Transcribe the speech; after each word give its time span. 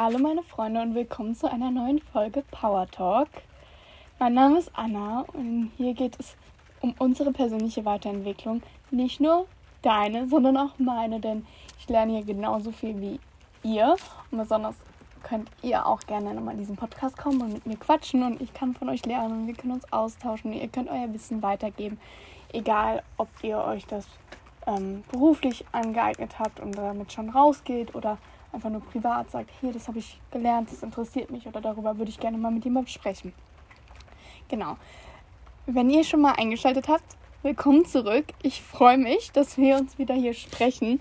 Hallo 0.00 0.20
meine 0.20 0.44
Freunde 0.44 0.80
und 0.80 0.94
willkommen 0.94 1.34
zu 1.34 1.50
einer 1.50 1.72
neuen 1.72 1.98
Folge 1.98 2.44
Power 2.52 2.86
Talk. 2.86 3.26
Mein 4.20 4.34
Name 4.34 4.60
ist 4.60 4.70
Anna 4.72 5.24
und 5.32 5.72
hier 5.76 5.92
geht 5.92 6.14
es 6.20 6.36
um 6.80 6.94
unsere 7.00 7.32
persönliche 7.32 7.84
Weiterentwicklung. 7.84 8.62
Nicht 8.92 9.18
nur 9.18 9.48
deine, 9.82 10.28
sondern 10.28 10.56
auch 10.56 10.78
meine, 10.78 11.18
denn 11.18 11.44
ich 11.80 11.88
lerne 11.88 12.12
hier 12.12 12.24
genauso 12.24 12.70
viel 12.70 13.00
wie 13.00 13.18
ihr. 13.64 13.96
Und 14.30 14.38
besonders 14.38 14.76
könnt 15.24 15.50
ihr 15.62 15.84
auch 15.84 15.98
gerne 16.02 16.32
nochmal 16.32 16.54
in 16.54 16.60
diesen 16.60 16.76
Podcast 16.76 17.18
kommen 17.18 17.40
und 17.40 17.54
mit 17.54 17.66
mir 17.66 17.76
quatschen 17.76 18.22
und 18.22 18.40
ich 18.40 18.54
kann 18.54 18.76
von 18.76 18.90
euch 18.90 19.04
lernen. 19.04 19.48
Wir 19.48 19.54
können 19.54 19.72
uns 19.72 19.92
austauschen. 19.92 20.52
Ihr 20.52 20.68
könnt 20.68 20.88
euer 20.90 21.12
Wissen 21.12 21.42
weitergeben. 21.42 21.98
Egal, 22.52 23.02
ob 23.16 23.30
ihr 23.42 23.58
euch 23.58 23.84
das 23.86 24.06
ähm, 24.64 25.02
beruflich 25.10 25.64
angeeignet 25.72 26.38
habt 26.38 26.60
und 26.60 26.78
damit 26.78 27.12
schon 27.12 27.30
rausgeht 27.30 27.96
oder 27.96 28.16
einfach 28.52 28.70
nur 28.70 28.80
privat 28.80 29.30
sagt, 29.30 29.50
hier, 29.60 29.72
das 29.72 29.88
habe 29.88 29.98
ich 29.98 30.18
gelernt, 30.30 30.70
das 30.70 30.82
interessiert 30.82 31.30
mich 31.30 31.46
oder 31.46 31.60
darüber 31.60 31.98
würde 31.98 32.10
ich 32.10 32.18
gerne 32.18 32.38
mal 32.38 32.50
mit 32.50 32.64
jemandem 32.64 32.92
sprechen. 32.92 33.32
Genau. 34.48 34.76
Wenn 35.66 35.90
ihr 35.90 36.04
schon 36.04 36.22
mal 36.22 36.32
eingeschaltet 36.32 36.88
habt, 36.88 37.16
willkommen 37.42 37.84
zurück. 37.84 38.24
Ich 38.42 38.62
freue 38.62 38.96
mich, 38.96 39.30
dass 39.32 39.58
wir 39.58 39.76
uns 39.76 39.98
wieder 39.98 40.14
hier 40.14 40.32
sprechen. 40.32 41.00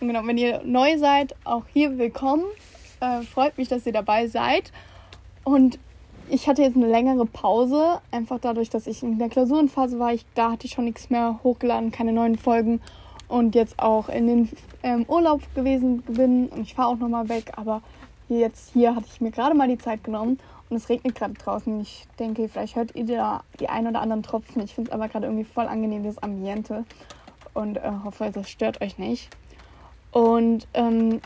Und 0.00 0.08
genau, 0.08 0.26
wenn 0.26 0.36
ihr 0.36 0.62
neu 0.64 0.98
seid, 0.98 1.34
auch 1.44 1.64
hier 1.72 1.96
willkommen. 1.96 2.44
Äh, 3.00 3.22
freut 3.22 3.56
mich, 3.56 3.68
dass 3.68 3.86
ihr 3.86 3.92
dabei 3.92 4.26
seid. 4.26 4.72
Und 5.44 5.78
ich 6.28 6.48
hatte 6.48 6.62
jetzt 6.62 6.76
eine 6.76 6.86
längere 6.86 7.26
Pause, 7.26 8.00
einfach 8.10 8.38
dadurch, 8.40 8.70
dass 8.70 8.86
ich 8.86 9.02
in 9.02 9.18
der 9.18 9.28
Klausurenphase 9.28 9.98
war. 9.98 10.12
Ich, 10.12 10.24
da 10.34 10.52
hatte 10.52 10.66
ich 10.66 10.72
schon 10.72 10.84
nichts 10.84 11.10
mehr 11.10 11.40
hochgeladen, 11.42 11.90
keine 11.90 12.12
neuen 12.12 12.36
Folgen 12.36 12.80
und 13.28 13.54
jetzt 13.54 13.78
auch 13.78 14.08
in 14.08 14.26
den 14.26 14.50
ähm, 14.82 15.04
Urlaub 15.08 15.42
gewesen 15.54 16.02
bin 16.02 16.48
und 16.48 16.62
ich 16.62 16.74
fahre 16.74 16.88
auch 16.88 16.98
nochmal 16.98 17.28
weg, 17.28 17.52
aber 17.56 17.82
jetzt 18.28 18.72
hier 18.72 18.94
hatte 18.94 19.06
ich 19.12 19.20
mir 19.20 19.30
gerade 19.30 19.54
mal 19.54 19.68
die 19.68 19.78
Zeit 19.78 20.04
genommen 20.04 20.38
und 20.70 20.76
es 20.76 20.88
regnet 20.88 21.14
gerade 21.14 21.34
draußen. 21.34 21.80
Ich 21.80 22.06
denke, 22.18 22.48
vielleicht 22.48 22.76
hört 22.76 22.94
ihr 22.94 23.06
da 23.06 23.42
die 23.60 23.68
ein 23.68 23.86
oder 23.86 24.00
anderen 24.00 24.22
Tropfen. 24.22 24.62
Ich 24.62 24.74
finde 24.74 24.90
es 24.90 24.94
aber 24.94 25.08
gerade 25.08 25.26
irgendwie 25.26 25.44
voll 25.44 25.66
angenehm, 25.66 26.04
das 26.04 26.22
Ambiente 26.22 26.84
und 27.52 27.76
äh, 27.76 27.90
hoffe, 28.04 28.30
das 28.32 28.50
stört 28.50 28.80
euch 28.80 28.98
nicht. 28.98 29.28
Und 30.10 30.66
ähm, 30.74 31.20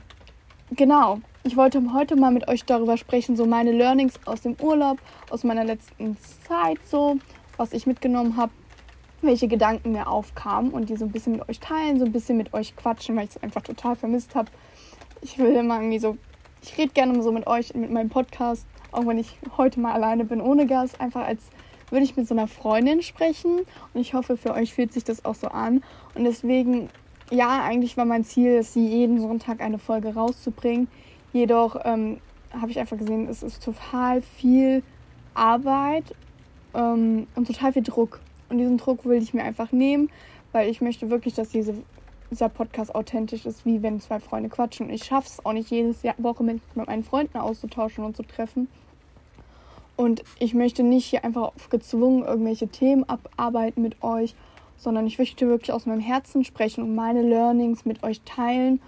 genau, 0.70 1.20
ich 1.44 1.56
wollte 1.56 1.82
heute 1.92 2.16
mal 2.16 2.30
mit 2.30 2.48
euch 2.48 2.64
darüber 2.64 2.96
sprechen, 2.96 3.36
so 3.36 3.46
meine 3.46 3.72
Learnings 3.72 4.14
aus 4.26 4.42
dem 4.42 4.56
Urlaub, 4.60 4.98
aus 5.30 5.44
meiner 5.44 5.64
letzten 5.64 6.16
Zeit, 6.46 6.78
so 6.84 7.19
was 7.56 7.72
ich 7.72 7.86
mitgenommen 7.86 8.36
habe 8.36 8.52
welche 9.22 9.48
Gedanken 9.48 9.92
mir 9.92 10.08
aufkamen 10.08 10.70
und 10.70 10.88
die 10.88 10.97
so 10.97 11.05
ein 11.05 11.12
bisschen 11.12 11.33
mit 11.33 11.48
euch 11.48 11.61
teilen, 11.61 11.98
so 11.98 12.05
ein 12.05 12.12
bisschen 12.12 12.36
mit 12.36 12.55
euch 12.55 12.77
quatschen, 12.77 13.16
weil 13.16 13.25
ich 13.25 13.30
es 13.30 13.42
einfach 13.42 13.62
total 13.62 13.97
vermisst 13.97 14.34
habe. 14.34 14.50
Ich 15.22 15.38
will 15.38 15.55
immer 15.55 15.77
irgendwie 15.77 15.98
so, 15.98 16.16
ich 16.62 16.77
rede 16.78 16.92
gerne 16.92 17.20
so 17.22 17.33
mit 17.33 17.47
euch, 17.47 17.75
mit 17.75 17.91
meinem 17.91 18.10
Podcast, 18.10 18.66
auch 18.92 19.06
wenn 19.06 19.19
ich 19.19 19.38
heute 19.56 19.80
mal 19.80 19.92
alleine 19.92 20.25
bin 20.25 20.41
ohne 20.41 20.66
Gast, 20.66 21.00
einfach 21.00 21.27
als 21.27 21.42
würde 21.91 22.05
ich 22.05 22.16
mit 22.16 22.28
so 22.28 22.34
einer 22.34 22.47
Freundin 22.47 23.02
sprechen 23.02 23.60
und 23.94 24.00
ich 24.00 24.14
hoffe, 24.14 24.36
für 24.36 24.52
euch 24.52 24.75
fühlt 24.75 24.92
sich 24.92 25.05
das 25.05 25.25
auch 25.25 25.34
so 25.34 25.48
an. 25.48 25.82
Und 26.14 26.25
deswegen, 26.25 26.91
ja, 27.30 27.62
eigentlich 27.62 27.97
war 27.97 28.05
mein 28.05 28.25
Ziel, 28.25 28.56
es 28.56 28.75
jeden 28.75 29.20
Sonntag 29.20 29.60
eine 29.60 29.78
Folge 29.78 30.14
rauszubringen, 30.14 30.88
jedoch 31.32 31.80
ähm, 31.84 32.19
habe 32.53 32.70
ich 32.70 32.78
einfach 32.78 32.98
gesehen, 32.98 33.28
es 33.28 33.42
ist 33.42 33.64
total 33.64 34.22
viel 34.22 34.82
Arbeit 35.34 36.05
ähm, 36.75 37.27
und 37.34 37.47
total 37.47 37.72
viel 37.72 37.82
Druck 37.82 38.20
und 38.48 38.58
diesen 38.58 38.78
Druck 38.78 39.04
will 39.04 39.22
ich 39.22 39.34
mir 39.34 39.42
einfach 39.44 39.72
nehmen, 39.72 40.10
weil 40.52 40.68
ich 40.68 40.80
möchte 40.80 41.10
wirklich, 41.10 41.34
dass 41.34 41.50
diese, 41.50 41.74
dieser 42.30 42.48
Podcast 42.48 42.94
authentisch 42.94 43.46
ist, 43.46 43.66
wie 43.66 43.82
wenn 43.82 44.00
zwei 44.00 44.20
Freunde 44.20 44.48
quatschen. 44.48 44.86
Und 44.86 44.92
ich 44.92 45.04
schaffe 45.04 45.28
es 45.28 45.44
auch 45.44 45.52
nicht 45.52 45.70
jedes 45.70 46.02
Jahr, 46.02 46.14
Woche 46.18 46.42
mit, 46.42 46.60
meinen 46.74 47.04
Freunden 47.04 47.38
auszutauschen 47.38 48.04
und 48.04 48.16
zu 48.16 48.22
treffen. 48.22 48.69
Und 49.96 50.22
ich 50.38 50.54
möchte 50.54 50.82
nicht 50.82 51.06
hier 51.06 51.25
einfach 51.25 51.53
gezwungen 51.70 52.25
irgendwelche 52.25 52.69
Themen 52.69 53.04
abarbeiten 53.09 53.82
mit 53.82 54.03
euch, 54.03 54.34
sondern 54.76 55.06
ich 55.06 55.19
möchte 55.19 55.48
wirklich 55.48 55.72
aus 55.72 55.86
meinem 55.86 56.00
Herzen 56.00 56.44
sprechen 56.44 56.84
und 56.84 56.94
meine 56.94 57.22
Learnings 57.22 57.84
mit 57.84 58.04
euch 58.04 58.20
teilen 58.22 58.80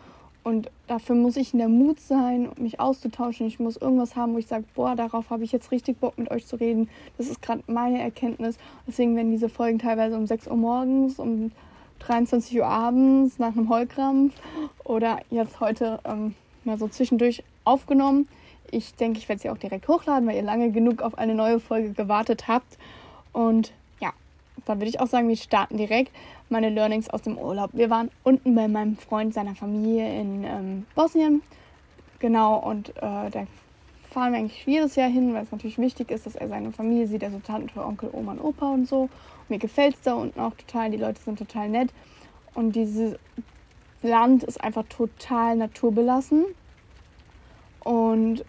und 0.43 0.71
dafür 0.87 1.17
muss 1.17 1.37
ich 1.37 1.53
in 1.53 1.59
der 1.59 1.69
Mut 1.69 2.01
sein, 2.01 2.51
mich 2.59 2.81
auszutauschen. 2.81 3.47
Ich 3.47 3.61
muss 3.61 3.77
irgendwas 3.77 4.17
haben, 4.17 4.35
wo 4.35 4.39
ich 4.39 4.47
sage, 4.47 4.65
boah, 4.75 4.97
darauf 4.97 5.31
habe 5.31 5.45
ich 5.45 5.53
jetzt 5.53 5.71
richtig 5.71 6.01
Bock 6.01 6.17
mit 6.19 6.31
euch 6.31 6.47
zu 6.47 6.57
reden. 6.57 6.89
Das 7.19 7.29
ist 7.29 7.43
gerade 7.43 7.63
meine 7.67 8.01
Erkenntnis. 8.01 8.57
Deswegen 8.87 9.17
werden 9.17 9.31
diese 9.31 9.51
Folgen 9.51 9.79
teilweise 9.79 10.17
um 10.17 10.27
6 10.27 10.49
Uhr 10.49 10.57
morgens, 10.57 11.19
um 11.19 11.53
23 12.01 12.59
Uhr 12.59 12.67
abends 12.67 13.39
nach 13.39 13.55
einem 13.55 13.69
Heulkrampf 13.69 14.33
oder 14.85 15.21
jetzt 15.31 15.61
heute 15.61 16.01
ähm, 16.05 16.35
mal 16.65 16.79
so 16.79 16.89
zwischendurch 16.89 17.45
aufgenommen. 17.65 18.27
Ich 18.71 18.95
denke, 18.95 19.19
ich 19.19 19.29
werde 19.29 19.43
sie 19.43 19.51
auch 19.51 19.59
direkt 19.59 19.89
hochladen, 19.89 20.27
weil 20.27 20.37
ihr 20.37 20.43
lange 20.43 20.71
genug 20.71 21.03
auf 21.03 21.19
eine 21.19 21.35
neue 21.35 21.61
Folge 21.61 21.93
gewartet 21.93 22.49
habt. 22.49 22.79
Und 23.33 23.73
dann 24.67 24.79
würde 24.79 24.89
ich 24.89 25.01
auch 25.01 25.07
sagen, 25.07 25.29
wir 25.29 25.37
starten 25.37 25.77
direkt 25.77 26.13
meine 26.49 26.71
Learnings 26.71 27.09
aus 27.09 27.23
dem 27.23 27.39
Urlaub. 27.39 27.71
Wir 27.73 27.91
waren 27.91 28.11
unten 28.23 28.55
bei 28.55 28.69
meinem 28.69 28.97
Freund 28.97 29.35
seiner 29.35 29.55
Familie 29.55 30.21
in 30.21 30.45
ähm, 30.45 30.87
Bosnien. 30.95 31.43
Genau, 32.19 32.59
und 32.59 32.91
äh, 32.97 33.31
da 33.31 33.47
fahren 34.11 34.33
wir 34.33 34.41
eigentlich 34.41 34.67
jedes 34.67 34.97
Jahr 34.97 35.09
hin, 35.09 35.33
weil 35.33 35.45
es 35.45 35.53
natürlich 35.53 35.79
wichtig 35.79 36.11
ist, 36.11 36.27
dass 36.27 36.35
er 36.35 36.49
seine 36.49 36.73
Familie 36.73 37.07
sieht, 37.07 37.25
also 37.25 37.39
Tante, 37.39 37.85
Onkel, 37.85 38.11
Oma 38.13 38.33
und 38.33 38.41
Opa 38.41 38.71
und 38.73 38.89
so. 38.89 39.03
Und 39.03 39.11
mir 39.51 39.59
gefällt 39.59 39.95
es 39.95 40.03
da 40.03 40.15
unten 40.15 40.41
auch 40.41 40.55
total, 40.55 40.91
die 40.91 40.97
Leute 40.97 41.21
sind 41.21 41.39
total 41.39 41.69
nett. 41.69 41.91
Und 42.55 42.75
dieses 42.75 43.17
Land 44.03 44.43
ist 44.45 44.63
einfach 44.63 44.85
total 44.89 45.57
naturbelassen. 45.57 46.45
Und 47.85 48.45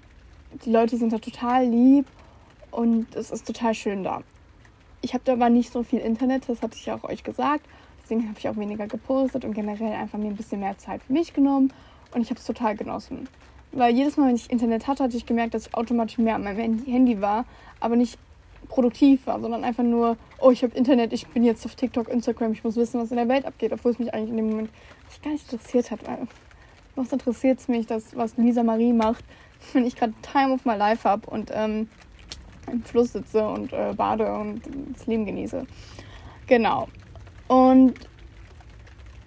die 0.66 0.72
Leute 0.72 0.98
sind 0.98 1.14
da 1.14 1.20
total 1.20 1.66
lieb 1.66 2.06
und 2.72 3.16
es 3.16 3.32
ist 3.32 3.46
total 3.48 3.74
schön 3.74 4.04
da. 4.04 4.22
Ich 5.02 5.14
habe 5.14 5.24
da 5.26 5.34
aber 5.34 5.50
nicht 5.50 5.72
so 5.72 5.84
viel 5.84 6.00
Internet, 6.00 6.48
das 6.48 6.62
hatte 6.62 6.78
ich 6.78 6.86
ja 6.86 6.96
auch 6.96 7.04
euch 7.04 7.24
gesagt. 7.24 7.66
Deswegen 8.04 8.28
habe 8.28 8.38
ich 8.38 8.48
auch 8.48 8.58
weniger 8.58 8.88
gepostet 8.88 9.46
und 9.46 9.54
generell 9.54 9.94
einfach 9.94 10.18
mir 10.18 10.28
ein 10.28 10.36
bisschen 10.36 10.60
mehr 10.60 10.78
Zeit 10.78 11.02
für 11.04 11.14
mich 11.14 11.34
genommen. 11.34 11.74
Und 12.14 12.22
ich 12.22 12.30
habe 12.30 12.40
es 12.40 12.46
total 12.46 12.76
genossen. 12.76 13.28
Weil 13.72 13.96
jedes 13.96 14.18
Mal, 14.18 14.28
wenn 14.28 14.36
ich 14.36 14.52
Internet 14.52 14.88
hatte, 14.88 15.04
hatte 15.04 15.16
ich 15.16 15.26
gemerkt, 15.26 15.54
dass 15.54 15.68
ich 15.68 15.74
automatisch 15.74 16.18
mehr 16.18 16.36
an 16.36 16.44
meinem 16.44 16.84
Handy 16.86 17.22
war, 17.22 17.46
aber 17.80 17.96
nicht 17.96 18.20
produktiv 18.68 19.28
war, 19.28 19.40
sondern 19.40 19.64
einfach 19.64 19.84
nur, 19.84 20.18
oh, 20.40 20.52
ich 20.52 20.64
habe 20.64 20.76
Internet, 20.76 21.14
ich 21.14 21.28
bin 21.28 21.44
jetzt 21.44 21.66
auf 21.66 21.76
TikTok, 21.76 22.10
Instagram, 22.10 22.52
ich 22.54 22.64
muss 22.64 22.76
wissen, 22.76 23.00
was 23.00 23.12
in 23.12 23.18
der 23.18 23.28
Welt 23.28 23.46
abgeht, 23.46 23.72
obwohl 23.74 23.92
es 23.92 24.00
mich 24.00 24.14
eigentlich 24.14 24.30
in 24.30 24.38
dem 24.38 24.50
Moment 24.50 24.70
gar 25.24 25.32
nicht 25.32 25.52
interessiert 25.52 25.92
hat. 25.92 26.00
Was 26.96 27.12
interessiert 27.12 27.60
es 27.60 27.68
mich, 27.68 27.86
das, 27.86 28.16
was 28.16 28.38
Lisa 28.38 28.64
Marie 28.64 28.94
macht, 28.94 29.24
wenn 29.74 29.86
ich 29.86 29.96
gerade 29.96 30.14
Time 30.22 30.54
of 30.54 30.66
my 30.66 30.76
Life 30.76 31.08
habe 31.08 31.30
und 31.30 31.52
ähm, 31.54 31.90
im 32.72 32.84
Fluss 32.84 33.14
sitze 33.14 33.48
und 33.48 33.74
äh, 33.74 33.94
bade 33.96 34.32
und 34.34 34.62
das 34.94 35.08
Leben 35.08 35.26
genieße. 35.26 35.66
Genau. 36.48 36.88
Und 37.48 37.94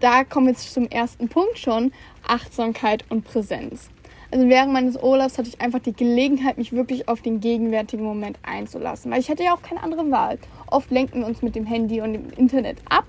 da 0.00 0.25
kommen 0.25 0.47
wir 0.47 0.53
jetzt 0.53 0.72
zum 0.72 0.87
ersten 0.88 1.28
Punkt 1.28 1.59
schon, 1.59 1.93
Achtsamkeit 2.27 3.04
und 3.10 3.25
Präsenz. 3.25 3.91
Also 4.31 4.49
während 4.49 4.72
meines 4.72 5.00
Urlaubs 5.00 5.38
hatte 5.38 5.49
ich 5.49 5.60
einfach 5.60 5.78
die 5.78 5.93
Gelegenheit, 5.93 6.59
mich 6.59 6.72
wirklich 6.72 7.09
auf 7.09 7.22
den 7.22 7.41
gegenwärtigen 7.41 8.04
Moment 8.04 8.38
einzulassen, 8.43 9.12
weil 9.12 9.21
ich 9.21 9.31
hatte 9.31 9.44
ja 9.44 9.54
auch 9.54 9.62
keine 9.62 9.83
andere 9.83 10.10
Wahl. 10.10 10.38
Oft 10.66 10.91
lenken 10.91 11.21
wir 11.21 11.27
uns 11.27 11.41
mit 11.41 11.54
dem 11.54 11.66
Handy 11.66 12.00
und 12.00 12.15
dem 12.15 12.31
Internet 12.31 12.78
ab, 12.88 13.04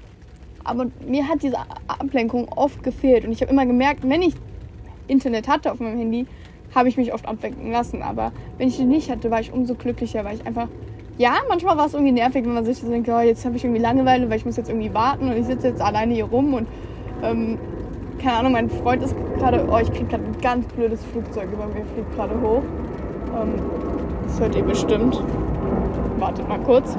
aber 0.64 0.86
mir 1.08 1.28
hat 1.28 1.42
diese 1.42 1.58
Ablenkung 1.88 2.48
oft 2.50 2.84
gefehlt 2.84 3.26
und 3.26 3.32
ich 3.32 3.42
habe 3.42 3.52
immer 3.52 3.66
gemerkt, 3.66 4.08
wenn 4.08 4.22
ich 4.22 4.36
Internet 5.08 5.48
hatte 5.48 5.72
auf 5.72 5.80
meinem 5.80 5.98
Handy, 5.98 6.28
habe 6.76 6.90
ich 6.90 6.98
mich 6.98 7.14
oft 7.14 7.28
ablenken 7.28 7.72
lassen, 7.72 8.04
aber 8.04 8.32
wenn 8.58 8.68
ich 8.68 8.78
die 8.78 8.84
nicht 8.84 9.10
hatte, 9.10 9.32
war 9.32 9.40
ich 9.40 9.52
umso 9.52 9.76
glücklicher, 9.76 10.24
weil 10.26 10.36
ich 10.36 10.46
einfach 10.46 10.68
ja, 11.18 11.36
manchmal 11.48 11.78
war 11.78 11.86
es 11.86 11.94
irgendwie 11.94 12.12
nervig, 12.12 12.46
wenn 12.46 12.54
man 12.54 12.66
sich 12.66 12.78
so 12.78 12.90
denkt, 12.90 13.08
oh, 13.08 13.20
jetzt 13.22 13.46
habe 13.46 13.56
ich 13.56 13.64
irgendwie 13.64 13.82
Langeweile, 13.82 14.30
weil 14.30 14.38
ich 14.38 14.46
muss 14.46 14.58
jetzt 14.58 14.70
irgendwie 14.70 14.94
warten 14.94 15.30
und 15.30 15.38
ich 15.38 15.46
sitze 15.46 15.70
jetzt 15.70 15.82
alleine 15.82 16.14
hier 16.14 16.26
rum 16.26 16.54
und 16.54 16.68
ähm, 17.24 17.58
keine 18.22 18.38
Ahnung, 18.38 18.52
mein 18.52 18.70
Freund 18.70 19.02
ist 19.02 19.16
gerade, 19.38 19.66
oh, 19.70 19.78
ich 19.78 19.92
kriege 19.92 20.06
gerade 20.06 20.26
ein 20.26 20.36
ganz 20.42 20.66
blödes 20.74 21.04
Flugzeug 21.06 21.48
über 21.54 21.68
mir, 21.68 21.86
fliegt 21.94 22.16
gerade 22.16 22.34
hoch. 22.42 22.64
Ähm, 23.34 23.54
das 24.28 24.40
hört 24.40 24.56
ihr 24.56 24.64
bestimmt. 24.64 25.24
Wartet 26.20 26.48
mal 26.50 26.60
kurz. 26.60 26.98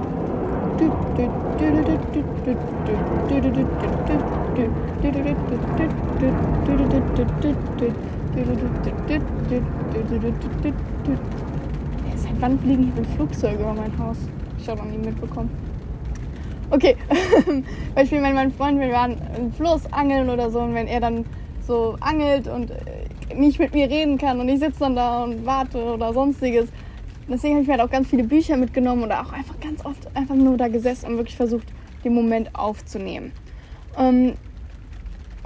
Seit 12.16 12.40
wann 12.40 12.58
fliegen 12.58 12.84
hier 12.84 12.94
mit 12.94 13.06
Flugzeuge 13.12 13.62
über 13.62 13.72
mein 13.72 13.98
Haus? 13.98 14.18
Ich 14.58 14.68
habe 14.68 14.82
noch 14.82 14.90
nie 14.90 14.98
mitbekommen. 14.98 15.50
Okay, 16.70 16.96
Beispiel, 17.94 18.22
wenn 18.22 18.34
mein 18.34 18.52
Freund, 18.52 18.78
wir 18.80 18.90
waren 18.90 19.16
im 19.38 19.52
Fluss 19.52 19.90
angeln 19.92 20.28
oder 20.28 20.50
so 20.50 20.60
und 20.60 20.74
wenn 20.74 20.86
er 20.86 21.00
dann 21.00 21.24
so 21.66 21.96
angelt 22.00 22.48
und 22.48 22.72
äh, 22.72 23.34
nicht 23.34 23.58
mit 23.58 23.72
mir 23.72 23.88
reden 23.88 24.18
kann 24.18 24.40
und 24.40 24.48
ich 24.48 24.58
sitze 24.58 24.80
dann 24.80 24.96
da 24.96 25.24
und 25.24 25.46
warte 25.46 25.82
oder 25.82 26.12
sonstiges. 26.12 26.68
Deswegen 27.28 27.54
habe 27.54 27.62
ich 27.62 27.68
mir 27.68 27.74
halt 27.74 27.82
auch 27.82 27.90
ganz 27.90 28.08
viele 28.08 28.24
Bücher 28.24 28.56
mitgenommen 28.56 29.04
oder 29.04 29.20
auch 29.20 29.32
einfach 29.32 29.58
ganz 29.60 29.84
oft 29.84 30.14
einfach 30.14 30.34
nur 30.34 30.56
da 30.56 30.68
gesessen 30.68 31.06
und 31.06 31.16
wirklich 31.16 31.36
versucht, 31.36 31.66
den 32.04 32.14
Moment 32.14 32.54
aufzunehmen. 32.54 33.32
Ähm, 33.98 34.34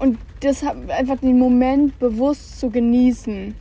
und 0.01 0.19
das 0.41 0.65
einfach 0.65 1.19
den 1.19 1.39
Moment 1.39 1.99
bewusst 1.99 2.59
zu 2.59 2.71
genießen 2.71 3.55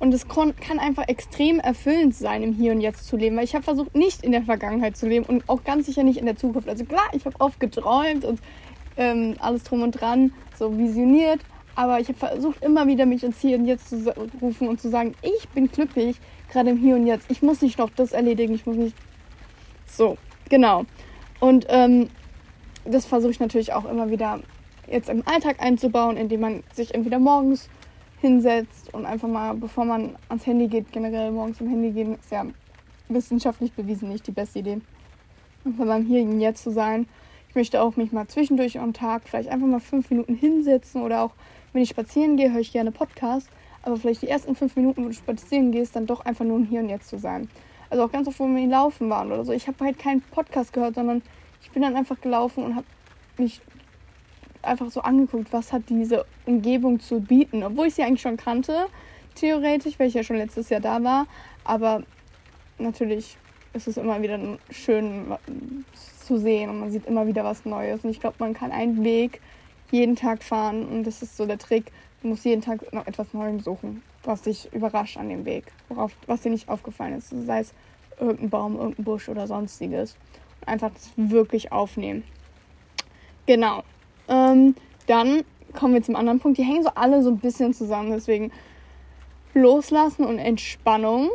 Und 0.00 0.14
es 0.14 0.26
kann 0.26 0.78
einfach 0.80 1.06
extrem 1.06 1.60
erfüllend 1.60 2.14
sein, 2.14 2.42
im 2.42 2.54
Hier 2.54 2.72
und 2.72 2.80
Jetzt 2.80 3.06
zu 3.06 3.16
leben. 3.16 3.36
Weil 3.36 3.44
ich 3.44 3.54
habe 3.54 3.62
versucht, 3.62 3.94
nicht 3.94 4.24
in 4.24 4.32
der 4.32 4.42
Vergangenheit 4.42 4.96
zu 4.96 5.06
leben 5.06 5.26
und 5.26 5.48
auch 5.48 5.62
ganz 5.62 5.86
sicher 5.86 6.02
nicht 6.02 6.18
in 6.18 6.26
der 6.26 6.36
Zukunft. 6.36 6.68
Also 6.68 6.84
klar, 6.84 7.04
ich 7.12 7.24
habe 7.26 7.38
oft 7.38 7.60
geträumt 7.60 8.24
und 8.24 8.40
ähm, 8.96 9.36
alles 9.38 9.62
drum 9.62 9.82
und 9.82 9.92
dran, 9.92 10.32
so 10.58 10.76
visioniert. 10.76 11.40
Aber 11.74 12.00
ich 12.00 12.08
habe 12.08 12.18
versucht, 12.18 12.64
immer 12.64 12.86
wieder 12.86 13.06
mich 13.06 13.22
ins 13.22 13.40
Hier 13.40 13.58
und 13.58 13.66
Jetzt 13.66 13.90
zu 13.90 14.12
rufen 14.40 14.68
und 14.68 14.80
zu 14.80 14.88
sagen, 14.90 15.14
ich 15.22 15.48
bin 15.50 15.70
glücklich, 15.70 16.16
gerade 16.50 16.70
im 16.70 16.78
Hier 16.78 16.96
und 16.96 17.06
Jetzt. 17.06 17.30
Ich 17.30 17.42
muss 17.42 17.62
nicht 17.62 17.78
noch 17.78 17.90
das 17.90 18.12
erledigen, 18.12 18.54
ich 18.54 18.66
muss 18.66 18.76
nicht. 18.76 18.96
So, 19.86 20.16
genau. 20.48 20.84
Und 21.40 21.66
ähm, 21.68 22.08
das 22.84 23.06
versuche 23.06 23.30
ich 23.30 23.40
natürlich 23.40 23.72
auch 23.72 23.84
immer 23.84 24.10
wieder 24.10 24.40
jetzt 24.90 25.08
im 25.08 25.26
Alltag 25.26 25.56
einzubauen, 25.60 26.16
indem 26.16 26.40
man 26.40 26.62
sich 26.72 26.94
entweder 26.94 27.18
morgens 27.18 27.68
hinsetzt 28.20 28.92
und 28.94 29.04
einfach 29.04 29.28
mal, 29.28 29.54
bevor 29.54 29.84
man 29.84 30.16
ans 30.28 30.46
Handy 30.46 30.68
geht, 30.68 30.92
generell 30.92 31.32
morgens 31.32 31.60
am 31.60 31.68
Handy 31.68 31.90
gehen, 31.90 32.14
ist 32.14 32.30
ja 32.30 32.46
wissenschaftlich 33.08 33.72
bewiesen 33.72 34.08
nicht 34.08 34.26
die 34.26 34.32
beste 34.32 34.60
Idee. 34.60 34.80
Und 35.64 35.78
wenn 35.78 35.88
man 35.88 36.04
hier 36.04 36.22
und 36.22 36.40
jetzt 36.40 36.62
zu 36.62 36.70
sein, 36.70 37.06
ich 37.48 37.54
möchte 37.54 37.82
auch 37.82 37.96
mich 37.96 38.12
mal 38.12 38.26
zwischendurch 38.28 38.78
am 38.78 38.92
Tag 38.92 39.22
vielleicht 39.28 39.48
einfach 39.48 39.66
mal 39.66 39.80
fünf 39.80 40.10
Minuten 40.10 40.34
hinsetzen 40.34 41.02
oder 41.02 41.22
auch, 41.22 41.32
wenn 41.72 41.82
ich 41.82 41.90
spazieren 41.90 42.36
gehe, 42.36 42.52
höre 42.52 42.60
ich 42.60 42.72
gerne 42.72 42.92
Podcast, 42.92 43.48
aber 43.82 43.96
vielleicht 43.96 44.22
die 44.22 44.28
ersten 44.28 44.54
fünf 44.54 44.76
Minuten, 44.76 45.04
wo 45.04 45.08
du 45.08 45.14
spazieren 45.14 45.72
gehst, 45.72 45.96
dann 45.96 46.06
doch 46.06 46.24
einfach 46.24 46.44
nur 46.44 46.64
Hier 46.64 46.80
und 46.80 46.88
Jetzt 46.88 47.08
zu 47.08 47.18
sein. 47.18 47.48
Also 47.90 48.04
auch 48.04 48.12
ganz 48.12 48.26
oft, 48.26 48.40
wo 48.40 48.46
wir 48.46 48.66
laufen 48.66 49.10
waren 49.10 49.30
oder 49.30 49.44
so. 49.44 49.52
Ich 49.52 49.66
habe 49.66 49.84
halt 49.84 49.98
keinen 49.98 50.22
Podcast 50.22 50.72
gehört, 50.72 50.94
sondern 50.94 51.22
ich 51.60 51.70
bin 51.72 51.82
dann 51.82 51.94
einfach 51.94 52.20
gelaufen 52.20 52.64
und 52.64 52.76
habe 52.76 52.86
mich 53.36 53.60
einfach 54.62 54.90
so 54.90 55.00
angeguckt, 55.00 55.52
was 55.52 55.72
hat 55.72 55.82
diese 55.88 56.24
Umgebung 56.46 57.00
zu 57.00 57.20
bieten. 57.20 57.62
Obwohl 57.62 57.88
ich 57.88 57.94
sie 57.94 58.02
eigentlich 58.02 58.22
schon 58.22 58.36
kannte, 58.36 58.86
theoretisch, 59.34 59.98
weil 59.98 60.08
ich 60.08 60.14
ja 60.14 60.22
schon 60.22 60.36
letztes 60.36 60.68
Jahr 60.68 60.80
da 60.80 61.02
war. 61.02 61.26
Aber 61.64 62.02
natürlich 62.78 63.36
ist 63.72 63.88
es 63.88 63.96
immer 63.96 64.20
wieder 64.22 64.38
schön 64.70 65.32
zu 66.24 66.38
sehen 66.38 66.70
und 66.70 66.80
man 66.80 66.90
sieht 66.90 67.06
immer 67.06 67.26
wieder 67.26 67.44
was 67.44 67.64
Neues. 67.64 68.04
Und 68.04 68.10
ich 68.10 68.20
glaube, 68.20 68.36
man 68.38 68.54
kann 68.54 68.72
einen 68.72 69.02
Weg 69.04 69.40
jeden 69.90 70.16
Tag 70.16 70.42
fahren 70.42 70.86
und 70.86 71.04
das 71.04 71.22
ist 71.22 71.36
so 71.36 71.46
der 71.46 71.58
Trick. 71.58 71.92
Du 72.22 72.28
musst 72.28 72.44
jeden 72.44 72.62
Tag 72.62 72.92
noch 72.92 73.06
etwas 73.06 73.32
Neues 73.34 73.64
suchen, 73.64 74.02
was 74.22 74.42
dich 74.42 74.72
überrascht 74.72 75.16
an 75.16 75.28
dem 75.28 75.44
Weg, 75.44 75.64
worauf, 75.88 76.12
was 76.26 76.42
dir 76.42 76.50
nicht 76.50 76.68
aufgefallen 76.68 77.14
ist. 77.14 77.30
Sei 77.30 77.60
es 77.60 77.74
irgendein 78.18 78.50
Baum, 78.50 78.76
irgendein 78.76 79.04
Busch 79.04 79.28
oder 79.28 79.46
sonstiges. 79.46 80.16
Einfach 80.64 80.90
das 80.92 81.10
wirklich 81.16 81.72
aufnehmen. 81.72 82.22
Genau. 83.46 83.82
Ähm, 84.32 84.74
dann 85.06 85.44
kommen 85.78 85.94
wir 85.94 86.02
zum 86.02 86.16
anderen 86.16 86.40
Punkt. 86.40 86.58
Die 86.58 86.64
hängen 86.64 86.82
so 86.82 86.90
alle 86.94 87.22
so 87.22 87.30
ein 87.30 87.38
bisschen 87.38 87.74
zusammen. 87.74 88.10
Deswegen 88.10 88.50
Loslassen 89.54 90.24
und 90.24 90.38
Entspannung 90.38 91.28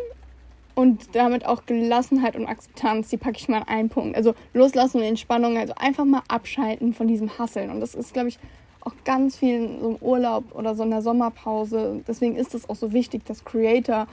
und 0.76 1.16
damit 1.16 1.46
auch 1.46 1.66
Gelassenheit 1.66 2.36
und 2.36 2.48
Akzeptanz, 2.48 3.10
die 3.10 3.18
packe 3.18 3.38
ich 3.38 3.48
mal 3.48 3.60
in 3.60 3.68
einen 3.68 3.90
Punkt. 3.90 4.16
Also 4.16 4.34
Loslassen 4.54 4.98
und 4.98 5.04
Entspannung, 5.04 5.58
also 5.58 5.74
einfach 5.76 6.06
mal 6.06 6.24
abschalten 6.28 6.94
von 6.94 7.08
diesem 7.08 7.38
Hasseln. 7.38 7.70
Und 7.70 7.80
das 7.80 7.96
ist, 7.96 8.14
glaube 8.14 8.30
ich, 8.30 8.40
auch 8.82 8.94
ganz 9.04 9.38
viel 9.38 9.80
so 9.82 9.90
im 9.90 9.96
Urlaub 9.98 10.56
oder 10.56 10.76
so 10.76 10.84
in 10.84 10.92
der 10.92 11.02
Sommerpause. 11.02 12.04
Deswegen 12.08 12.36
ist 12.36 12.56
es 12.56 12.70
auch 12.70 12.76
so 12.76 12.94
wichtig, 12.94 13.26
dass 13.26 13.44
Creator 13.44 14.08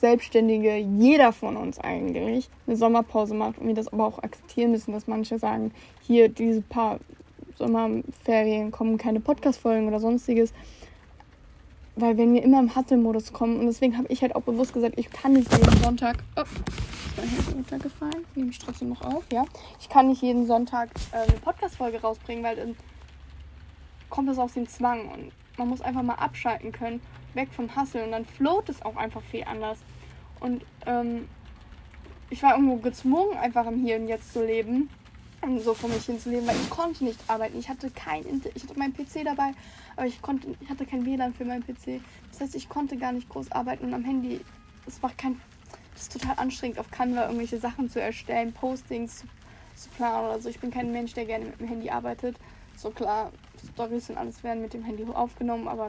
Selbstständige, 0.00 0.76
jeder 0.76 1.32
von 1.32 1.56
uns 1.56 1.78
eigentlich, 1.78 2.50
eine 2.66 2.76
Sommerpause 2.76 3.34
macht 3.34 3.58
und 3.58 3.66
wir 3.66 3.74
das 3.74 3.88
aber 3.88 4.06
auch 4.06 4.18
akzeptieren 4.18 4.70
müssen, 4.72 4.92
dass 4.92 5.06
manche 5.06 5.38
sagen, 5.38 5.72
hier 6.02 6.28
diese 6.28 6.60
paar 6.60 7.00
Sommerferien 7.58 8.70
kommen 8.70 8.98
keine 8.98 9.20
Podcast-Folgen 9.20 9.88
oder 9.88 10.00
sonstiges. 10.00 10.52
Weil 11.94 12.18
wenn 12.18 12.34
wir 12.34 12.42
immer 12.42 12.60
im 12.60 12.76
Hustle-Modus 12.76 13.32
kommen 13.32 13.58
und 13.58 13.66
deswegen 13.66 13.96
habe 13.96 14.08
ich 14.08 14.20
halt 14.20 14.34
auch 14.36 14.42
bewusst 14.42 14.74
gesagt, 14.74 14.98
ich 14.98 15.10
kann 15.10 15.32
nicht 15.32 15.50
jeden 15.50 15.82
Sonntag. 15.82 16.18
Oh, 16.36 16.42
ist 16.42 17.16
mein 17.16 17.28
Handy 17.28 17.52
runtergefallen. 17.52 18.24
Nehme 18.34 18.50
ich 18.50 18.58
trotzdem 18.58 18.90
noch 18.90 19.00
auf, 19.00 19.24
ja. 19.32 19.44
Ich 19.80 19.88
kann 19.88 20.08
nicht 20.08 20.20
jeden 20.20 20.46
Sonntag 20.46 20.90
äh, 21.12 21.16
eine 21.16 21.40
Podcast-Folge 21.40 22.02
rausbringen, 22.02 22.44
weil 22.44 22.56
dann 22.56 22.76
kommt 24.10 24.28
es 24.28 24.38
aus 24.38 24.52
dem 24.52 24.68
Zwang 24.68 25.08
und 25.08 25.32
man 25.56 25.68
muss 25.68 25.80
einfach 25.80 26.02
mal 26.02 26.16
abschalten 26.16 26.70
können, 26.70 27.00
weg 27.32 27.48
vom 27.50 27.74
Hustle 27.74 28.04
und 28.04 28.12
dann 28.12 28.26
float 28.26 28.68
es 28.68 28.82
auch 28.82 28.96
einfach 28.96 29.22
viel 29.22 29.44
anders. 29.44 29.78
Und 30.40 30.62
ähm, 30.84 31.28
ich 32.28 32.42
war 32.42 32.52
irgendwo 32.52 32.76
gezwungen, 32.76 33.38
einfach 33.38 33.66
im 33.66 33.82
Hier 33.82 33.96
und 33.96 34.08
Jetzt 34.08 34.34
zu 34.34 34.44
leben 34.44 34.90
so 35.62 35.74
vor 35.74 35.88
mich 35.88 36.04
hinzuleben, 36.04 36.46
weil 36.46 36.56
ich 36.56 36.70
konnte 36.70 37.04
nicht 37.04 37.18
arbeiten. 37.28 37.58
Ich 37.58 37.68
hatte 37.68 37.90
kein, 37.90 38.24
ich 38.54 38.62
hatte 38.62 38.78
meinen 38.78 38.94
PC 38.94 39.24
dabei, 39.24 39.52
aber 39.96 40.06
ich 40.06 40.20
konnte, 40.20 40.48
ich 40.60 40.68
hatte 40.68 40.84
kein 40.86 41.04
WLAN 41.06 41.34
für 41.34 41.44
meinen 41.44 41.62
PC. 41.62 42.00
Das 42.30 42.40
heißt, 42.40 42.54
ich 42.54 42.68
konnte 42.68 42.96
gar 42.96 43.12
nicht 43.12 43.28
groß 43.28 43.52
arbeiten 43.52 43.86
und 43.86 43.94
am 43.94 44.04
Handy, 44.04 44.40
es 44.86 45.02
war 45.02 45.12
kein, 45.16 45.40
das 45.92 46.02
ist 46.02 46.12
total 46.12 46.38
anstrengend, 46.38 46.78
auf 46.78 46.90
Canva 46.90 47.24
irgendwelche 47.26 47.58
Sachen 47.58 47.88
zu 47.88 48.00
erstellen, 48.00 48.52
Postings 48.52 49.18
zu, 49.18 49.26
zu 49.76 49.88
planen 49.90 50.26
oder 50.26 50.40
so. 50.40 50.48
Ich 50.48 50.60
bin 50.60 50.70
kein 50.70 50.92
Mensch, 50.92 51.14
der 51.14 51.26
gerne 51.26 51.46
mit 51.46 51.60
dem 51.60 51.68
Handy 51.68 51.90
arbeitet. 51.90 52.36
So 52.76 52.90
klar, 52.90 53.32
Stories 53.72 54.10
und 54.10 54.18
alles 54.18 54.42
werden 54.42 54.62
mit 54.62 54.74
dem 54.74 54.84
Handy 54.84 55.04
aufgenommen, 55.04 55.68
aber 55.68 55.88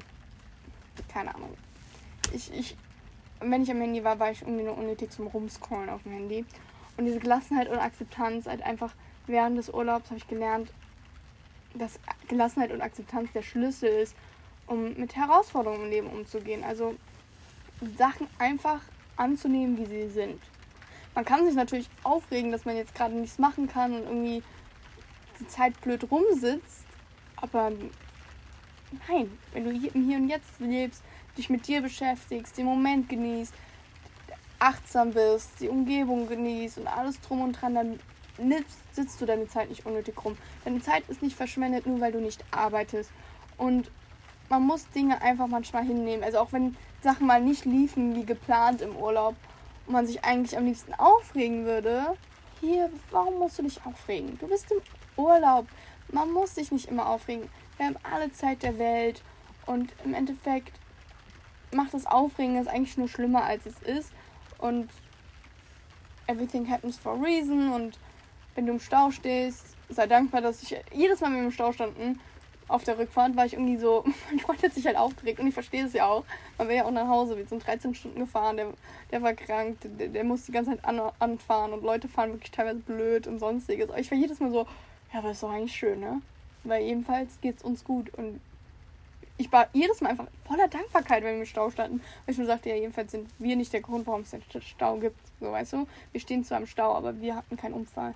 keine 1.08 1.34
Ahnung. 1.36 1.54
Ich, 2.34 2.54
ich, 2.54 2.78
wenn 3.40 3.64
ich 3.64 3.72
am 3.72 3.82
Handy 3.82 4.04
war, 4.04 4.20
war 4.20 4.32
ich 4.32 4.42
irgendwie 4.42 4.64
nur 4.64 4.78
unnötig 4.78 5.12
zum 5.12 5.28
Rumscrollen 5.28 5.90
auf 5.90 6.04
dem 6.04 6.14
Handy. 6.14 6.46
Und 6.98 7.06
diese 7.06 7.20
Gelassenheit 7.20 7.70
und 7.70 7.78
Akzeptanz 7.78 8.48
halt 8.48 8.64
einfach 8.64 8.94
während 9.28 9.58
des 9.58 9.70
Urlaubs 9.70 10.10
habe 10.10 10.18
ich 10.18 10.28
gelernt, 10.28 10.72
dass 11.74 12.00
Gelassenheit 12.28 12.72
und 12.72 12.82
Akzeptanz 12.82 13.32
der 13.34 13.44
Schlüssel 13.44 13.90
ist, 13.90 14.16
um 14.66 14.94
mit 14.96 15.16
Herausforderungen 15.16 15.86
im 15.86 15.90
Leben 15.90 16.08
umzugehen. 16.08 16.64
Also 16.64 16.96
Sachen 17.98 18.28
einfach 18.40 18.82
anzunehmen, 19.16 19.78
wie 19.78 19.86
sie 19.86 20.10
sind. 20.10 20.42
Man 21.16 21.26
kann 21.26 21.46
sich 21.46 21.56
natürlich 21.56 21.90
aufregen, 22.04 22.52
dass 22.52 22.66
man 22.66 22.76
jetzt 22.76 22.96
gerade 22.96 23.16
nichts 23.16 23.40
machen 23.40 23.68
kann 23.68 23.94
und 23.94 24.04
irgendwie 24.04 24.44
die 25.40 25.48
Zeit 25.48 25.80
blöd 25.82 26.10
rumsitzt, 26.12 26.86
aber 27.36 27.72
nein, 29.08 29.38
wenn 29.54 29.66
du 29.66 29.72
hier, 29.72 29.94
im 29.96 30.08
Hier 30.08 30.18
und 30.18 30.30
Jetzt 30.30 30.60
lebst, 30.60 31.04
dich 31.38 31.50
mit 31.50 31.68
dir 31.68 31.82
beschäftigst, 31.82 32.58
den 32.58 32.66
Moment 32.66 33.10
genießt, 33.10 33.54
achtsam 34.60 35.12
bist, 35.12 35.60
die 35.60 35.70
Umgebung 35.70 36.28
genießt 36.28 36.80
und 36.80 36.88
alles 36.88 37.20
drum 37.22 37.42
und 37.42 37.54
dran, 37.54 37.76
dann 37.76 38.00
sitzt 38.92 39.20
du 39.22 39.26
deine 39.26 39.48
Zeit 39.48 39.70
nicht 39.70 39.86
unnötig 39.86 40.16
rum. 40.24 40.38
Deine 40.66 40.82
Zeit 40.82 41.08
ist 41.10 41.22
nicht 41.22 41.36
verschwendet, 41.36 41.86
nur 41.86 42.00
weil 42.00 42.12
du 42.12 42.20
nicht 42.20 42.44
arbeitest. 42.52 43.12
Und 43.58 43.92
man 44.50 44.64
muss 44.64 44.90
Dinge 44.90 45.22
einfach 45.22 45.48
manchmal 45.48 45.84
hinnehmen. 45.84 46.24
Also 46.24 46.40
auch 46.40 46.52
wenn 46.52 46.76
Sachen 47.02 47.28
mal 47.28 47.42
nicht 47.42 47.66
liefen 47.66 48.16
wie 48.16 48.26
geplant 48.26 48.82
im 48.82 48.96
Urlaub 48.96 49.36
und 49.86 49.94
man 49.94 50.08
sich 50.08 50.24
eigentlich 50.24 50.58
am 50.58 50.66
liebsten 50.66 50.94
aufregen 50.94 51.66
würde, 51.66 52.16
hier, 52.62 52.90
warum 53.12 53.40
musst 53.40 53.60
du 53.60 53.64
dich 53.64 53.86
aufregen? 53.86 54.38
Du 54.40 54.48
bist 54.48 54.72
im 54.72 54.82
Urlaub. 55.16 55.68
Man 56.12 56.32
muss 56.32 56.56
sich 56.56 56.72
nicht 56.72 56.88
immer 56.88 57.08
aufregen. 57.08 57.50
Wir 57.78 57.88
haben 57.88 57.98
alle 58.12 58.32
Zeit 58.32 58.64
der 58.64 58.80
Welt 58.80 59.22
und 59.66 59.94
im 60.04 60.14
Endeffekt 60.14 60.74
macht 61.72 61.94
das 61.94 62.06
Aufregen 62.06 62.56
das 62.56 62.68
eigentlich 62.68 62.98
nur 62.98 63.10
schlimmer 63.10 63.44
als 63.44 63.66
es 63.66 63.78
ist 63.82 64.12
und 64.58 64.90
everything 66.28 66.70
happens 66.70 66.98
for 66.98 67.14
a 67.14 67.16
reason 67.16 67.72
und 67.72 68.00
wenn 68.58 68.66
du 68.66 68.74
im 68.74 68.80
Stau 68.80 69.12
stehst, 69.12 69.64
sei 69.88 70.08
dankbar, 70.08 70.42
dass 70.42 70.64
ich 70.64 70.76
jedes 70.92 71.22
Mal, 71.22 71.28
wenn 71.28 71.38
wir 71.38 71.46
im 71.46 71.52
Stau 71.52 71.72
standen, 71.72 72.20
auf 72.68 72.84
der 72.84 72.98
Rückfahrt, 72.98 73.38
war 73.38 73.46
ich 73.46 73.54
irgendwie 73.54 73.78
so, 73.78 74.04
mein 74.30 74.40
Freund 74.40 74.62
hat 74.64 74.74
sich 74.74 74.86
halt 74.86 74.98
aufgeregt 74.98 75.40
und 75.40 75.48
ich 75.48 75.54
verstehe 75.54 75.86
es 75.86 75.94
ja 75.94 76.08
auch. 76.08 76.26
Man 76.58 76.68
will 76.68 76.76
ja 76.76 76.86
auch 76.86 76.92
nach 76.92 77.08
Hause, 77.08 77.38
wir 77.38 77.46
sind 77.46 77.66
13 77.66 77.94
Stunden 77.94 78.20
gefahren, 78.20 78.58
der, 78.58 78.74
der 79.12 79.22
war 79.22 79.34
krank, 79.34 79.78
der, 79.84 80.10
der 80.10 80.24
muss 80.24 80.46
die 80.46 80.52
ganze 80.52 80.72
Zeit 80.72 80.84
an, 80.84 81.00
anfahren 81.20 81.72
und 81.72 81.84
Leute 81.84 82.08
fahren 82.08 82.32
wirklich 82.34 82.52
teilweise 82.52 82.80
blöd 82.80 83.28
und 83.28 83.40
sonstiges. 83.40 83.90
Aber 83.90 84.00
ich 84.00 84.10
war 84.10 84.18
jedes 84.18 84.40
Mal 84.40 84.52
so, 84.52 84.66
ja, 85.14 85.20
aber 85.20 85.32
ist 85.32 85.44
doch 85.44 85.52
eigentlich 85.52 85.76
schön, 85.76 86.00
ne? 86.00 86.22
Weil 86.64 86.84
jedenfalls 86.84 87.40
geht 87.40 87.58
es 87.58 87.64
uns 87.64 87.84
gut 87.84 88.12
und 88.16 88.42
ich 89.38 89.52
war 89.52 89.68
jedes 89.72 90.02
Mal 90.02 90.10
einfach 90.10 90.26
voller 90.46 90.68
Dankbarkeit, 90.68 91.24
wenn 91.24 91.36
wir 91.36 91.42
im 91.42 91.46
Stau 91.46 91.70
standen. 91.70 92.02
Weil 92.26 92.34
ich 92.34 92.40
mir 92.40 92.48
sagte, 92.48 92.70
ja, 92.70 92.76
jedenfalls 92.76 93.12
sind 93.12 93.30
wir 93.38 93.56
nicht 93.56 93.72
der 93.72 93.82
Grund, 93.82 94.08
warum 94.08 94.22
es 94.22 94.32
den 94.32 94.42
Stau 94.62 94.98
gibt. 94.98 95.20
So, 95.40 95.52
weißt 95.52 95.74
du? 95.74 95.88
Wir 96.12 96.20
stehen 96.20 96.44
zwar 96.44 96.60
im 96.60 96.66
Stau, 96.66 96.96
aber 96.96 97.22
wir 97.22 97.36
hatten 97.36 97.56
keinen 97.56 97.76
Unfall 97.76 98.16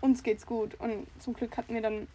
uns 0.00 0.22
geht's 0.22 0.46
gut. 0.46 0.74
Und 0.80 1.06
zum 1.20 1.34
Glück 1.34 1.56
hatten 1.56 1.74
wir 1.74 1.82
dann, 1.82 2.08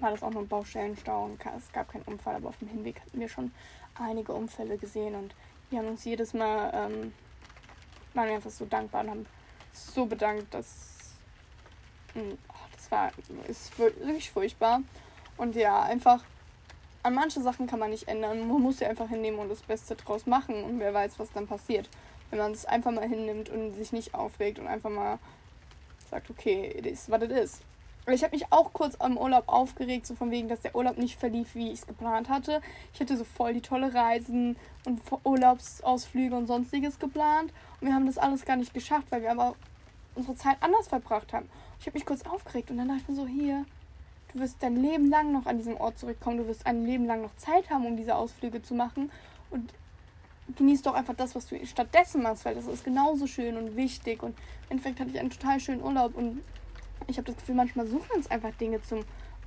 war 0.00 0.10
das 0.10 0.22
auch 0.22 0.30
nur 0.30 0.46
Baustellenstau 0.46 1.24
und 1.24 1.40
es 1.56 1.72
gab 1.72 1.90
keinen 1.90 2.02
Unfall, 2.02 2.36
aber 2.36 2.48
auf 2.48 2.58
dem 2.58 2.68
Hinweg 2.68 3.00
hatten 3.00 3.20
wir 3.20 3.28
schon 3.28 3.52
einige 3.94 4.32
Unfälle 4.32 4.78
gesehen 4.78 5.14
und 5.14 5.34
wir 5.70 5.78
haben 5.78 5.88
uns 5.88 6.04
jedes 6.04 6.34
Mal, 6.34 6.70
ähm, 6.74 7.14
waren 8.14 8.28
wir 8.28 8.34
einfach 8.34 8.50
so 8.50 8.66
dankbar 8.66 9.02
und 9.04 9.10
haben 9.10 9.26
so 9.72 10.06
bedankt, 10.06 10.52
dass, 10.52 11.14
hm, 12.12 12.36
oh, 12.48 12.66
das 12.74 12.90
war, 12.90 13.10
ist 13.48 13.78
wirklich 13.78 14.30
furchtbar. 14.30 14.82
Und 15.36 15.56
ja, 15.56 15.82
einfach, 15.82 16.22
an 17.02 17.14
manche 17.14 17.40
Sachen 17.40 17.66
kann 17.66 17.78
man 17.78 17.90
nicht 17.90 18.08
ändern. 18.08 18.46
Man 18.46 18.60
muss 18.60 18.78
sie 18.78 18.86
einfach 18.86 19.08
hinnehmen 19.08 19.38
und 19.38 19.48
das 19.48 19.62
Beste 19.62 19.96
draus 19.96 20.26
machen 20.26 20.62
und 20.62 20.78
wer 20.78 20.92
weiß, 20.92 21.18
was 21.18 21.32
dann 21.32 21.46
passiert. 21.46 21.88
Wenn 22.30 22.38
man 22.38 22.52
es 22.52 22.64
einfach 22.64 22.92
mal 22.92 23.08
hinnimmt 23.08 23.48
und 23.48 23.74
sich 23.74 23.92
nicht 23.92 24.14
aufregt 24.14 24.58
und 24.58 24.66
einfach 24.66 24.90
mal 24.90 25.18
sagt, 26.12 26.30
okay, 26.30 26.72
it 26.76 26.86
is 26.86 27.10
what 27.10 27.22
it 27.22 27.30
is. 27.30 27.60
ich 28.06 28.22
habe 28.22 28.36
mich 28.36 28.44
auch 28.50 28.72
kurz 28.72 28.96
am 29.00 29.16
Urlaub 29.16 29.44
aufgeregt, 29.46 30.06
so 30.06 30.14
von 30.14 30.30
wegen, 30.30 30.48
dass 30.48 30.60
der 30.60 30.76
Urlaub 30.76 30.98
nicht 30.98 31.18
verlief, 31.18 31.54
wie 31.54 31.68
ich 31.68 31.80
es 31.80 31.86
geplant 31.86 32.28
hatte. 32.28 32.60
Ich 32.92 33.00
hatte 33.00 33.16
so 33.16 33.24
voll 33.24 33.54
die 33.54 33.62
tolle 33.62 33.94
Reisen 33.94 34.56
und 34.84 35.00
Urlaubsausflüge 35.24 36.36
und 36.36 36.46
sonstiges 36.46 36.98
geplant. 36.98 37.52
Und 37.80 37.88
wir 37.88 37.94
haben 37.94 38.06
das 38.06 38.18
alles 38.18 38.44
gar 38.44 38.56
nicht 38.56 38.74
geschafft, 38.74 39.06
weil 39.10 39.22
wir 39.22 39.30
aber 39.30 39.54
unsere 40.14 40.36
Zeit 40.36 40.58
anders 40.60 40.88
verbracht 40.88 41.32
haben. 41.32 41.48
Ich 41.80 41.86
habe 41.86 41.96
mich 41.96 42.04
kurz 42.04 42.22
aufgeregt 42.26 42.70
und 42.70 42.76
dann 42.76 42.88
dachte 42.88 43.00
ich 43.02 43.08
mir 43.08 43.14
so, 43.14 43.26
hier, 43.26 43.64
du 44.34 44.40
wirst 44.40 44.62
dein 44.62 44.76
Leben 44.76 45.08
lang 45.08 45.32
noch 45.32 45.46
an 45.46 45.56
diesem 45.56 45.78
Ort 45.78 45.98
zurückkommen, 45.98 46.36
du 46.36 46.46
wirst 46.46 46.66
ein 46.66 46.84
Leben 46.84 47.06
lang 47.06 47.22
noch 47.22 47.34
Zeit 47.36 47.70
haben, 47.70 47.86
um 47.86 47.96
diese 47.96 48.16
Ausflüge 48.16 48.60
zu 48.60 48.74
machen. 48.74 49.10
Und 49.50 49.72
genieß 50.56 50.82
doch 50.82 50.94
einfach 50.94 51.14
das, 51.14 51.34
was 51.34 51.46
du 51.46 51.64
stattdessen 51.66 52.22
machst, 52.22 52.44
weil 52.44 52.54
das 52.54 52.66
ist 52.66 52.84
genauso 52.84 53.26
schön 53.26 53.56
und 53.56 53.76
wichtig. 53.76 54.22
Und 54.22 54.30
im 54.30 54.70
Endeffekt 54.70 55.00
hatte 55.00 55.10
ich 55.10 55.18
einen 55.18 55.30
total 55.30 55.60
schönen 55.60 55.82
Urlaub 55.82 56.16
und 56.16 56.42
ich 57.06 57.16
habe 57.16 57.26
das 57.26 57.36
Gefühl, 57.36 57.54
manchmal 57.54 57.86
suchen 57.86 58.10
uns 58.16 58.30
einfach 58.30 58.52
Dinge 58.52 58.82
zum 58.82 59.00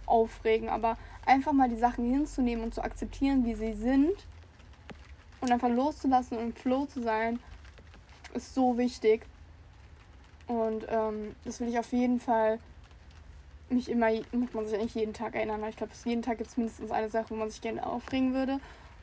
Aufregen, 0.06 0.70
aber 0.70 0.98
einfach 1.26 1.54
mal 1.54 1.70
die 1.70 1.78
Sachen 1.78 2.10
hinzunehmen 2.10 2.64
und 2.64 2.74
zu 2.74 2.84
akzeptieren, 2.84 3.46
wie 3.46 3.56
sie 3.56 3.74
sind 3.74 4.26
und 5.42 5.52
einfach 5.52 5.70
loszulassen 5.70 6.38
und 6.38 6.44
im 6.44 6.54
Flow 6.54 6.86
zu 6.86 7.02
sein, 7.02 7.40
ist 8.34 8.54
so 8.54 8.78
wichtig. 8.78 9.26
Und 10.48 10.86
ähm, 10.90 11.36
das 11.44 11.60
will 11.60 11.70
ich 11.70 11.80
auf 11.80 11.92
jeden 11.92 12.20
Fall 12.20 12.60
mich 13.70 13.90
immer, 13.90 14.12
muss 14.32 14.54
man 14.54 14.66
sich 14.66 14.76
eigentlich 14.76 14.96
jeden 14.96 15.14
Tag 15.14 15.36
erinnern, 15.36 15.62
weil 15.62 15.70
ich 15.70 15.78
glaube, 15.78 15.94
jeden 16.04 16.22
Tag 16.22 16.38
gibt 16.38 16.52
es 16.52 16.58
mindestens 16.58 16.92
eine 16.92 17.10
Sache, 17.10 17.32
wo 17.32 17.36
man 17.36 17.50
sich 17.50 17.62
gerne 17.62 17.86
aufregen 17.86 18.34
würde. 18.34 18.60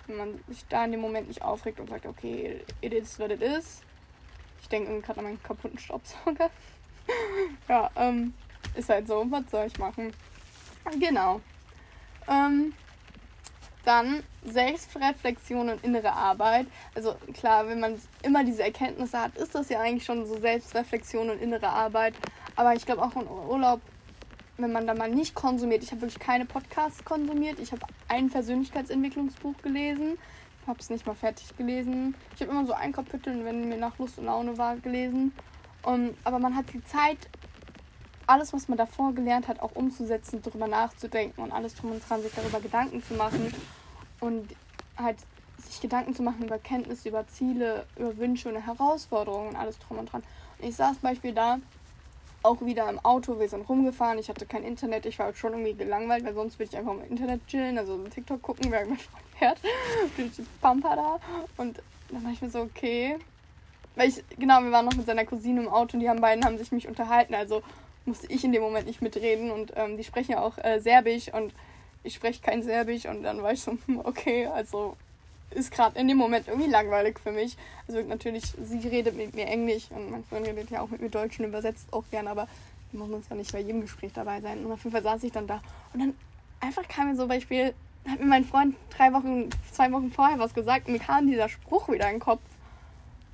Wenn 0.06 0.16
man 0.16 0.44
sich 0.48 0.64
da 0.68 0.84
in 0.84 0.92
dem 0.92 1.00
Moment 1.00 1.28
nicht 1.28 1.42
aufregt 1.42 1.80
und 1.80 1.88
sagt, 1.88 2.06
okay, 2.06 2.60
it 2.80 2.92
is 2.92 3.18
what 3.18 3.30
it 3.30 3.42
is. 3.42 3.82
Ich 4.60 4.68
denke 4.68 5.00
gerade 5.00 5.18
an 5.20 5.24
meinen 5.24 5.42
kaputten 5.42 5.78
Staubsauger. 5.78 6.50
ja, 7.68 7.90
ähm, 7.96 8.34
ist 8.74 8.88
halt 8.88 9.06
so. 9.06 9.24
Was 9.30 9.50
soll 9.50 9.66
ich 9.66 9.78
machen? 9.78 10.12
Genau. 10.98 11.40
Ähm, 12.28 12.72
dann 13.84 14.22
Selbstreflexion 14.44 15.68
und 15.68 15.84
innere 15.84 16.12
Arbeit. 16.12 16.66
Also 16.94 17.14
klar, 17.34 17.68
wenn 17.68 17.80
man 17.80 18.00
immer 18.22 18.44
diese 18.44 18.62
Erkenntnisse 18.62 19.20
hat, 19.20 19.36
ist 19.36 19.54
das 19.54 19.68
ja 19.68 19.80
eigentlich 19.80 20.04
schon 20.04 20.26
so 20.26 20.38
Selbstreflexion 20.38 21.30
und 21.30 21.40
innere 21.40 21.68
Arbeit. 21.68 22.14
Aber 22.56 22.74
ich 22.74 22.84
glaube 22.84 23.02
auch 23.02 23.14
im 23.16 23.26
Urlaub, 23.26 23.80
wenn 24.58 24.72
man 24.72 24.86
da 24.86 24.94
mal 24.94 25.10
nicht 25.10 25.34
konsumiert, 25.34 25.82
ich 25.82 25.90
habe 25.90 26.02
wirklich 26.02 26.20
keine 26.20 26.44
Podcasts 26.44 27.04
konsumiert. 27.04 27.58
Ich 27.58 27.72
habe 27.72 27.86
ein 28.08 28.30
Persönlichkeitsentwicklungsbuch 28.30 29.54
gelesen. 29.62 30.18
Habe 30.66 30.78
es 30.78 30.90
nicht 30.90 31.06
mal 31.06 31.14
fertig 31.14 31.56
gelesen. 31.56 32.14
Ich 32.34 32.42
habe 32.42 32.52
immer 32.52 32.66
so 32.66 32.72
ein 32.72 32.92
Kapitel, 32.92 33.44
wenn 33.44 33.68
mir 33.68 33.78
nach 33.78 33.98
Lust 33.98 34.18
und 34.18 34.26
Laune 34.26 34.56
war, 34.58 34.76
gelesen. 34.76 35.32
Um, 35.84 36.14
aber 36.22 36.38
man 36.38 36.54
hat 36.54 36.72
die 36.72 36.84
Zeit, 36.84 37.18
alles, 38.26 38.52
was 38.52 38.68
man 38.68 38.78
davor 38.78 39.12
gelernt 39.14 39.48
hat, 39.48 39.60
auch 39.60 39.74
umzusetzen, 39.74 40.40
darüber 40.42 40.68
nachzudenken 40.68 41.42
und 41.42 41.50
alles 41.50 41.74
drum 41.74 41.90
und 41.90 42.08
dran, 42.08 42.22
sich 42.22 42.32
darüber 42.32 42.60
Gedanken 42.60 43.02
zu 43.02 43.14
machen 43.14 43.52
und 44.20 44.54
halt 44.96 45.16
sich 45.58 45.80
Gedanken 45.80 46.14
zu 46.14 46.22
machen 46.22 46.44
über 46.44 46.58
Kenntnisse, 46.58 47.08
über 47.08 47.26
Ziele, 47.26 47.86
über 47.96 48.16
Wünsche 48.16 48.48
und 48.48 48.56
Herausforderungen 48.56 49.48
und 49.48 49.56
alles 49.56 49.78
drum 49.80 49.98
und 49.98 50.12
dran. 50.12 50.22
Und 50.58 50.68
ich 50.68 50.76
saß 50.76 51.00
zum 51.00 51.02
Beispiel 51.02 51.32
da, 51.32 51.58
auch 52.42 52.60
wieder 52.62 52.88
im 52.88 52.98
Auto, 53.00 53.38
wir 53.38 53.48
sind 53.48 53.68
rumgefahren, 53.68 54.18
ich 54.18 54.28
hatte 54.28 54.46
kein 54.46 54.64
Internet, 54.64 55.06
ich 55.06 55.18
war 55.18 55.26
halt 55.26 55.36
schon 55.36 55.52
irgendwie 55.52 55.74
gelangweilt, 55.74 56.24
weil 56.24 56.34
sonst 56.34 56.58
würde 56.58 56.70
ich 56.72 56.76
einfach 56.76 56.92
im 56.92 57.04
Internet 57.04 57.46
chillen, 57.46 57.78
also 57.78 57.96
TikTok 57.98 58.42
gucken, 58.42 58.70
während 58.70 58.90
mein 58.90 58.98
Freund 58.98 59.24
fährt, 59.38 59.58
durch 60.16 60.32
die 60.32 60.44
Pampa 60.60 60.96
da. 60.96 61.20
Und 61.56 61.80
dann 62.10 62.24
war 62.24 62.32
ich 62.32 62.42
mir 62.42 62.50
so, 62.50 62.60
okay, 62.60 63.16
weil 63.94 64.08
ich, 64.08 64.24
genau, 64.38 64.62
wir 64.62 64.72
waren 64.72 64.86
noch 64.86 64.96
mit 64.96 65.06
seiner 65.06 65.24
Cousine 65.24 65.62
im 65.62 65.68
Auto 65.68 65.96
und 65.96 66.00
die 66.00 66.08
haben 66.08 66.20
beiden 66.20 66.44
haben 66.44 66.58
sich 66.58 66.72
mich 66.72 66.88
unterhalten, 66.88 67.34
also 67.34 67.62
musste 68.04 68.26
ich 68.32 68.44
in 68.44 68.52
dem 68.52 68.62
Moment 68.62 68.86
nicht 68.86 69.02
mitreden 69.02 69.50
und 69.50 69.72
ähm, 69.76 69.96
die 69.96 70.04
sprechen 70.04 70.32
ja 70.32 70.40
auch 70.40 70.58
äh, 70.58 70.80
Serbisch 70.80 71.32
und 71.32 71.54
ich 72.02 72.14
spreche 72.14 72.42
kein 72.42 72.62
Serbisch 72.62 73.06
und 73.06 73.22
dann 73.22 73.42
war 73.42 73.52
ich 73.52 73.60
so, 73.60 73.78
hm, 73.86 74.00
okay, 74.04 74.46
also 74.46 74.96
ist 75.54 75.70
gerade 75.70 75.98
in 75.98 76.08
dem 76.08 76.16
Moment 76.16 76.48
irgendwie 76.48 76.70
langweilig 76.70 77.18
für 77.18 77.32
mich. 77.32 77.56
Also 77.88 78.00
natürlich, 78.02 78.44
sie 78.62 78.88
redet 78.88 79.16
mit 79.16 79.34
mir 79.34 79.46
Englisch 79.46 79.90
und 79.90 80.10
mein 80.10 80.24
Freund 80.24 80.46
redet 80.46 80.70
ja 80.70 80.80
auch 80.80 80.88
mit 80.88 81.00
mir 81.00 81.10
Deutsch 81.10 81.38
und 81.38 81.46
übersetzt 81.46 81.92
auch 81.92 82.04
gerne, 82.10 82.30
aber 82.30 82.48
wir 82.90 83.00
muss 83.00 83.10
uns 83.10 83.28
ja 83.28 83.36
nicht 83.36 83.52
bei 83.52 83.60
jedem 83.60 83.80
Gespräch 83.80 84.12
dabei 84.12 84.40
sein. 84.40 84.64
Und 84.64 84.72
auf 84.72 84.84
jeden 84.84 84.92
Fall 84.92 85.02
saß 85.02 85.22
ich 85.24 85.32
dann 85.32 85.46
da 85.46 85.62
und 85.92 86.00
dann 86.00 86.14
einfach 86.60 86.86
kam 86.88 87.08
mir 87.08 87.16
so 87.16 87.26
Beispiel, 87.26 87.74
hat 88.08 88.20
mir 88.20 88.26
mein 88.26 88.44
Freund 88.44 88.76
drei 88.96 89.12
Wochen, 89.12 89.48
zwei 89.72 89.90
Wochen 89.92 90.10
vorher 90.10 90.38
was 90.38 90.54
gesagt 90.54 90.86
und 90.86 90.92
mir 90.92 90.98
kam 90.98 91.26
dieser 91.26 91.48
Spruch 91.48 91.88
wieder 91.88 92.06
in 92.06 92.16
den 92.16 92.20
Kopf 92.20 92.40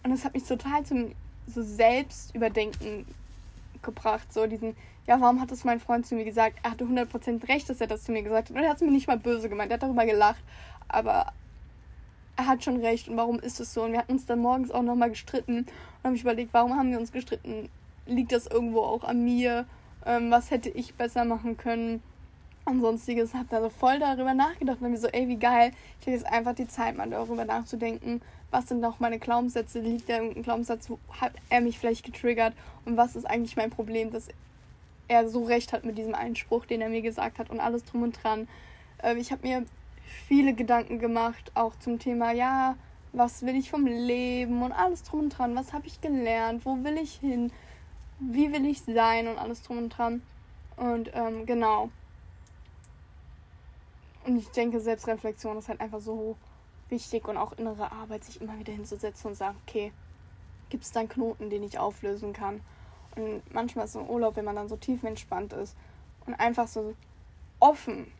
und 0.03 0.11
das 0.11 0.25
hat 0.25 0.35
mich 0.35 0.45
total 0.45 0.85
zum 0.85 1.13
so 1.47 1.63
Selbstüberdenken 1.63 3.07
gebracht. 3.83 4.33
So 4.33 4.47
diesen, 4.47 4.77
ja, 5.07 5.21
warum 5.21 5.41
hat 5.41 5.51
das 5.51 5.65
mein 5.65 5.81
Freund 5.81 6.07
zu 6.07 6.15
mir 6.15 6.25
gesagt? 6.25 6.59
Er 6.63 6.73
hatte 6.73 6.85
100% 6.85 7.49
recht, 7.49 7.69
dass 7.69 7.81
er 7.81 7.87
das 7.87 8.05
zu 8.05 8.13
mir 8.13 8.23
gesagt 8.23 8.51
hat. 8.51 8.57
Und 8.57 8.63
er 8.63 8.71
hat 8.71 8.77
es 8.77 8.83
mir 8.83 8.91
nicht 8.91 9.09
mal 9.09 9.19
böse 9.19 9.49
gemeint. 9.49 9.71
Er 9.71 9.75
hat 9.75 9.83
darüber 9.83 10.07
gelacht. 10.07 10.43
Aber 10.89 11.33
er 12.39 12.47
hat 12.47 12.65
schon 12.65 12.81
recht. 12.81 13.09
Und 13.09 13.17
warum 13.17 13.39
ist 13.39 13.61
es 13.61 13.75
so? 13.75 13.83
Und 13.83 13.93
wir 13.93 13.99
hatten 13.99 14.13
uns 14.13 14.25
dann 14.25 14.39
morgens 14.39 14.71
auch 14.71 14.83
nochmal 14.83 15.11
gestritten. 15.11 15.59
Und 15.59 16.05
habe 16.05 16.15
ich 16.15 16.23
überlegt, 16.23 16.55
warum 16.55 16.77
haben 16.77 16.91
wir 16.91 16.99
uns 16.99 17.13
gestritten? 17.13 17.69
Liegt 18.07 18.33
das 18.33 18.47
irgendwo 18.47 18.81
auch 18.81 19.05
an 19.05 19.23
mir? 19.25 19.67
Ähm, 20.07 20.31
was 20.31 20.51
hätte 20.51 20.71
ich 20.71 20.95
besser 20.95 21.25
machen 21.25 21.57
können? 21.57 22.03
und 22.69 22.81
sonstiges. 22.81 23.35
Hab 23.35 23.49
da 23.49 23.61
so 23.61 23.71
voll 23.71 23.99
darüber 23.99 24.35
nachgedacht 24.35 24.81
und 24.81 24.91
mir 24.91 24.99
so, 24.99 25.09
ey, 25.09 25.27
wie 25.27 25.37
geil. 25.37 25.73
Ich 26.01 26.07
habe 26.07 26.17
jetzt 26.17 26.27
einfach 26.27 26.55
die 26.55 26.69
Zeit, 26.69 26.97
mal 26.97 27.09
darüber 27.09 27.45
nachzudenken, 27.45 28.21
was 28.51 28.69
sind 28.69 28.81
noch 28.81 29.01
meine 29.01 29.19
Glaubenssätze, 29.19 29.81
liegt 29.81 30.09
da 30.09 30.17
irgendein 30.17 30.43
Glaubenssatz, 30.43 30.89
wo 30.89 30.99
hat 31.21 31.33
er 31.51 31.61
mich 31.61 31.79
vielleicht 31.79 32.05
getriggert 32.05 32.55
und 32.85 32.97
was 32.97 33.17
ist 33.17 33.25
eigentlich 33.25 33.57
mein 33.57 33.71
Problem, 33.71 34.11
dass 34.11 34.29
er 35.09 35.29
so 35.29 35.45
recht 35.45 35.73
hat 35.73 35.85
mit 35.85 35.99
diesem 35.99 36.15
Einspruch, 36.15 36.67
den 36.67 36.81
er 36.81 36.89
mir 36.89 37.03
gesagt 37.03 37.39
hat 37.39 37.51
und 37.51 37.61
alles 37.61 37.85
drum 37.85 38.03
und 38.03 38.23
dran. 38.23 38.49
Ähm, 39.03 39.19
ich 39.19 39.33
habe 39.33 39.47
mir 39.47 39.65
viele 40.09 40.55
Gedanken 40.55 40.99
gemacht, 40.99 41.53
auch 41.55 41.77
zum 41.79 41.99
Thema, 41.99 42.33
ja, 42.33 42.77
was 43.13 43.43
will 43.43 43.57
ich 43.57 43.71
vom 43.71 43.87
Leben 43.87 44.63
und 44.63 44.73
alles 44.73 45.03
drum 45.03 45.21
und 45.21 45.31
dran, 45.31 45.57
was 45.57 45.73
habe 45.73 45.87
ich 45.87 46.01
gelernt, 46.01 46.65
wo 46.65 46.83
will 46.85 46.99
ich 46.99 47.15
hin, 47.15 47.53
wie 48.19 48.53
will 48.53 48.67
ich 48.67 48.83
sein 48.83 49.29
und 49.29 49.39
alles 49.39 49.63
drum 49.63 49.79
und 49.79 49.91
dran. 49.91 50.23
Und 50.77 51.11
ähm, 51.15 51.47
genau, 51.47 51.91
und 54.29 54.37
ich 54.37 54.49
denke, 54.49 54.79
Selbstreflexion 54.79 55.57
ist 55.57 55.71
halt 55.71 55.81
einfach 55.81 56.01
so 56.01 56.37
wichtig 56.91 57.27
und 57.29 57.39
auch 57.39 57.53
innere 57.53 57.93
Arbeit, 57.93 58.25
sich 58.25 58.43
immer 58.43 58.59
wieder 58.59 58.75
hinzusetzen 58.75 59.31
und 59.31 59.37
sagen, 59.37 59.57
okay, 59.67 59.91
gibt 60.69 60.85
es 60.85 60.93
da 60.93 61.01
einen 61.01 61.09
Knoten, 61.09 61.49
den 61.49 61.63
ich 61.63 61.79
auflösen 61.79 62.35
kann? 62.35 62.61
Und 63.17 63.43
manchmal 63.55 63.87
ist 63.87 63.95
es 63.95 64.03
im 64.03 64.09
Urlaub, 64.09 64.37
wenn 64.37 64.45
man 64.45 64.57
dann 64.57 64.69
so 64.69 64.77
tief 64.77 65.03
entspannt 65.03 65.55
ist 65.55 65.75
und 66.27 66.35
einfach 66.35 66.69
so 66.69 66.95
offen 67.59 68.13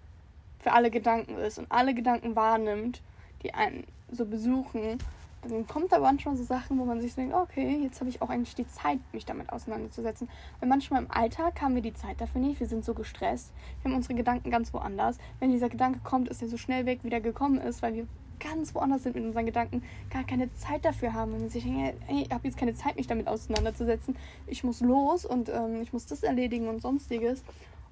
für 0.59 0.73
alle 0.73 0.91
Gedanken 0.91 1.37
ist 1.37 1.59
und 1.59 1.67
alle 1.71 1.95
Gedanken 1.95 2.37
wahrnimmt, 2.37 3.03
die 3.43 3.55
einen 3.55 3.85
so 4.11 4.25
besuchen 4.25 4.99
dann 5.43 5.67
kommt 5.67 5.93
da 5.93 5.99
manchmal 5.99 6.37
so 6.37 6.43
Sachen, 6.43 6.79
wo 6.79 6.85
man 6.85 7.01
sich 7.01 7.15
denkt, 7.15 7.35
okay, 7.35 7.79
jetzt 7.83 8.01
habe 8.01 8.11
ich 8.11 8.21
auch 8.21 8.31
eigentlich 8.31 8.55
die 8.55 8.67
Zeit, 8.67 8.99
mich 9.13 9.25
damit 9.25 9.53
auseinanderzusetzen. 9.53 10.29
Weil 10.61 10.69
manchmal 10.69 11.03
im 11.03 11.11
Alltag 11.11 11.61
haben 11.63 11.75
wir 11.75 11.83
die 11.83 11.95
Zeit 11.95 12.21
dafür 12.21 12.41
nicht, 12.41 12.59
wir 12.61 12.67
sind 12.67 12.85
so 12.85 12.95
gestresst, 12.95 13.53
wir 13.83 13.91
haben 13.91 13.97
unsere 13.97 14.15
Gedanken 14.15 14.51
ganz 14.51 14.73
woanders. 14.75 15.19
Wenn 15.39 15.51
dieser 15.51 15.69
Gedanke 15.69 16.01
kommt, 16.03 16.29
ist 16.29 16.43
er 16.43 16.49
so 16.49 16.57
schnell 16.57 16.87
weg, 16.87 17.01
wie 17.03 17.11
der 17.11 17.21
gekommen 17.21 17.59
ist, 17.59 17.83
weil 17.83 17.95
wir 17.95 18.07
ganz 18.41 18.75
woanders 18.75 19.03
sind 19.03 19.17
mit 19.17 19.25
unseren 19.25 19.47
Gedanken, 19.47 19.83
gar 20.11 20.25
keine 20.25 20.53
Zeit 20.55 20.85
dafür 20.85 21.13
haben. 21.13 21.35
Und 21.35 21.51
sich 21.51 21.65
denken, 21.65 21.93
hey, 22.07 22.25
ich 22.25 22.31
habe 22.31 22.47
jetzt 22.47 22.57
keine 22.57 22.75
Zeit, 22.75 22.97
mich 22.97 23.07
damit 23.07 23.29
auseinanderzusetzen. 23.29 24.17
Ich 24.47 24.65
muss 24.65 24.81
los 24.81 25.25
und 25.25 25.49
ähm, 25.49 25.83
ich 25.83 25.93
muss 25.93 26.07
das 26.07 26.23
erledigen 26.23 26.69
und 26.69 26.81
sonstiges. 26.81 27.43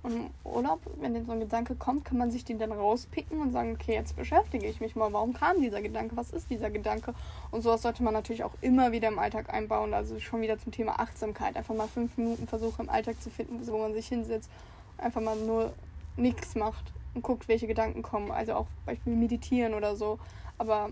Im 0.06 0.30
Urlaub, 0.44 0.80
wenn 1.00 1.14
denn 1.14 1.26
so 1.26 1.32
ein 1.32 1.40
Gedanke 1.40 1.74
kommt, 1.74 2.04
kann 2.04 2.16
man 2.16 2.30
sich 2.30 2.44
den 2.44 2.60
dann 2.60 2.70
rauspicken 2.70 3.40
und 3.40 3.50
sagen, 3.50 3.72
okay, 3.72 3.92
jetzt 3.94 4.14
beschäftige 4.14 4.66
ich 4.66 4.80
mich 4.80 4.94
mal. 4.94 5.12
Warum 5.12 5.32
kam 5.32 5.60
dieser 5.60 5.82
Gedanke? 5.82 6.16
Was 6.16 6.30
ist 6.30 6.48
dieser 6.48 6.70
Gedanke? 6.70 7.12
Und 7.50 7.62
sowas 7.62 7.82
sollte 7.82 8.04
man 8.04 8.14
natürlich 8.14 8.44
auch 8.44 8.54
immer 8.60 8.92
wieder 8.92 9.08
im 9.08 9.18
Alltag 9.18 9.52
einbauen. 9.52 9.92
Also 9.94 10.20
schon 10.20 10.42
wieder 10.42 10.58
zum 10.58 10.70
Thema 10.70 11.00
Achtsamkeit. 11.00 11.56
Einfach 11.56 11.74
mal 11.74 11.88
fünf 11.88 12.16
Minuten 12.16 12.46
versuchen 12.46 12.82
im 12.82 12.88
Alltag 12.88 13.20
zu 13.20 13.30
finden, 13.30 13.66
wo 13.66 13.78
man 13.78 13.94
sich 13.94 14.06
hinsetzt, 14.06 14.48
einfach 14.96 15.20
mal 15.20 15.36
nur 15.36 15.72
nichts 16.16 16.54
macht 16.54 16.92
und 17.14 17.22
guckt, 17.22 17.48
welche 17.48 17.66
Gedanken 17.66 18.02
kommen. 18.02 18.30
Also 18.30 18.54
auch 18.54 18.66
Beispiel 18.84 19.16
meditieren 19.16 19.74
oder 19.74 19.96
so. 19.96 20.20
Aber 20.56 20.90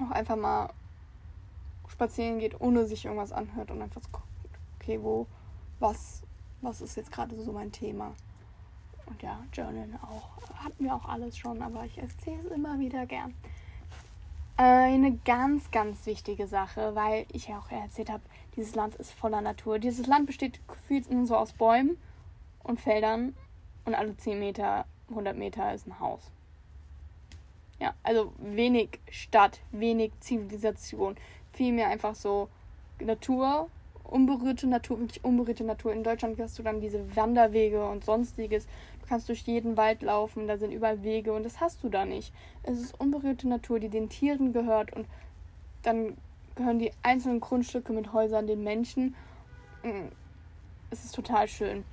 auch 0.00 0.10
einfach 0.10 0.36
mal 0.36 0.70
spazieren 1.86 2.40
geht, 2.40 2.60
ohne 2.60 2.86
sich 2.86 3.04
irgendwas 3.04 3.30
anhört 3.30 3.70
und 3.70 3.80
einfach 3.82 4.00
so 4.02 4.08
guckt, 4.10 4.26
okay, 4.80 4.98
wo, 5.00 5.28
was, 5.78 6.22
was 6.60 6.80
ist 6.80 6.96
jetzt 6.96 7.12
gerade 7.12 7.40
so 7.40 7.52
mein 7.52 7.70
Thema. 7.70 8.14
Und 9.12 9.22
ja, 9.22 9.38
Journal 9.52 9.88
auch. 10.02 10.30
Hatten 10.64 10.84
wir 10.84 10.94
auch 10.94 11.06
alles 11.06 11.36
schon, 11.36 11.60
aber 11.60 11.84
ich 11.84 11.98
erzähle 11.98 12.38
es 12.38 12.50
immer 12.50 12.78
wieder 12.78 13.04
gern. 13.04 13.34
Eine 14.56 15.18
ganz, 15.24 15.70
ganz 15.70 16.06
wichtige 16.06 16.46
Sache, 16.46 16.94
weil 16.94 17.26
ich 17.32 17.48
ja 17.48 17.58
auch 17.58 17.70
erzählt 17.70 18.10
habe, 18.10 18.22
dieses 18.56 18.74
Land 18.74 18.94
ist 18.94 19.12
voller 19.12 19.40
Natur. 19.40 19.78
Dieses 19.78 20.06
Land 20.06 20.26
besteht 20.26 20.60
gefühlt 20.68 21.10
nur 21.10 21.26
so 21.26 21.36
aus 21.36 21.52
Bäumen 21.52 21.98
und 22.62 22.80
Feldern 22.80 23.34
und 23.84 23.94
alle 23.94 24.16
10 24.16 24.38
Meter, 24.38 24.86
100 25.10 25.36
Meter 25.36 25.74
ist 25.74 25.86
ein 25.86 25.98
Haus. 25.98 26.30
Ja, 27.80 27.94
also 28.02 28.32
wenig 28.38 29.00
Stadt, 29.10 29.60
wenig 29.72 30.12
Zivilisation, 30.20 31.16
vielmehr 31.52 31.88
einfach 31.88 32.14
so 32.14 32.48
Natur 33.00 33.68
unberührte 34.12 34.66
Natur, 34.66 35.00
wirklich 35.00 35.24
unberührte 35.24 35.64
Natur. 35.64 35.92
In 35.92 36.04
Deutschland 36.04 36.38
hast 36.38 36.58
du 36.58 36.62
dann 36.62 36.80
diese 36.80 37.16
Wanderwege 37.16 37.84
und 37.84 38.04
sonstiges. 38.04 38.66
Du 39.02 39.08
kannst 39.08 39.28
durch 39.28 39.40
jeden 39.42 39.76
Wald 39.76 40.02
laufen, 40.02 40.46
da 40.46 40.56
sind 40.56 40.70
überall 40.70 41.02
Wege 41.02 41.32
und 41.32 41.42
das 41.42 41.60
hast 41.60 41.82
du 41.82 41.88
da 41.88 42.04
nicht. 42.04 42.32
Es 42.62 42.80
ist 42.80 42.98
unberührte 42.98 43.48
Natur, 43.48 43.80
die 43.80 43.88
den 43.88 44.08
Tieren 44.08 44.52
gehört 44.52 44.92
und 44.92 45.06
dann 45.82 46.16
gehören 46.54 46.78
die 46.78 46.92
einzelnen 47.02 47.40
Grundstücke 47.40 47.92
mit 47.92 48.12
Häusern 48.12 48.46
den 48.46 48.62
Menschen. 48.62 49.16
Mm, 49.82 50.08
es 50.90 51.04
ist 51.04 51.14
total 51.14 51.48
schön. 51.48 51.84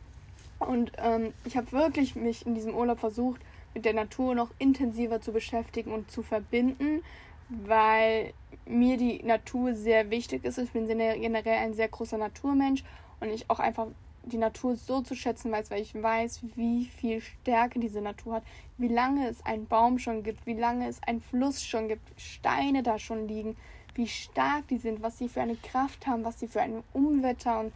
Und 0.59 0.91
ähm, 0.97 1.33
ich 1.45 1.57
habe 1.57 1.71
wirklich 1.71 2.15
mich 2.15 2.45
in 2.45 2.53
diesem 2.53 2.75
Urlaub 2.75 2.99
versucht, 2.99 3.41
mit 3.73 3.85
der 3.85 3.93
Natur 3.93 4.35
noch 4.35 4.51
intensiver 4.59 5.19
zu 5.19 5.31
beschäftigen 5.31 5.91
und 5.91 6.11
zu 6.11 6.21
verbinden, 6.21 7.01
weil 7.49 8.33
mir 8.65 8.97
die 8.97 9.23
Natur 9.23 9.73
sehr 9.73 10.11
wichtig 10.11 10.45
ist. 10.45 10.59
Ich 10.59 10.71
bin 10.71 10.87
generell 10.87 11.57
ein 11.57 11.73
sehr 11.73 11.87
großer 11.87 12.17
Naturmensch 12.17 12.83
und 13.19 13.29
ich 13.29 13.49
auch 13.49 13.59
einfach 13.59 13.87
die 14.23 14.37
Natur 14.37 14.75
so 14.75 15.01
zu 15.01 15.15
schätzen 15.15 15.51
weiß, 15.51 15.71
weil 15.71 15.81
ich 15.81 15.95
weiß, 15.95 16.41
wie 16.55 16.85
viel 16.85 17.21
Stärke 17.21 17.79
diese 17.79 18.01
Natur 18.01 18.35
hat, 18.35 18.43
wie 18.77 18.87
lange 18.87 19.27
es 19.27 19.45
einen 19.45 19.67
Baum 19.67 19.99
schon 19.99 20.23
gibt, 20.23 20.45
wie 20.45 20.53
lange 20.53 20.87
es 20.87 21.01
einen 21.03 21.21
Fluss 21.21 21.63
schon 21.63 21.87
gibt, 21.87 22.19
Steine 22.19 22.83
da 22.83 22.99
schon 22.99 23.27
liegen, 23.27 23.55
wie 23.95 24.07
stark 24.07 24.67
die 24.67 24.77
sind, 24.77 25.01
was 25.01 25.17
sie 25.17 25.29
für 25.29 25.41
eine 25.41 25.55
Kraft 25.55 26.07
haben, 26.07 26.23
was 26.23 26.39
sie 26.39 26.47
für 26.47 26.61
ein 26.61 26.83
Umwetter 26.93 27.59
und 27.59 27.73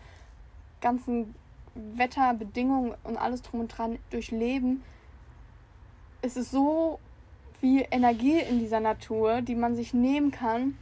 ganzen 0.81 1.35
Wetterbedingungen 1.75 2.93
und 3.03 3.17
alles 3.17 3.41
drum 3.41 3.61
und 3.61 3.69
dran 3.69 3.97
durchleben. 4.09 4.83
Es 6.21 6.37
ist 6.37 6.51
so 6.51 6.99
viel 7.59 7.85
Energie 7.91 8.39
in 8.39 8.59
dieser 8.59 8.79
Natur, 8.79 9.41
die 9.41 9.55
man 9.55 9.75
sich 9.75 9.93
nehmen 9.93 10.31
kann. 10.31 10.77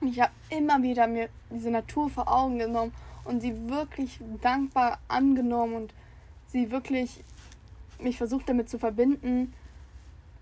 Ich 0.00 0.20
habe 0.20 0.32
immer 0.50 0.82
wieder 0.82 1.06
mir 1.06 1.28
diese 1.50 1.70
Natur 1.70 2.10
vor 2.10 2.28
Augen 2.28 2.58
genommen 2.58 2.92
und 3.24 3.40
sie 3.40 3.68
wirklich 3.68 4.20
dankbar 4.42 4.98
angenommen 5.08 5.74
und 5.74 5.94
sie 6.48 6.70
wirklich 6.70 7.22
mich 7.98 8.18
versucht 8.18 8.48
damit 8.48 8.68
zu 8.68 8.78
verbinden. 8.78 9.52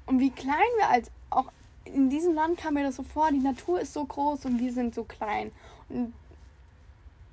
Und 0.07 0.19
wie 0.19 0.31
klein 0.31 0.59
wir 0.79 0.89
als 0.89 1.11
auch 1.31 1.51
in 1.85 2.11
diesem 2.11 2.35
Land 2.35 2.59
kam 2.59 2.75
mir 2.75 2.85
das 2.85 2.97
so 2.97 3.03
vor, 3.03 3.31
die 3.31 3.39
Natur 3.39 3.81
ist 3.81 3.93
so 3.93 4.05
groß 4.05 4.45
und 4.47 4.61
wir 4.61 4.73
sind 4.73 4.95
so 4.95 5.05
klein. 5.05 5.51
Und 5.89 6.13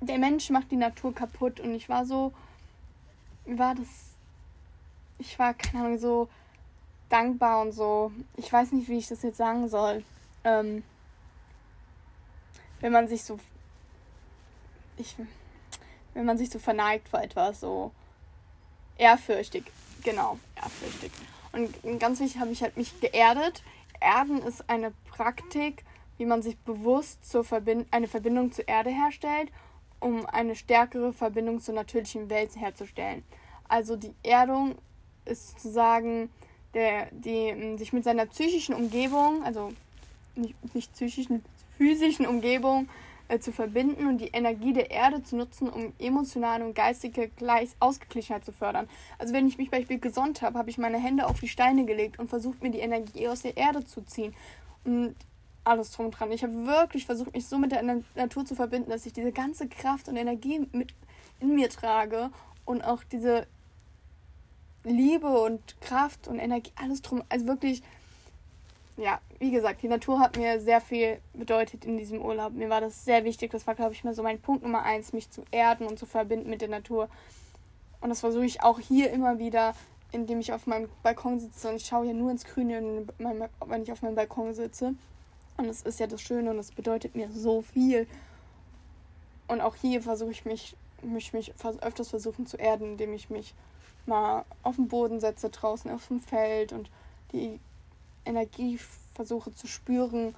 der 0.00 0.18
Mensch 0.18 0.50
macht 0.50 0.70
die 0.70 0.76
Natur 0.76 1.14
kaputt 1.14 1.60
und 1.60 1.74
ich 1.74 1.88
war 1.88 2.04
so, 2.04 2.32
war 3.46 3.74
das, 3.74 3.88
ich 5.18 5.38
war, 5.38 5.54
keine 5.54 5.84
Ahnung, 5.84 5.98
so 5.98 6.28
dankbar 7.08 7.62
und 7.62 7.72
so. 7.72 8.12
Ich 8.36 8.52
weiß 8.52 8.72
nicht, 8.72 8.88
wie 8.88 8.98
ich 8.98 9.08
das 9.08 9.22
jetzt 9.22 9.36
sagen 9.36 9.68
soll. 9.68 10.04
Ähm, 10.44 10.82
wenn 12.80 12.92
man 12.92 13.08
sich 13.08 13.22
so, 13.22 13.38
ich, 14.96 15.16
wenn 16.14 16.24
man 16.24 16.38
sich 16.38 16.50
so 16.50 16.58
verneigt 16.58 17.08
vor 17.08 17.22
etwas, 17.22 17.60
so 17.60 17.92
ehrfürchtig, 18.98 19.64
genau, 20.02 20.38
ehrfürchtig. 20.56 21.12
Und 21.52 21.98
ganz 21.98 22.20
wichtig 22.20 22.40
habe 22.40 22.52
ich 22.52 22.62
halt 22.62 22.76
mich 22.76 23.00
geerdet. 23.00 23.62
Erden 24.00 24.42
ist 24.42 24.68
eine 24.68 24.92
Praktik, 25.10 25.84
wie 26.18 26.26
man 26.26 26.42
sich 26.42 26.56
bewusst 26.58 27.28
zur 27.28 27.44
Verbind 27.44 27.86
eine 27.90 28.08
Verbindung 28.08 28.52
zur 28.52 28.68
Erde 28.68 28.90
herstellt, 28.90 29.50
um 30.00 30.26
eine 30.26 30.54
stärkere 30.54 31.12
Verbindung 31.12 31.60
zur 31.60 31.74
natürlichen 31.74 32.30
Welt 32.30 32.54
herzustellen. 32.56 33.24
Also 33.68 33.96
die 33.96 34.14
Erdung 34.22 34.76
ist 35.24 35.52
sozusagen 35.52 36.30
der, 36.74 37.08
die 37.10 37.76
sich 37.78 37.92
mit 37.92 38.04
seiner 38.04 38.26
psychischen 38.26 38.74
Umgebung, 38.74 39.42
also 39.44 39.72
nicht, 40.36 40.74
nicht 40.74 40.92
psychischen, 40.92 41.44
physischen 41.76 42.26
Umgebung 42.26 42.88
zu 43.38 43.52
verbinden 43.52 44.06
und 44.06 44.18
die 44.18 44.28
Energie 44.28 44.72
der 44.72 44.90
Erde 44.90 45.22
zu 45.22 45.36
nutzen, 45.36 45.68
um 45.68 45.92
emotionale 45.98 46.64
und 46.64 46.74
geistige 46.74 47.28
Gleich 47.28 47.70
Ausgeglichenheit 47.78 48.44
zu 48.44 48.52
fördern. 48.52 48.88
Also 49.18 49.32
wenn 49.32 49.46
ich 49.46 49.58
mich 49.58 49.70
beispielsweise 49.70 50.00
gesonnt 50.00 50.42
habe, 50.42 50.58
habe 50.58 50.70
ich 50.70 50.78
meine 50.78 50.98
Hände 50.98 51.26
auf 51.26 51.38
die 51.38 51.48
Steine 51.48 51.84
gelegt 51.84 52.18
und 52.18 52.28
versucht, 52.28 52.62
mir 52.62 52.70
die 52.70 52.80
Energie 52.80 53.28
aus 53.28 53.42
der 53.42 53.56
Erde 53.56 53.84
zu 53.84 54.02
ziehen. 54.02 54.34
Und 54.84 55.14
alles 55.62 55.92
drum 55.92 56.06
und 56.06 56.12
dran. 56.12 56.32
Ich 56.32 56.42
habe 56.42 56.66
wirklich 56.66 57.06
versucht, 57.06 57.34
mich 57.34 57.46
so 57.46 57.58
mit 57.58 57.72
der 57.72 57.82
Natur 58.14 58.44
zu 58.44 58.54
verbinden, 58.54 58.90
dass 58.90 59.06
ich 59.06 59.12
diese 59.12 59.32
ganze 59.32 59.68
Kraft 59.68 60.08
und 60.08 60.16
Energie 60.16 60.66
mit 60.72 60.94
in 61.38 61.54
mir 61.54 61.70
trage 61.70 62.30
und 62.64 62.82
auch 62.82 63.04
diese 63.04 63.46
Liebe 64.84 65.28
und 65.28 65.80
Kraft 65.80 66.28
und 66.28 66.38
Energie, 66.38 66.72
alles 66.76 67.02
drum. 67.02 67.22
Also 67.28 67.46
wirklich, 67.46 67.82
ja, 69.00 69.20
wie 69.38 69.50
gesagt, 69.50 69.82
die 69.82 69.88
Natur 69.88 70.20
hat 70.20 70.36
mir 70.36 70.60
sehr 70.60 70.80
viel 70.80 71.18
bedeutet 71.32 71.84
in 71.84 71.96
diesem 71.96 72.20
Urlaub. 72.20 72.52
Mir 72.52 72.68
war 72.68 72.80
das 72.80 73.04
sehr 73.04 73.24
wichtig. 73.24 73.50
Das 73.50 73.66
war, 73.66 73.74
glaube 73.74 73.92
ich, 73.92 74.04
mal 74.04 74.14
so 74.14 74.22
mein 74.22 74.40
Punkt 74.40 74.62
Nummer 74.62 74.82
eins, 74.82 75.12
mich 75.12 75.30
zu 75.30 75.42
erden 75.50 75.86
und 75.86 75.98
zu 75.98 76.06
verbinden 76.06 76.50
mit 76.50 76.60
der 76.60 76.68
Natur. 76.68 77.08
Und 78.00 78.10
das 78.10 78.20
versuche 78.20 78.44
ich 78.44 78.62
auch 78.62 78.78
hier 78.78 79.10
immer 79.10 79.38
wieder, 79.38 79.74
indem 80.12 80.40
ich 80.40 80.52
auf 80.52 80.66
meinem 80.66 80.88
Balkon 81.02 81.38
sitze 81.38 81.68
und 81.68 81.76
ich 81.76 81.86
schaue 81.86 82.04
hier 82.04 82.14
nur 82.14 82.30
ins 82.30 82.44
Grüne, 82.44 83.06
wenn 83.18 83.82
ich 83.82 83.92
auf 83.92 84.02
meinem 84.02 84.14
Balkon 84.14 84.52
sitze. 84.54 84.94
Und 85.56 85.66
das 85.66 85.82
ist 85.82 86.00
ja 86.00 86.06
das 86.06 86.20
Schöne 86.20 86.50
und 86.50 86.56
das 86.56 86.72
bedeutet 86.72 87.14
mir 87.14 87.30
so 87.30 87.62
viel. 87.62 88.06
Und 89.48 89.60
auch 89.60 89.76
hier 89.76 90.02
versuche 90.02 90.30
ich 90.30 90.44
mich, 90.44 90.76
mich, 91.02 91.32
mich 91.32 91.52
öfters 91.80 92.10
versuchen 92.10 92.46
zu 92.46 92.56
erden, 92.56 92.92
indem 92.92 93.12
ich 93.12 93.30
mich 93.30 93.54
mal 94.06 94.44
auf 94.62 94.76
den 94.76 94.88
Boden 94.88 95.20
setze, 95.20 95.50
draußen 95.50 95.90
auf 95.90 96.06
dem 96.08 96.20
Feld 96.20 96.72
und 96.72 96.90
die 97.32 97.60
Energie 98.24 98.78
versuche 99.14 99.54
zu 99.54 99.66
spüren. 99.66 100.34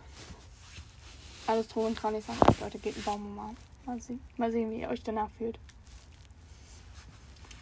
Alles 1.47 1.69
drum 1.69 1.87
und 1.87 1.95
dran. 1.95 2.15
Ich 2.15 2.25
sage, 2.25 2.39
Leute, 2.61 2.79
geht 2.79 2.95
einen 2.95 3.05
Baum 3.05 3.35
mal. 3.35 3.55
Mal 3.85 4.01
sehen, 4.01 4.21
mal 4.37 4.53
sehen, 4.53 4.71
wie 4.71 4.81
ihr 4.81 4.89
euch 4.89 5.03
danach 5.03 5.29
fühlt. 5.39 5.59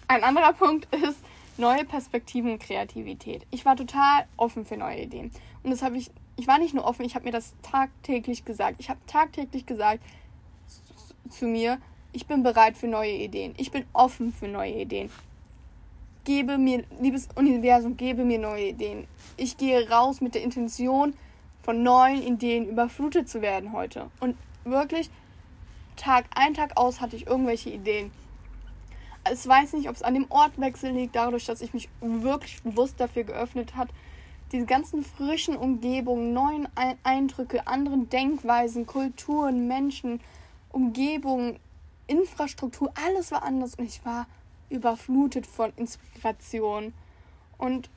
Ein 0.08 0.22
anderer 0.22 0.52
Punkt 0.52 0.92
ist 0.94 1.18
neue 1.56 1.84
Perspektiven 1.84 2.52
und 2.52 2.58
Kreativität. 2.58 3.46
Ich 3.50 3.64
war 3.64 3.76
total 3.76 4.26
offen 4.36 4.64
für 4.64 4.76
neue 4.76 5.02
Ideen. 5.02 5.30
Und 5.62 5.70
das 5.70 5.82
habe 5.82 5.96
ich, 5.96 6.10
ich 6.36 6.46
war 6.46 6.58
nicht 6.58 6.74
nur 6.74 6.84
offen, 6.84 7.04
ich 7.04 7.14
habe 7.14 7.24
mir 7.24 7.32
das 7.32 7.54
tagtäglich 7.62 8.44
gesagt. 8.44 8.76
Ich 8.78 8.90
habe 8.90 9.00
tagtäglich 9.06 9.66
gesagt 9.66 10.02
zu 11.28 11.46
mir, 11.46 11.78
ich 12.12 12.26
bin 12.26 12.42
bereit 12.42 12.76
für 12.76 12.88
neue 12.88 13.12
Ideen. 13.12 13.54
Ich 13.56 13.70
bin 13.70 13.84
offen 13.92 14.32
für 14.32 14.48
neue 14.48 14.72
Ideen 14.72 15.10
gebe 16.30 16.58
mir, 16.58 16.84
liebes 17.00 17.28
Universum, 17.34 17.96
gebe 17.96 18.24
mir 18.24 18.38
neue 18.38 18.68
Ideen. 18.68 19.08
Ich 19.36 19.56
gehe 19.56 19.90
raus 19.90 20.20
mit 20.20 20.36
der 20.36 20.42
Intention, 20.42 21.12
von 21.64 21.82
neuen 21.82 22.22
Ideen 22.22 22.68
überflutet 22.68 23.28
zu 23.28 23.42
werden 23.42 23.72
heute. 23.72 24.08
Und 24.20 24.36
wirklich, 24.62 25.10
Tag 25.96 26.26
ein, 26.32 26.54
Tag 26.54 26.76
aus 26.76 27.00
hatte 27.00 27.16
ich 27.16 27.26
irgendwelche 27.26 27.70
Ideen. 27.70 28.12
Ich 29.32 29.44
weiß 29.44 29.72
nicht, 29.72 29.88
ob 29.88 29.96
es 29.96 30.04
an 30.04 30.14
dem 30.14 30.26
Ortwechsel 30.28 30.92
liegt, 30.92 31.16
dadurch, 31.16 31.46
dass 31.46 31.62
ich 31.62 31.74
mich 31.74 31.88
wirklich 32.00 32.62
bewusst 32.62 33.00
dafür 33.00 33.24
geöffnet 33.24 33.74
hat, 33.74 33.88
diese 34.52 34.66
ganzen 34.66 35.02
frischen 35.02 35.56
Umgebungen, 35.56 36.32
neuen 36.32 36.68
Eindrücke, 37.02 37.66
anderen 37.66 38.08
Denkweisen, 38.08 38.86
Kulturen, 38.86 39.66
Menschen, 39.66 40.20
Umgebungen, 40.70 41.58
Infrastruktur, 42.06 42.92
alles 43.04 43.32
war 43.32 43.42
anders 43.42 43.74
und 43.74 43.86
ich 43.86 44.04
war 44.04 44.28
überflutet 44.70 45.46
von 45.46 45.72
Inspiration. 45.76 46.94
Und 47.58 47.90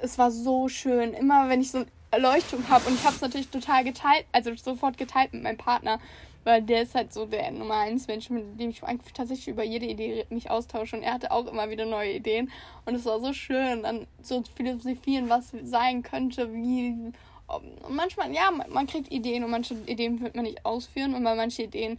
es 0.00 0.18
war 0.18 0.30
so 0.30 0.68
schön. 0.68 1.12
Immer 1.12 1.48
wenn 1.48 1.60
ich 1.60 1.70
so 1.70 1.78
eine 1.78 1.86
Erleuchtung 2.10 2.68
habe 2.68 2.88
und 2.88 2.94
ich 2.94 3.04
habe 3.04 3.14
es 3.14 3.20
natürlich 3.20 3.48
total 3.48 3.84
geteilt, 3.84 4.26
also 4.32 4.54
sofort 4.54 4.98
geteilt 4.98 5.32
mit 5.32 5.42
meinem 5.42 5.56
Partner, 5.56 5.98
weil 6.44 6.60
der 6.62 6.82
ist 6.82 6.94
halt 6.94 7.12
so 7.12 7.24
der 7.24 7.50
Nummer 7.50 7.76
eins 7.76 8.06
Mensch, 8.06 8.28
mit 8.28 8.60
dem 8.60 8.70
ich 8.70 8.82
eigentlich 8.82 9.12
tatsächlich 9.12 9.48
über 9.48 9.62
jede 9.62 9.86
Idee 9.86 10.26
mich 10.28 10.50
austausche 10.50 10.96
und 10.96 11.02
er 11.02 11.14
hatte 11.14 11.30
auch 11.30 11.46
immer 11.46 11.70
wieder 11.70 11.86
neue 11.86 12.12
Ideen 12.12 12.50
und 12.84 12.94
es 12.94 13.04
war 13.06 13.20
so 13.20 13.32
schön, 13.32 13.82
dann 13.82 14.06
so 14.20 14.42
philosophieren, 14.56 15.30
was 15.30 15.52
sein 15.62 16.02
könnte, 16.02 16.52
wie 16.52 17.12
und 17.46 17.94
manchmal, 17.94 18.32
ja, 18.32 18.50
man 18.50 18.86
kriegt 18.86 19.12
Ideen 19.12 19.44
und 19.44 19.50
manche 19.50 19.74
Ideen 19.86 20.20
wird 20.20 20.34
man 20.34 20.44
nicht 20.44 20.64
ausführen 20.64 21.14
und 21.14 21.24
bei 21.24 21.34
manchen 21.34 21.66
Ideen 21.66 21.98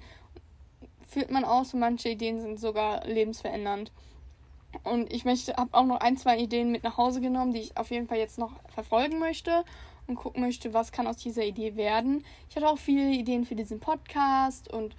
führt 1.14 1.32
man 1.32 1.46
aus 1.46 1.74
und 1.74 1.80
manche 1.80 2.10
Ideen 2.10 2.42
sind 2.42 2.60
sogar 2.60 3.06
lebensverändernd. 3.06 3.92
Und 4.84 5.14
ich 5.14 5.24
möchte, 5.24 5.56
habe 5.56 5.74
auch 5.74 5.86
noch 5.86 6.00
ein, 6.00 6.18
zwei 6.18 6.38
Ideen 6.38 6.72
mit 6.72 6.84
nach 6.84 6.98
Hause 6.98 7.22
genommen, 7.22 7.54
die 7.54 7.60
ich 7.60 7.78
auf 7.78 7.92
jeden 7.92 8.08
Fall 8.08 8.18
jetzt 8.18 8.40
noch 8.40 8.54
verfolgen 8.74 9.20
möchte 9.20 9.64
und 10.08 10.16
gucken 10.16 10.42
möchte, 10.42 10.74
was 10.74 10.92
kann 10.92 11.08
aus 11.08 11.18
dieser 11.18 11.44
Idee 11.44 11.76
werden. 11.76 12.26
Ich 12.50 12.56
hatte 12.56 12.68
auch 12.68 12.78
viele 12.78 13.12
Ideen 13.12 13.46
für 13.46 13.56
diesen 13.56 13.80
Podcast 13.80 14.72
und 14.74 14.96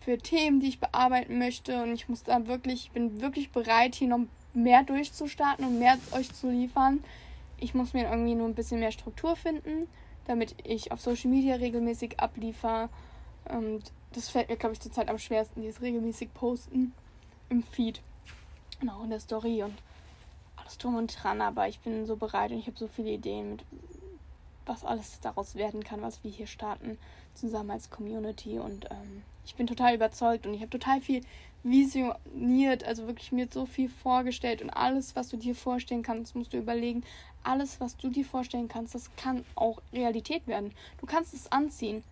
für 0.00 0.18
Themen, 0.18 0.60
die 0.60 0.68
ich 0.68 0.78
bearbeiten 0.78 1.38
möchte. 1.38 1.82
Und 1.82 1.92
ich 1.94 2.08
muss 2.08 2.22
da 2.22 2.46
wirklich, 2.46 2.84
ich 2.84 2.90
bin 2.92 3.20
wirklich 3.20 3.50
bereit, 3.50 3.94
hier 3.94 4.08
noch 4.08 4.20
mehr 4.54 4.84
durchzustarten 4.84 5.64
und 5.64 5.78
mehr 5.78 5.98
euch 6.12 6.32
zu 6.32 6.50
liefern. 6.50 7.02
Ich 7.58 7.74
muss 7.74 7.94
mir 7.94 8.04
irgendwie 8.10 8.34
nur 8.34 8.46
ein 8.46 8.54
bisschen 8.54 8.80
mehr 8.80 8.92
Struktur 8.92 9.34
finden, 9.34 9.88
damit 10.26 10.54
ich 10.62 10.92
auf 10.92 11.00
Social 11.00 11.30
Media 11.30 11.56
regelmäßig 11.56 12.20
abliefere. 12.20 12.88
Und 13.48 13.92
das 14.16 14.30
fällt 14.30 14.48
mir, 14.48 14.56
glaube 14.56 14.72
ich, 14.72 14.80
zurzeit 14.80 15.08
am 15.08 15.18
schwersten, 15.18 15.60
dieses 15.60 15.82
regelmäßig 15.82 16.32
Posten 16.32 16.94
im 17.50 17.62
Feed. 17.62 18.00
Und 18.80 18.88
auch 18.88 19.04
in 19.04 19.10
der 19.10 19.20
Story 19.20 19.62
und 19.62 19.74
alles 20.56 20.78
drum 20.78 20.96
und 20.96 21.22
dran. 21.22 21.40
Aber 21.40 21.68
ich 21.68 21.80
bin 21.80 22.06
so 22.06 22.16
bereit 22.16 22.50
und 22.50 22.58
ich 22.58 22.66
habe 22.66 22.78
so 22.78 22.88
viele 22.88 23.10
Ideen 23.10 23.50
mit 23.50 23.64
was 24.64 24.84
alles 24.84 25.20
daraus 25.20 25.54
werden 25.54 25.84
kann, 25.84 26.02
was 26.02 26.24
wir 26.24 26.30
hier 26.30 26.48
starten, 26.48 26.98
zusammen 27.34 27.70
als 27.70 27.90
Community. 27.90 28.58
Und 28.58 28.86
ähm, 28.90 29.22
ich 29.44 29.54
bin 29.54 29.66
total 29.66 29.94
überzeugt 29.94 30.46
und 30.46 30.54
ich 30.54 30.60
habe 30.60 30.70
total 30.70 31.00
viel 31.00 31.20
visioniert, 31.62 32.84
also 32.84 33.06
wirklich 33.06 33.32
mir 33.32 33.48
so 33.50 33.66
viel 33.66 33.88
vorgestellt 33.88 34.62
und 34.62 34.70
alles, 34.70 35.14
was 35.14 35.28
du 35.28 35.36
dir 35.36 35.54
vorstellen 35.54 36.02
kannst, 36.02 36.34
musst 36.34 36.52
du 36.52 36.58
überlegen. 36.58 37.04
Alles, 37.44 37.80
was 37.80 37.96
du 37.96 38.08
dir 38.08 38.24
vorstellen 38.24 38.68
kannst, 38.68 38.94
das 38.94 39.14
kann 39.16 39.44
auch 39.54 39.80
Realität 39.92 40.46
werden. 40.46 40.72
Du 40.98 41.06
kannst 41.06 41.32
es 41.32 41.50
anziehen. 41.52 42.02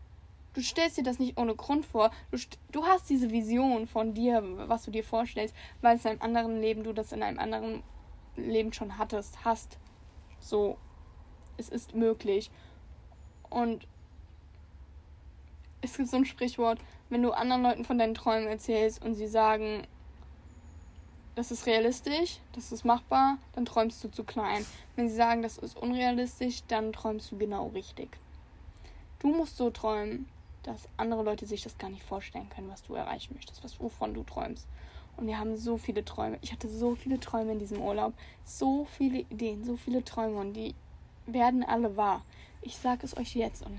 Du 0.54 0.62
stellst 0.62 0.96
dir 0.96 1.02
das 1.02 1.18
nicht 1.18 1.36
ohne 1.36 1.54
Grund 1.56 1.84
vor. 1.84 2.10
Du, 2.30 2.38
du 2.70 2.86
hast 2.86 3.10
diese 3.10 3.30
Vision 3.30 3.86
von 3.88 4.14
dir, 4.14 4.42
was 4.68 4.84
du 4.84 4.92
dir 4.92 5.04
vorstellst, 5.04 5.54
weil 5.80 5.96
es 5.96 6.04
in 6.04 6.12
einem 6.12 6.22
anderen 6.22 6.60
Leben 6.60 6.84
du 6.84 6.92
das 6.92 7.12
in 7.12 7.22
einem 7.22 7.40
anderen 7.40 7.82
Leben 8.36 8.72
schon 8.72 8.96
hattest, 8.96 9.44
hast. 9.44 9.78
So, 10.38 10.78
es 11.56 11.68
ist 11.68 11.94
möglich. 11.94 12.50
Und 13.50 13.86
es 15.80 15.96
gibt 15.96 16.08
so 16.08 16.16
ein 16.16 16.24
Sprichwort, 16.24 16.78
wenn 17.10 17.22
du 17.22 17.32
anderen 17.32 17.62
Leuten 17.62 17.84
von 17.84 17.98
deinen 17.98 18.14
Träumen 18.14 18.48
erzählst 18.48 19.04
und 19.04 19.14
sie 19.14 19.26
sagen, 19.26 19.86
das 21.34 21.50
ist 21.50 21.66
realistisch, 21.66 22.38
das 22.52 22.70
ist 22.70 22.84
machbar, 22.84 23.38
dann 23.54 23.64
träumst 23.64 24.02
du 24.04 24.08
zu 24.08 24.22
klein. 24.22 24.64
Wenn 24.94 25.08
sie 25.08 25.16
sagen, 25.16 25.42
das 25.42 25.58
ist 25.58 25.76
unrealistisch, 25.76 26.62
dann 26.68 26.92
träumst 26.92 27.32
du 27.32 27.38
genau 27.38 27.68
richtig. 27.68 28.16
Du 29.18 29.28
musst 29.28 29.56
so 29.56 29.70
träumen, 29.70 30.26
dass 30.64 30.88
andere 30.96 31.22
Leute 31.22 31.46
sich 31.46 31.62
das 31.62 31.78
gar 31.78 31.90
nicht 31.90 32.02
vorstellen 32.02 32.48
können, 32.48 32.70
was 32.70 32.82
du 32.82 32.94
erreichen 32.94 33.34
möchtest, 33.34 33.62
was 33.62 33.80
wovon 33.80 34.14
du 34.14 34.22
träumst. 34.24 34.66
Und 35.16 35.26
wir 35.26 35.38
haben 35.38 35.56
so 35.56 35.76
viele 35.76 36.04
Träume. 36.04 36.38
Ich 36.42 36.52
hatte 36.52 36.68
so 36.68 36.96
viele 36.96 37.20
Träume 37.20 37.52
in 37.52 37.58
diesem 37.60 37.80
Urlaub, 37.80 38.14
so 38.44 38.84
viele 38.84 39.20
Ideen, 39.20 39.64
so 39.64 39.76
viele 39.76 40.04
Träume 40.04 40.38
und 40.38 40.54
die 40.54 40.74
werden 41.26 41.62
alle 41.62 41.96
wahr. 41.96 42.22
Ich 42.62 42.76
sage 42.76 43.04
es 43.04 43.16
euch 43.16 43.34
jetzt 43.36 43.64
und 43.64 43.78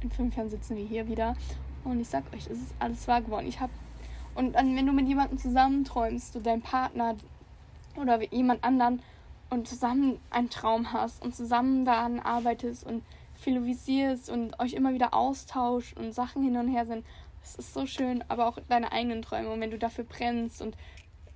in 0.00 0.10
fünf 0.10 0.36
Jahren 0.36 0.50
sitzen 0.50 0.76
wir 0.76 0.84
hier 0.84 1.08
wieder 1.08 1.36
und 1.84 2.00
ich 2.00 2.08
sag 2.08 2.24
euch, 2.32 2.46
es 2.46 2.58
ist 2.58 2.74
alles 2.78 3.08
wahr 3.08 3.22
geworden. 3.22 3.46
Ich 3.46 3.60
habe 3.60 3.72
und 4.34 4.54
dann, 4.54 4.74
wenn 4.76 4.86
du 4.86 4.92
mit 4.92 5.08
jemandem 5.08 5.38
zusammenträumst, 5.38 6.34
du 6.34 6.40
deinen 6.40 6.62
Partner 6.62 7.16
oder 7.96 8.22
jemand 8.32 8.64
anderen 8.64 9.02
und 9.50 9.68
zusammen 9.68 10.18
einen 10.30 10.48
Traum 10.48 10.92
hast 10.92 11.22
und 11.22 11.34
zusammen 11.34 11.84
daran 11.84 12.20
arbeitest 12.20 12.84
und 12.84 13.02
philosophierst 13.42 14.30
und 14.30 14.58
euch 14.60 14.72
immer 14.72 14.94
wieder 14.94 15.14
austauscht 15.14 15.96
und 15.98 16.12
Sachen 16.12 16.42
hin 16.42 16.56
und 16.56 16.68
her 16.68 16.86
sind, 16.86 17.04
das 17.42 17.56
ist 17.56 17.74
so 17.74 17.86
schön, 17.86 18.24
aber 18.28 18.46
auch 18.46 18.58
deine 18.68 18.92
eigenen 18.92 19.22
Träume 19.22 19.50
und 19.50 19.60
wenn 19.60 19.70
du 19.70 19.78
dafür 19.78 20.04
brennst 20.04 20.62
und 20.62 20.76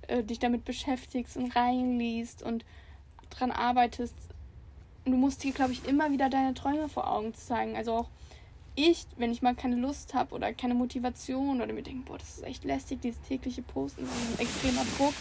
äh, 0.07 0.23
dich 0.23 0.39
damit 0.39 0.65
beschäftigst 0.65 1.37
und 1.37 1.55
reinliest 1.55 2.41
und 2.41 2.65
dran 3.29 3.51
arbeitest, 3.51 4.15
du 5.05 5.11
musst 5.11 5.43
dir, 5.43 5.51
glaube 5.51 5.73
ich, 5.73 5.85
immer 5.85 6.11
wieder 6.11 6.29
deine 6.29 6.53
Träume 6.53 6.89
vor 6.89 7.11
Augen 7.11 7.33
zeigen. 7.33 7.75
Also 7.75 7.93
auch 7.93 8.09
ich, 8.75 9.05
wenn 9.17 9.31
ich 9.31 9.41
mal 9.41 9.55
keine 9.55 9.75
Lust 9.75 10.13
habe 10.13 10.33
oder 10.35 10.53
keine 10.53 10.75
Motivation 10.75 11.61
oder 11.61 11.73
mir 11.73 11.83
denke, 11.83 12.05
boah, 12.05 12.17
das 12.17 12.37
ist 12.37 12.43
echt 12.43 12.63
lästig, 12.63 13.01
dieses 13.01 13.21
tägliche 13.21 13.63
Posten, 13.63 14.03
ist 14.03 14.11
ein 14.11 14.39
extremer 14.39 14.85
Druck, 14.97 15.13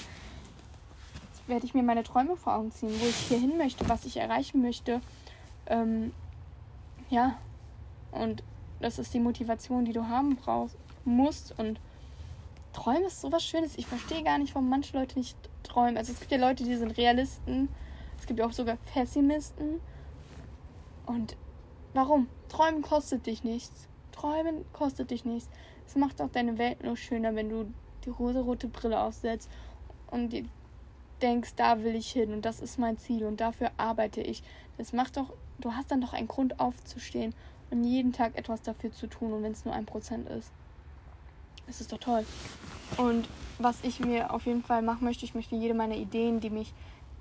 werde 1.47 1.65
ich 1.65 1.75
mir 1.75 1.83
meine 1.83 2.03
Träume 2.03 2.37
vor 2.37 2.55
Augen 2.55 2.71
ziehen, 2.71 2.93
wo 3.01 3.07
ich 3.07 3.17
hier 3.17 3.39
hin 3.39 3.57
möchte, 3.57 3.89
was 3.89 4.05
ich 4.05 4.19
erreichen 4.19 4.63
möchte. 4.63 5.01
Ähm, 5.67 6.13
ja, 7.09 7.39
und 8.13 8.43
das 8.81 8.99
ist 8.99 9.15
die 9.15 9.21
Motivation, 9.21 9.85
die 9.85 9.93
du 9.93 10.09
haben 10.09 10.37
brauchst, 10.37 10.77
musst. 11.05 11.59
Und 11.59 11.81
Träumen 12.73 13.05
ist 13.05 13.21
sowas 13.21 13.45
Schönes. 13.45 13.79
Ich 13.79 13.87
verstehe 13.87 14.23
gar 14.23 14.39
nicht, 14.39 14.55
warum 14.55 14.69
manche 14.69 14.97
Leute 14.97 15.19
nicht 15.19 15.37
träumen. 15.63 15.97
Also 15.97 16.13
es 16.13 16.21
gibt 16.21 16.33
ja 16.33 16.39
Leute, 16.39 16.65
die 16.65 16.77
sind 16.77 16.97
Realisten. 16.97 17.69
Es 18.19 18.27
gibt 18.27 18.39
ja 18.39 18.47
auch 18.47 18.53
sogar 18.53 18.77
Pessimisten. 18.93 19.81
Und 21.07 21.37
warum? 21.95 22.29
Träumen 22.49 22.83
kostet 22.83 23.27
dich 23.27 23.45
nichts. 23.45 23.89
Träumen 24.13 24.65
kostet 24.73 25.11
dich 25.11 25.25
nichts. 25.25 25.51
Es 25.87 25.95
macht 25.95 26.21
auch 26.21 26.31
deine 26.31 26.59
Welt 26.59 26.83
nur 26.83 26.97
schöner, 26.97 27.35
wenn 27.35 27.49
du 27.49 27.73
die 28.05 28.11
rosa-rote 28.11 28.69
Brille 28.69 29.01
aufsetzt 29.01 29.51
und 30.11 30.35
denkst, 31.23 31.55
da 31.57 31.83
will 31.83 31.95
ich 31.95 32.11
hin 32.11 32.33
und 32.33 32.45
das 32.45 32.61
ist 32.61 32.79
mein 32.79 32.99
Ziel 32.99 33.25
und 33.25 33.41
dafür 33.41 33.71
arbeite 33.77 34.21
ich. 34.21 34.43
Das 34.77 34.93
macht 34.93 35.17
doch, 35.17 35.33
du 35.59 35.73
hast 35.73 35.91
dann 35.91 36.01
doch 36.01 36.13
einen 36.13 36.29
Grund 36.29 36.61
aufzustehen 36.61 37.35
und 37.71 37.85
jeden 37.85 38.13
Tag 38.13 38.37
etwas 38.37 38.63
dafür 38.63 38.93
zu 38.93 39.07
tun 39.07 39.33
und 39.33 39.43
wenn 39.43 39.53
es 39.53 39.65
nur 39.65 39.75
ein 39.75 39.87
Prozent 39.87 40.29
ist. 40.29 40.51
Das 41.67 41.81
ist 41.81 41.93
doch 41.93 41.99
toll. 41.99 42.25
Und 42.97 43.29
was 43.59 43.83
ich 43.83 44.01
mir 44.01 44.33
auf 44.33 44.47
jeden 44.47 44.63
Fall 44.63 44.83
machen 44.83 45.05
möchte, 45.05 45.25
ich 45.25 45.35
möchte 45.35 45.57
jede 45.57 45.75
meiner 45.75 45.97
Ideen, 45.97 46.41
die 46.41 46.51
mich 46.51 46.73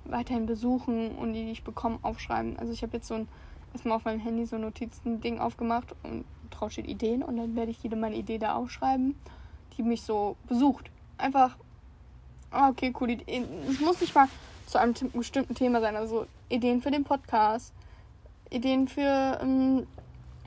weiterhin 0.04 0.46
besuchen 0.46 1.16
und 1.16 1.32
die 1.32 1.50
ich 1.50 1.64
bekomme, 1.64 1.98
aufschreiben. 2.02 2.56
Also 2.58 2.72
ich 2.72 2.82
habe 2.82 2.96
jetzt 2.96 3.08
so 3.08 3.14
ein 3.14 3.28
erstmal 3.72 3.96
auf 3.96 4.04
meinem 4.04 4.20
Handy 4.20 4.46
so 4.46 4.56
ein 4.56 4.62
Notizen-Ding 4.62 5.38
aufgemacht 5.38 5.94
und 6.02 6.24
drauf 6.50 6.72
steht 6.72 6.86
Ideen 6.86 7.22
und 7.22 7.36
dann 7.36 7.54
werde 7.56 7.70
ich 7.70 7.82
jede 7.82 7.96
meine 7.96 8.16
Idee 8.16 8.38
da 8.38 8.54
aufschreiben, 8.54 9.14
die 9.76 9.82
mich 9.82 10.02
so 10.02 10.36
besucht. 10.48 10.90
Einfach, 11.18 11.56
ah, 12.50 12.70
okay, 12.70 12.94
cool. 13.00 13.18
Es 13.26 13.80
muss 13.80 14.00
nicht 14.00 14.14
mal 14.14 14.28
zu 14.66 14.78
einem 14.78 14.94
bestimmten 15.12 15.54
Thema 15.54 15.80
sein. 15.80 15.96
Also 15.96 16.26
Ideen 16.48 16.80
für 16.80 16.90
den 16.90 17.04
Podcast, 17.04 17.74
Ideen 18.50 18.88
für 18.88 19.38
ähm, 19.42 19.86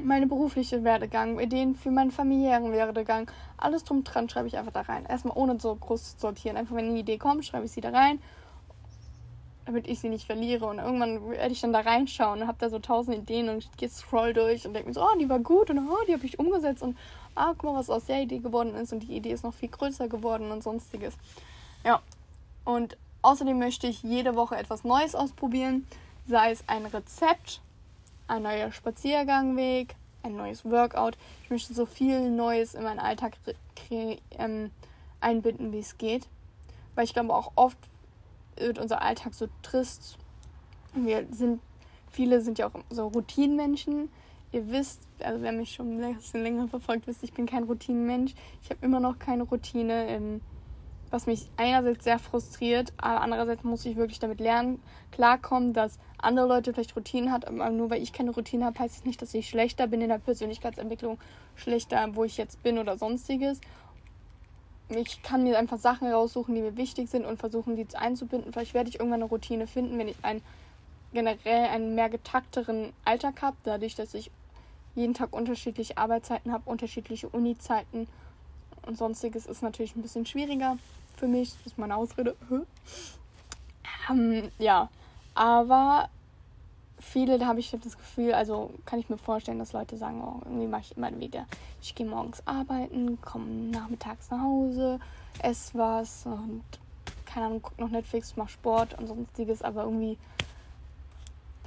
meine 0.02 0.28
berufliche 0.28 0.84
Werdegang, 0.84 1.40
Ideen 1.40 1.76
für 1.76 1.92
meinen 1.92 2.12
familiären 2.12 2.72
Werdegang. 2.72 3.30
Alles 3.58 3.84
drum 3.84 4.04
dran 4.04 4.30
schreibe 4.30 4.48
ich 4.48 4.58
einfach 4.58 4.72
da 4.72 4.82
rein. 4.82 5.06
Erstmal 5.06 5.38
ohne 5.38 5.60
so 5.60 5.76
groß 5.76 6.16
zu 6.16 6.20
sortieren. 6.20 6.58
Einfach 6.58 6.76
wenn 6.76 6.90
eine 6.90 7.00
Idee 7.00 7.18
kommt, 7.18 7.46
schreibe 7.46 7.66
ich 7.66 7.72
sie 7.72 7.82
da 7.82 7.90
rein 7.90 8.20
damit 9.70 9.88
ich 9.88 10.00
sie 10.00 10.10
nicht 10.10 10.26
verliere. 10.26 10.66
Und 10.66 10.80
irgendwann 10.80 11.30
werde 11.30 11.52
ich 11.52 11.62
dann 11.62 11.74
da 11.74 11.82
reinschauen 11.82 12.42
und 12.42 12.48
habe 12.48 12.58
da 12.60 12.70
so 12.70 12.80
tausend 12.80 13.18
Ideen 13.18 13.50
und 13.50 13.70
gehe 13.78 13.88
scroll 13.88 14.34
durch 14.34 14.66
und 14.66 14.74
denke 14.74 14.90
mir 14.90 14.96
so, 14.96 15.04
oh, 15.04 15.18
die 15.20 15.30
war 15.30 15.40
gut 15.40 15.70
und 15.70 15.78
oh, 15.78 16.06
die 16.08 16.14
habe 16.14 16.26
ich 16.26 16.40
umgesetzt 16.40 16.82
und 16.82 16.98
ah, 17.36 17.54
guck 17.56 17.64
mal, 17.72 17.76
was 17.76 17.90
aus 17.90 18.06
der 18.06 18.24
Idee 18.24 18.40
geworden 18.40 18.74
ist 18.74 18.92
und 18.92 19.02
die 19.02 19.16
Idee 19.16 19.32
ist 19.32 19.44
noch 19.44 19.54
viel 19.54 19.70
größer 19.70 20.08
geworden 20.08 20.52
und 20.52 20.64
sonstiges. 20.64 21.16
Ja, 21.86 22.02
und 22.66 22.98
außerdem 23.22 23.60
möchte 23.60 23.86
ich 23.86 24.02
jede 24.02 24.36
Woche 24.36 24.56
etwas 24.56 24.84
Neues 24.84 25.14
ausprobieren, 25.14 25.86
sei 26.28 26.52
es 26.52 26.64
ein 26.68 26.88
Rezept, 26.88 27.62
ein 28.30 28.44
neuer 28.44 28.72
Spaziergangweg, 28.72 29.96
ein 30.24 30.36
neues 30.36 30.66
Workout. 30.66 31.18
Ich 31.44 31.50
möchte 31.50 31.74
so 31.74 31.86
viel 31.86 32.30
Neues 32.30 32.76
in 32.76 32.84
meinen 32.84 33.00
Alltag 33.00 33.38
ähm, 34.38 34.72
einbinden, 35.20 35.72
wie 35.72 35.80
es 35.80 35.98
geht. 35.98 36.28
Weil 36.96 37.06
ich 37.06 37.14
glaube 37.14 37.34
auch 37.34 37.52
oft 37.56 37.78
wird 38.58 38.80
unser 38.80 39.02
Alltag 39.02 39.34
so 39.34 39.48
trist. 39.62 40.18
Wir 40.94 41.26
sind, 41.32 41.62
viele 42.12 42.42
sind 42.42 42.60
ja 42.60 42.68
auch 42.68 42.80
so 42.90 43.08
Routinenmenschen. 43.08 44.10
Ihr 44.52 44.70
wisst, 44.70 45.02
also 45.20 45.42
wer 45.42 45.52
mich 45.52 45.74
schon 45.74 46.02
ein 46.02 46.16
bisschen 46.16 46.44
länger 46.44 46.68
verfolgt, 46.68 47.08
wisst, 47.08 47.24
ich 47.24 47.34
bin 47.34 47.46
kein 47.46 47.64
Routinenmensch. 47.64 48.34
Ich 48.64 48.70
habe 48.70 48.84
immer 48.86 49.00
noch 49.00 49.20
keine 49.20 49.44
Routine, 49.44 50.08
ähm, 50.08 50.42
was 51.12 51.26
mich 51.26 51.50
einerseits 51.58 52.04
sehr 52.04 52.20
frustriert, 52.20 52.94
aber 52.98 53.22
andererseits 53.22 53.64
muss 53.64 53.86
ich 53.86 53.96
wirklich 53.96 54.20
damit 54.20 54.40
lernen, 54.40 54.82
klarkommen, 55.12 55.74
dass 55.74 56.00
andere 56.18 56.48
Leute 56.48 56.74
vielleicht 56.74 56.96
Routinen 56.96 57.32
haben, 57.32 57.62
aber 57.62 57.72
nur 57.72 57.90
weil 57.90 58.02
ich 58.02 58.14
keine 58.14 58.32
Routine 58.32 58.66
habe, 58.66 58.80
heißt 58.80 58.96
es 58.96 59.00
das 59.02 59.06
nicht, 59.06 59.22
dass 59.22 59.34
ich 59.34 59.50
schlechter 59.50 59.88
bin 59.88 60.02
in 60.02 60.10
der 60.10 60.20
Persönlichkeitsentwicklung, 60.20 61.18
schlechter, 61.56 62.16
wo 62.16 62.24
ich 62.24 62.38
jetzt 62.38 62.62
bin 62.64 62.78
oder 62.78 62.98
sonstiges 62.98 63.60
ich 64.90 65.22
kann 65.22 65.44
mir 65.44 65.58
einfach 65.58 65.78
Sachen 65.78 66.12
raussuchen, 66.12 66.56
die 66.56 66.62
mir 66.62 66.76
wichtig 66.76 67.10
sind 67.10 67.26
und 67.26 67.38
versuchen, 67.38 67.76
die 67.76 67.86
einzubinden. 67.96 68.52
Vielleicht 68.52 68.74
werde 68.74 68.90
ich 68.90 68.96
irgendwann 68.96 69.22
eine 69.22 69.30
Routine 69.30 69.68
finden, 69.68 69.98
wenn 70.00 70.08
ich 70.08 70.18
einen 70.24 70.42
generell 71.14 71.68
einen 71.68 71.96
mehr 71.96 72.10
getakteren 72.10 72.94
Alltag 73.06 73.42
habe, 73.42 73.58
dadurch, 73.64 73.96
dass 73.96 74.14
ich 74.14 74.32
jeden 74.96 75.14
Tag 75.14 75.34
unterschiedliche 75.34 75.98
Arbeitszeiten 75.98 76.52
habe, 76.52 76.70
unterschiedliche 76.70 77.30
Uni-Zeiten 77.30 78.08
und 78.90 78.98
sonstiges 78.98 79.46
ist 79.46 79.62
natürlich 79.62 79.96
ein 79.96 80.02
bisschen 80.02 80.26
schwieriger 80.26 80.78
für 81.16 81.28
mich. 81.28 81.54
Das 81.54 81.68
ist 81.68 81.78
meine 81.78 81.96
Ausrede. 81.96 82.36
ähm, 84.10 84.52
ja, 84.58 84.90
aber 85.36 86.10
viele, 87.00 87.38
da 87.38 87.46
habe 87.46 87.60
ich 87.60 87.72
das 87.72 87.98
Gefühl, 87.98 88.34
also 88.34 88.72
kann 88.86 89.00
ich 89.00 89.10
mir 89.10 89.18
vorstellen, 89.18 89.60
dass 89.60 89.74
Leute 89.74 89.96
sagen, 89.96 90.22
oh, 90.22 90.42
irgendwie 90.44 90.68
mache 90.68 90.82
ich 90.82 90.98
immer 90.98 91.18
wieder, 91.20 91.46
ich 91.82 91.96
gehe 91.96 92.06
morgens 92.06 92.46
arbeiten, 92.46 93.22
komme 93.22 93.46
nachmittags 93.46 94.30
nach 94.32 94.42
Hause, 94.42 95.00
esse 95.42 95.78
was 95.78 96.26
und 96.26 96.64
keine 97.26 97.46
Ahnung, 97.46 97.62
gucke 97.62 97.80
noch 97.80 97.90
Netflix, 97.90 98.36
mache 98.36 98.50
Sport 98.50 98.98
und 98.98 99.08
sonstiges, 99.08 99.62
aber 99.62 99.84
irgendwie, 99.84 100.18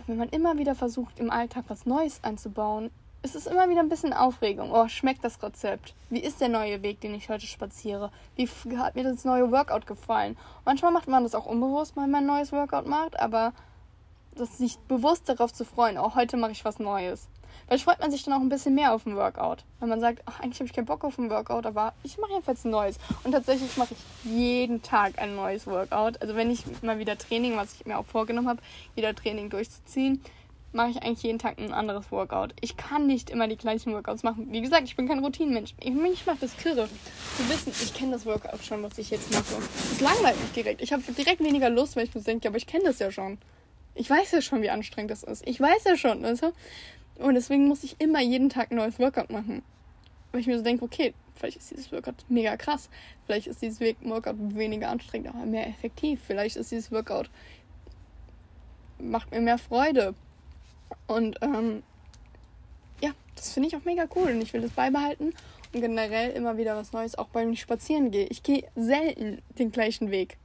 wenn 0.07 0.19
man 0.19 0.29
immer 0.31 0.59
wieder 0.59 0.75
versucht, 0.75 1.21
im 1.21 1.31
Alltag 1.31 1.65
was 1.69 1.87
Neues 1.87 2.19
einzubauen, 2.25 2.91
ist 3.23 3.37
es 3.37 3.47
immer 3.47 3.69
wieder 3.69 3.81
ein 3.81 3.89
bisschen 3.89 4.13
Aufregung. 4.13 4.73
Oh, 4.73 4.89
schmeckt 4.89 5.25
das 5.25 5.43
Rezept? 5.43 5.95
Wie 6.11 6.21
ist 6.21 6.41
der 6.41 6.49
neue 6.49 6.83
Weg, 6.83 7.01
den 7.01 7.15
ich 7.15 7.29
heute 7.29 7.47
spaziere? 7.47 8.11
Wie 8.37 8.49
hat 8.77 8.97
mir 8.97 9.05
das 9.05 9.25
neue 9.25 9.51
Workout 9.53 9.87
gefallen? 9.87 10.37
Manchmal 10.65 10.93
macht 10.93 11.09
man 11.09 11.23
das 11.23 11.35
auch 11.35 11.47
unbewusst, 11.47 11.97
wenn 11.97 12.11
man 12.11 12.25
ein 12.25 12.27
neues 12.27 12.53
Workout 12.53 12.87
macht, 12.87 13.19
aber 13.19 13.53
das 14.35 14.59
sich 14.59 14.79
bewusst 14.89 15.29
darauf 15.29 15.53
zu 15.53 15.65
freuen, 15.65 15.99
oh, 15.99 16.15
heute 16.15 16.37
mache 16.37 16.53
ich 16.53 16.65
was 16.65 16.79
Neues. 16.79 17.29
Weil 17.69 17.79
freut 17.79 18.01
man 18.01 18.11
sich 18.11 18.25
dann 18.25 18.35
auch 18.35 18.41
ein 18.41 18.49
bisschen 18.49 18.75
mehr 18.75 18.95
auf 18.95 19.07
ein 19.07 19.15
Workout. 19.15 19.65
Wenn 19.79 19.89
man 19.89 20.01
sagt, 20.01 20.23
ach, 20.27 20.41
eigentlich 20.41 20.59
habe 20.59 20.67
ich 20.67 20.73
keinen 20.73 20.87
Bock 20.87 21.05
auf 21.05 21.19
ein 21.19 21.31
Workout, 21.31 21.67
aber 21.67 21.93
ich 22.03 22.19
mache 22.19 22.33
jedenfalls 22.33 22.65
ein 22.65 22.71
neues. 22.71 22.99
Und 23.25 23.33
tatsächlich 23.33 23.77
mache 23.77 23.95
ich 23.95 24.31
jeden 24.31 24.83
Tag 24.83 25.19
ein 25.19 25.37
neues 25.37 25.67
Workout. 25.67 26.21
Also 26.21 26.35
wenn 26.35 26.51
ich 26.51 26.65
mal 26.83 26.99
wieder 26.99 27.17
Training, 27.17 27.57
was 27.57 27.75
ich 27.75 27.87
mir 27.87 27.99
auch 27.99 28.07
vorgenommen 28.07 28.49
habe, 28.49 28.63
wieder 28.95 29.15
Training 29.15 29.51
durchzuziehen, 29.51 30.23
mache 30.73 30.91
ich 30.91 31.03
eigentlich 31.03 31.23
jeden 31.23 31.39
Tag 31.39 31.59
ein 31.59 31.73
anderes 31.73 32.11
Workout. 32.11 32.55
Ich 32.61 32.77
kann 32.77 33.07
nicht 33.07 33.31
immer 33.31 33.47
die 33.47 33.57
gleichen 33.57 33.93
Workouts 33.93 34.23
machen. 34.23 34.49
Wie 34.51 34.61
gesagt, 34.61 34.85
ich 34.85 34.97
bin 34.97 35.07
kein 35.07 35.19
Routinenmensch. 35.19 35.75
Ich, 35.81 35.93
mich 35.93 36.27
macht 36.27 36.43
das 36.43 36.57
kirre. 36.57 36.89
Zu 37.37 37.49
wissen, 37.49 37.73
ich 37.83 37.95
kenne 37.95 38.13
das 38.13 38.27
Workout 38.27 38.65
schon, 38.65 38.83
was 38.83 38.97
ich 38.99 39.11
jetzt 39.11 39.33
mache. 39.33 39.63
Es 39.93 40.01
langweilt 40.01 40.41
mich 40.41 40.53
direkt. 40.53 40.83
Ich 40.83 40.93
habe 40.93 41.03
direkt 41.03 41.41
weniger 41.41 41.71
Lust, 41.71 41.97
weil 41.97 42.05
ich 42.05 42.15
mir 42.15 42.23
denke, 42.23 42.49
aber 42.49 42.57
ich 42.57 42.67
kenne 42.67 42.85
das 42.85 42.99
ja 42.99 43.11
schon. 43.11 43.39
Ich 43.95 44.09
weiß 44.09 44.33
ja 44.33 44.41
schon, 44.41 44.63
wie 44.63 44.71
anstrengend 44.71 45.11
das 45.11 45.23
ist. 45.23 45.47
Ich 45.47 45.61
weiß 45.61 45.85
ja 45.85 45.97
schon, 45.97 46.23
du? 46.23 46.53
Und 47.19 47.35
deswegen 47.35 47.69
muss 47.69 47.85
ich 47.85 48.01
immer 48.01 48.21
jeden 48.21 48.49
Tag 48.49 48.71
ein 48.71 48.77
neues 48.77 48.99
Workout 48.99 49.31
machen. 49.31 49.63
Weil 50.33 50.41
ich 50.41 50.47
mir 50.47 50.57
so 50.57 50.65
denke, 50.65 50.85
okay, 50.85 51.13
vielleicht 51.35 51.59
ist 51.59 51.71
dieses 51.71 51.93
Workout 51.93 52.25
mega 52.29 52.57
krass. 52.57 52.89
Vielleicht 53.27 53.47
ist 53.47 53.61
dieses 53.61 53.81
Workout 54.03 54.37
weniger 54.39 54.89
anstrengend, 54.89 55.29
aber 55.29 55.45
mehr 55.45 55.67
effektiv. 55.67 56.21
Vielleicht 56.27 56.57
ist 56.57 56.71
dieses 56.71 56.91
Workout 56.91 57.29
macht 58.99 59.31
mir 59.31 59.41
mehr 59.41 59.59
Freude. 59.59 60.15
Und 61.07 61.39
ähm, 61.43 61.83
ja, 63.01 63.11
das 63.37 63.53
finde 63.53 63.69
ich 63.69 63.77
auch 63.77 63.85
mega 63.85 64.07
cool 64.17 64.31
und 64.31 64.43
ich 64.43 64.53
will 64.53 64.61
das 64.61 64.71
beibehalten 64.73 65.33
und 65.73 65.81
generell 65.81 66.31
immer 66.31 66.57
wieder 66.57 66.77
was 66.77 66.93
Neues, 66.93 67.17
auch 67.17 67.29
beim 67.29 67.55
Spazieren 67.57 68.11
gehe. 68.11 68.27
Ich 68.27 68.43
gehe 68.43 68.65
selten 68.77 69.43
den 69.59 69.73
gleichen 69.73 70.11
Weg. 70.11 70.37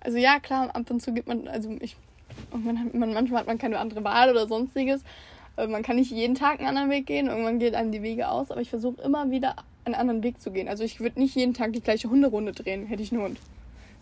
Also 0.00 0.18
ja, 0.18 0.38
klar, 0.38 0.74
ab 0.74 0.90
und 0.90 1.02
zu 1.02 1.12
gibt 1.12 1.28
man, 1.28 1.48
also 1.48 1.76
ich, 1.80 1.96
man, 2.52 2.78
hat, 2.78 2.94
man, 2.94 3.12
manchmal 3.12 3.40
hat 3.40 3.46
man 3.46 3.58
keine 3.58 3.78
andere 3.78 4.04
Wahl 4.04 4.30
oder 4.30 4.46
sonstiges. 4.46 5.02
Äh, 5.56 5.66
man 5.66 5.82
kann 5.82 5.96
nicht 5.96 6.10
jeden 6.10 6.34
Tag 6.34 6.58
einen 6.58 6.68
anderen 6.68 6.90
Weg 6.90 7.06
gehen, 7.06 7.26
irgendwann 7.26 7.58
geht 7.58 7.74
einem 7.74 7.92
die 7.92 8.02
Wege 8.02 8.28
aus, 8.28 8.50
aber 8.50 8.60
ich 8.60 8.70
versuche 8.70 9.00
immer 9.02 9.30
wieder 9.30 9.56
einen 9.84 9.94
anderen 9.94 10.22
Weg 10.22 10.40
zu 10.40 10.50
gehen. 10.50 10.68
Also 10.68 10.84
ich 10.84 11.00
würde 11.00 11.18
nicht 11.18 11.34
jeden 11.34 11.54
Tag 11.54 11.72
die 11.72 11.80
gleiche 11.80 12.08
Hunderunde 12.10 12.52
drehen, 12.52 12.86
hätte 12.86 13.02
ich 13.02 13.12
einen 13.12 13.22
Hund 13.22 13.38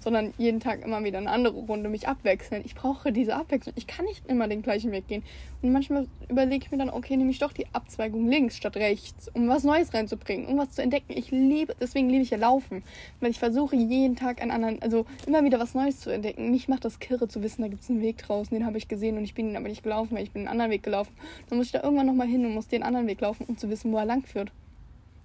sondern 0.05 0.35
jeden 0.37 0.61
Tag 0.61 0.85
immer 0.85 1.03
wieder 1.03 1.19
eine 1.19 1.31
andere 1.31 1.55
Runde 1.55 1.89
mich 1.89 2.07
abwechseln. 2.07 2.63
Ich 2.67 2.75
brauche 2.75 3.11
diese 3.11 3.35
Abwechslung. 3.35 3.75
Ich 3.77 3.87
kann 3.87 4.05
nicht 4.05 4.23
immer 4.29 4.47
den 4.47 4.61
gleichen 4.61 4.93
Weg 4.93 5.09
gehen. 5.09 5.23
Und 5.63 5.73
manchmal 5.73 6.07
überlege 6.29 6.67
ich 6.67 6.71
mir 6.71 6.77
dann, 6.77 6.91
okay, 6.91 7.17
nehme 7.17 7.31
ich 7.31 7.39
doch 7.39 7.55
die 7.55 7.67
Abzweigung 7.73 8.29
links 8.29 8.59
statt 8.59 8.77
rechts, 8.77 9.31
um 9.33 9.49
was 9.49 9.65
Neues 9.65 9.95
reinzubringen, 9.95 10.47
um 10.47 10.59
was 10.59 10.73
zu 10.73 10.83
entdecken. 10.83 11.15
Ich 11.17 11.31
liebe, 11.31 11.75
deswegen 11.81 12.11
liebe 12.11 12.23
ich 12.23 12.31
ja 12.31 12.37
Laufen, 12.37 12.83
weil 13.21 13.31
ich 13.31 13.39
versuche 13.39 13.75
jeden 13.77 14.15
Tag 14.15 14.43
einen 14.43 14.51
anderen, 14.51 14.83
also 14.83 15.07
immer 15.27 15.43
wieder 15.43 15.59
was 15.59 15.75
Neues 15.75 16.01
zu 16.01 16.11
entdecken. 16.11 16.51
Mich 16.51 16.69
macht 16.69 16.85
das 16.85 16.99
kirre 16.99 17.27
zu 17.27 17.43
wissen, 17.43 17.63
da 17.63 17.69
gibt 17.69 17.83
es 17.83 17.89
einen 17.89 18.03
Weg 18.03 18.19
draußen, 18.19 18.55
den 18.55 18.67
habe 18.67 18.77
ich 18.77 18.89
gesehen 18.89 19.17
und 19.17 19.25
ich 19.25 19.33
bin 19.33 19.49
ihn 19.49 19.57
aber 19.57 19.69
nicht 19.69 19.83
gelaufen, 19.83 20.15
weil 20.17 20.25
ich 20.25 20.33
bin 20.33 20.43
einen 20.43 20.49
anderen 20.49 20.71
Weg 20.71 20.83
gelaufen. 20.83 21.15
Dann 21.49 21.57
muss 21.57 21.69
ich 21.69 21.73
da 21.73 21.83
irgendwann 21.83 22.07
nochmal 22.07 22.27
hin 22.27 22.45
und 22.45 22.53
muss 22.53 22.69
den 22.69 22.83
anderen 22.83 23.07
Weg 23.07 23.23
laufen, 23.23 23.47
um 23.49 23.57
zu 23.57 23.71
wissen, 23.71 23.91
wo 23.91 23.97
er 23.97 24.05
lang 24.05 24.23
führt. 24.23 24.53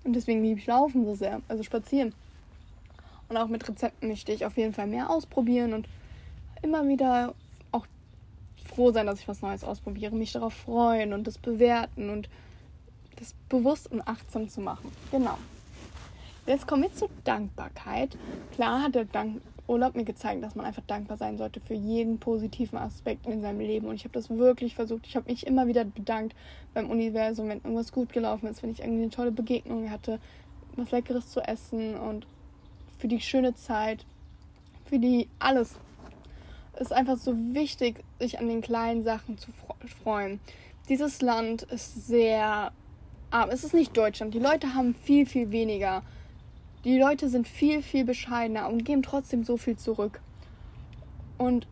Und 0.05 0.15
deswegen 0.15 0.41
liebe 0.41 0.61
ich 0.61 0.67
Laufen 0.67 1.03
so 1.03 1.15
sehr, 1.15 1.41
also 1.49 1.63
spazieren. 1.63 2.13
Und 3.29 3.37
auch 3.37 3.47
mit 3.47 3.67
Rezepten 3.67 4.09
möchte 4.09 4.31
ich 4.31 4.45
auf 4.45 4.57
jeden 4.57 4.73
Fall 4.73 4.87
mehr 4.87 5.09
ausprobieren 5.09 5.73
und 5.73 5.87
immer 6.61 6.87
wieder 6.87 7.35
auch 7.71 7.85
froh 8.65 8.91
sein, 8.91 9.05
dass 9.05 9.19
ich 9.19 9.27
was 9.27 9.41
Neues 9.41 9.63
ausprobiere, 9.63 10.15
mich 10.15 10.31
darauf 10.31 10.53
freuen 10.53 11.13
und 11.13 11.27
das 11.27 11.37
bewerten 11.37 12.09
und 12.09 12.29
das 13.17 13.35
bewusst 13.47 13.91
und 13.91 14.01
achtsam 14.01 14.49
zu 14.49 14.61
machen. 14.61 14.91
Genau. 15.11 15.37
Jetzt 16.47 16.67
kommen 16.67 16.83
wir 16.83 16.93
zur 16.93 17.09
Dankbarkeit. 17.23 18.17
Klar 18.53 18.81
hat 18.81 18.95
der 18.95 19.05
Dank 19.05 19.41
Urlaub 19.67 19.95
mir 19.95 20.03
gezeigt, 20.03 20.43
dass 20.43 20.55
man 20.55 20.65
einfach 20.65 20.81
dankbar 20.87 21.17
sein 21.17 21.37
sollte 21.37 21.59
für 21.59 21.75
jeden 21.75 22.17
positiven 22.17 22.79
Aspekt 22.79 23.27
in 23.27 23.41
seinem 23.41 23.59
Leben. 23.59 23.87
Und 23.87 23.95
ich 23.95 24.03
habe 24.03 24.13
das 24.13 24.31
wirklich 24.31 24.73
versucht. 24.73 25.05
Ich 25.05 25.15
habe 25.15 25.29
mich 25.29 25.45
immer 25.45 25.67
wieder 25.67 25.85
bedankt 25.85 26.35
beim 26.73 26.89
Universum, 26.89 27.49
wenn 27.49 27.59
irgendwas 27.59 27.91
gut 27.91 28.11
gelaufen 28.11 28.47
ist, 28.47 28.63
wenn 28.63 28.71
ich 28.71 28.79
irgendwie 28.79 29.03
eine 29.03 29.11
tolle 29.11 29.31
Begegnung 29.31 29.91
hatte, 29.91 30.19
was 30.75 30.89
Leckeres 30.89 31.29
zu 31.29 31.41
essen 31.41 31.95
und 31.95 32.25
für 32.99 33.07
die 33.07 33.21
schöne 33.21 33.55
Zeit, 33.55 34.05
für 34.85 34.99
die 34.99 35.27
alles. 35.39 35.75
Es 36.73 36.81
ist 36.81 36.93
einfach 36.93 37.17
so 37.17 37.35
wichtig, 37.35 38.03
sich 38.19 38.39
an 38.39 38.47
den 38.47 38.61
kleinen 38.61 39.03
Sachen 39.03 39.37
zu 39.37 39.51
freuen. 40.03 40.39
Dieses 40.89 41.21
Land 41.21 41.63
ist 41.63 42.07
sehr 42.07 42.71
arm. 43.31 43.49
Es 43.49 43.63
ist 43.63 43.73
nicht 43.73 43.95
Deutschland. 43.95 44.33
Die 44.33 44.39
Leute 44.39 44.73
haben 44.73 44.93
viel, 44.93 45.25
viel 45.25 45.51
weniger. 45.51 46.03
Die 46.83 46.97
Leute 46.97 47.29
sind 47.29 47.47
viel, 47.47 47.81
viel 47.81 48.05
bescheidener 48.05 48.69
und 48.69 48.85
geben 48.85 49.03
trotzdem 49.03 49.43
so 49.43 49.57
viel 49.57 49.77
zurück. 49.77 50.21
Und 51.37 51.67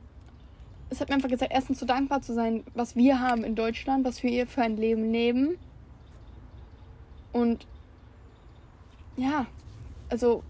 es 0.89 1.01
hat 1.01 1.09
mir 1.09 1.15
einfach 1.15 1.29
gesagt, 1.29 1.51
erstens 1.53 1.79
so 1.79 1.85
dankbar 1.85 2.21
zu 2.21 2.33
sein, 2.33 2.63
was 2.73 2.95
wir 2.95 3.19
haben 3.19 3.43
in 3.43 3.55
Deutschland, 3.55 4.05
was 4.05 4.23
wir 4.23 4.47
für 4.47 4.61
ein 4.61 4.77
Leben 4.77 5.11
leben. 5.11 5.57
Und 7.33 7.67
ja, 9.17 9.45
also 10.09 10.43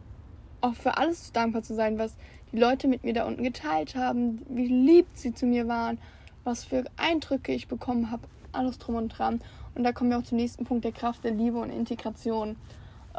auch 0.61 0.73
für 0.73 0.97
alles 0.97 1.31
dankbar 1.31 1.63
zu 1.63 1.75
sein, 1.75 1.97
was 1.97 2.15
die 2.51 2.57
Leute 2.57 2.87
mit 2.87 3.03
mir 3.03 3.13
da 3.13 3.25
unten 3.25 3.43
geteilt 3.43 3.95
haben, 3.95 4.41
wie 4.49 4.67
lieb 4.67 5.07
sie 5.13 5.33
zu 5.33 5.45
mir 5.45 5.67
waren, 5.67 5.97
was 6.43 6.63
für 6.63 6.85
Eindrücke 6.95 7.51
ich 7.53 7.67
bekommen 7.67 8.11
habe, 8.11 8.23
alles 8.51 8.77
drum 8.79 8.95
und 8.95 9.09
dran. 9.09 9.41
Und 9.75 9.83
da 9.83 9.91
kommen 9.91 10.09
wir 10.09 10.17
auch 10.17 10.23
zum 10.23 10.37
nächsten 10.37 10.65
Punkt 10.65 10.85
der 10.85 10.91
Kraft 10.91 11.23
der 11.23 11.31
Liebe 11.31 11.57
und 11.57 11.69
Integration. 11.69 12.55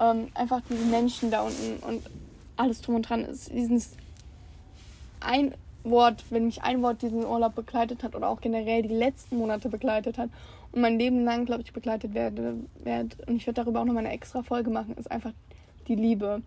Ähm, 0.00 0.28
einfach 0.34 0.60
diese 0.68 0.84
Menschen 0.86 1.30
da 1.30 1.42
unten 1.42 1.82
und 1.86 2.02
alles 2.56 2.80
drum 2.80 2.96
und 2.96 3.02
dran 3.02 3.24
ist 3.24 3.52
dieses 3.52 3.96
ein 5.20 5.54
Wort, 5.84 6.24
wenn 6.30 6.46
mich 6.46 6.62
ein 6.62 6.82
Wort 6.82 7.02
diesen 7.02 7.24
Urlaub 7.24 7.54
begleitet 7.54 8.02
hat 8.02 8.14
oder 8.14 8.28
auch 8.28 8.40
generell 8.40 8.82
die 8.82 8.88
letzten 8.94 9.38
Monate 9.38 9.68
begleitet 9.68 10.18
hat 10.18 10.30
und 10.72 10.80
mein 10.80 10.98
Leben 10.98 11.24
lang, 11.24 11.46
glaube 11.46 11.62
ich, 11.62 11.72
begleitet 11.72 12.14
werde, 12.14 12.56
werde 12.82 13.16
und 13.26 13.36
ich 13.36 13.46
werde 13.46 13.62
darüber 13.62 13.80
auch 13.80 13.84
nochmal 13.84 14.04
eine 14.04 14.14
extra 14.14 14.42
Folge 14.42 14.70
machen, 14.70 14.96
ist 14.96 15.10
einfach 15.10 15.32
die 15.86 15.94
Liebe. 15.94 16.42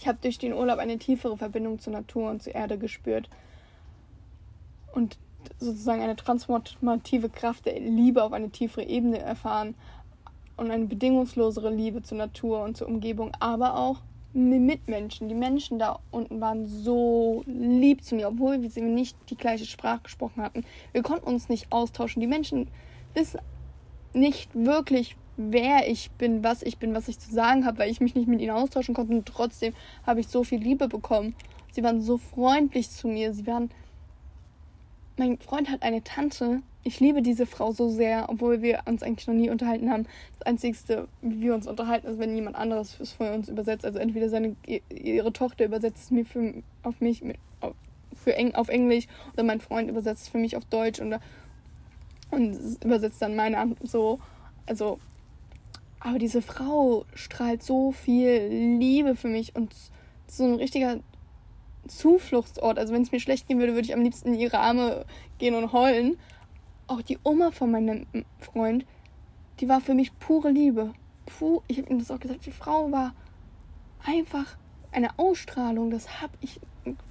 Ich 0.00 0.08
habe 0.08 0.16
durch 0.22 0.38
den 0.38 0.54
Urlaub 0.54 0.78
eine 0.78 0.96
tiefere 0.96 1.36
Verbindung 1.36 1.78
zur 1.78 1.92
Natur 1.92 2.30
und 2.30 2.42
zur 2.42 2.54
Erde 2.54 2.78
gespürt 2.78 3.28
und 4.94 5.18
sozusagen 5.58 6.00
eine 6.00 6.16
transformative 6.16 7.28
Kraft 7.28 7.66
der 7.66 7.78
Liebe 7.78 8.24
auf 8.24 8.32
eine 8.32 8.48
tiefere 8.48 8.86
Ebene 8.86 9.18
erfahren 9.18 9.74
und 10.56 10.70
eine 10.70 10.86
bedingungslosere 10.86 11.68
Liebe 11.68 12.02
zur 12.02 12.16
Natur 12.16 12.62
und 12.64 12.78
zur 12.78 12.88
Umgebung, 12.88 13.32
aber 13.40 13.76
auch 13.76 13.98
mit 14.32 14.62
Mitmenschen. 14.62 15.28
Die 15.28 15.34
Menschen 15.34 15.78
da 15.78 15.98
unten 16.10 16.40
waren 16.40 16.66
so 16.66 17.44
lieb 17.46 18.02
zu 18.02 18.14
mir, 18.14 18.28
obwohl 18.28 18.62
wir 18.62 18.82
nicht 18.82 19.18
die 19.28 19.36
gleiche 19.36 19.66
Sprache 19.66 20.00
gesprochen 20.04 20.42
hatten. 20.42 20.64
Wir 20.92 21.02
konnten 21.02 21.26
uns 21.26 21.50
nicht 21.50 21.70
austauschen. 21.70 22.22
Die 22.22 22.26
Menschen 22.26 22.68
wissen 23.12 23.40
nicht 24.14 24.48
wirklich, 24.54 25.16
wer 25.36 25.88
ich 25.88 26.10
bin, 26.12 26.44
was 26.44 26.62
ich 26.62 26.78
bin, 26.78 26.94
was 26.94 27.08
ich 27.08 27.18
zu 27.18 27.32
sagen 27.32 27.64
habe, 27.64 27.78
weil 27.78 27.90
ich 27.90 28.00
mich 28.00 28.14
nicht 28.14 28.28
mit 28.28 28.40
ihnen 28.40 28.50
austauschen 28.50 28.94
konnte. 28.94 29.14
Und 29.14 29.26
trotzdem 29.26 29.74
habe 30.06 30.20
ich 30.20 30.28
so 30.28 30.44
viel 30.44 30.60
Liebe 30.60 30.88
bekommen. 30.88 31.34
Sie 31.72 31.82
waren 31.82 32.00
so 32.00 32.18
freundlich 32.18 32.90
zu 32.90 33.08
mir. 33.08 33.32
Sie 33.32 33.46
waren. 33.46 33.70
Mein 35.16 35.38
Freund 35.38 35.70
hat 35.70 35.82
eine 35.82 36.02
Tante. 36.02 36.62
Ich 36.82 36.98
liebe 36.98 37.20
diese 37.20 37.44
Frau 37.44 37.72
so 37.72 37.90
sehr, 37.90 38.30
obwohl 38.30 38.62
wir 38.62 38.80
uns 38.86 39.02
eigentlich 39.02 39.26
noch 39.26 39.34
nie 39.34 39.50
unterhalten 39.50 39.90
haben. 39.90 40.06
Das 40.38 40.46
Einzige, 40.46 41.08
wie 41.20 41.42
wir 41.42 41.54
uns 41.54 41.66
unterhalten, 41.66 42.06
ist, 42.06 42.18
wenn 42.18 42.34
jemand 42.34 42.56
anderes 42.56 42.98
es 43.00 43.12
für 43.12 43.30
uns 43.34 43.50
übersetzt. 43.50 43.84
Also 43.84 43.98
entweder 43.98 44.30
seine, 44.30 44.56
ihre 44.88 45.32
Tochter 45.32 45.66
übersetzt 45.66 46.04
es 46.04 46.10
mir 46.10 46.24
für, 46.24 46.54
auf 46.82 47.00
mich 47.02 47.22
mit, 47.22 47.36
auf, 47.60 47.74
für 48.14 48.34
Eng, 48.34 48.54
auf 48.54 48.70
Englisch 48.70 49.08
oder 49.34 49.42
mein 49.42 49.60
Freund 49.60 49.90
übersetzt 49.90 50.22
es 50.22 50.28
für 50.28 50.38
mich 50.38 50.56
auf 50.56 50.64
Deutsch 50.64 51.00
und, 51.00 51.14
und 52.30 52.82
übersetzt 52.82 53.20
dann 53.20 53.36
meine 53.36 53.76
so. 53.82 54.18
Also 54.64 54.98
aber 56.00 56.18
diese 56.18 56.40
Frau 56.40 57.04
strahlt 57.14 57.62
so 57.62 57.92
viel 57.92 58.48
Liebe 58.78 59.14
für 59.14 59.28
mich 59.28 59.54
und 59.54 59.74
so 60.26 60.44
ein 60.44 60.54
richtiger 60.54 61.00
Zufluchtsort. 61.86 62.78
Also 62.78 62.94
wenn 62.94 63.02
es 63.02 63.12
mir 63.12 63.20
schlecht 63.20 63.46
gehen 63.46 63.58
würde, 63.58 63.74
würde 63.74 63.86
ich 63.86 63.94
am 63.94 64.02
liebsten 64.02 64.32
in 64.32 64.40
ihre 64.40 64.58
Arme 64.58 65.04
gehen 65.38 65.54
und 65.54 65.72
heulen. 65.72 66.16
Auch 66.86 67.02
die 67.02 67.18
Oma 67.22 67.50
von 67.50 67.70
meinem 67.70 68.06
Freund, 68.38 68.86
die 69.60 69.68
war 69.68 69.82
für 69.82 69.94
mich 69.94 70.18
pure 70.18 70.50
Liebe. 70.50 70.94
Puh, 71.26 71.60
ich 71.68 71.78
habe 71.78 71.90
ihm 71.90 71.98
das 71.98 72.10
auch 72.10 72.18
gesagt. 72.18 72.46
Die 72.46 72.50
Frau 72.50 72.90
war 72.90 73.14
einfach 74.04 74.56
eine 74.92 75.18
Ausstrahlung. 75.18 75.90
Das 75.90 76.22
habe 76.22 76.32
ich 76.40 76.60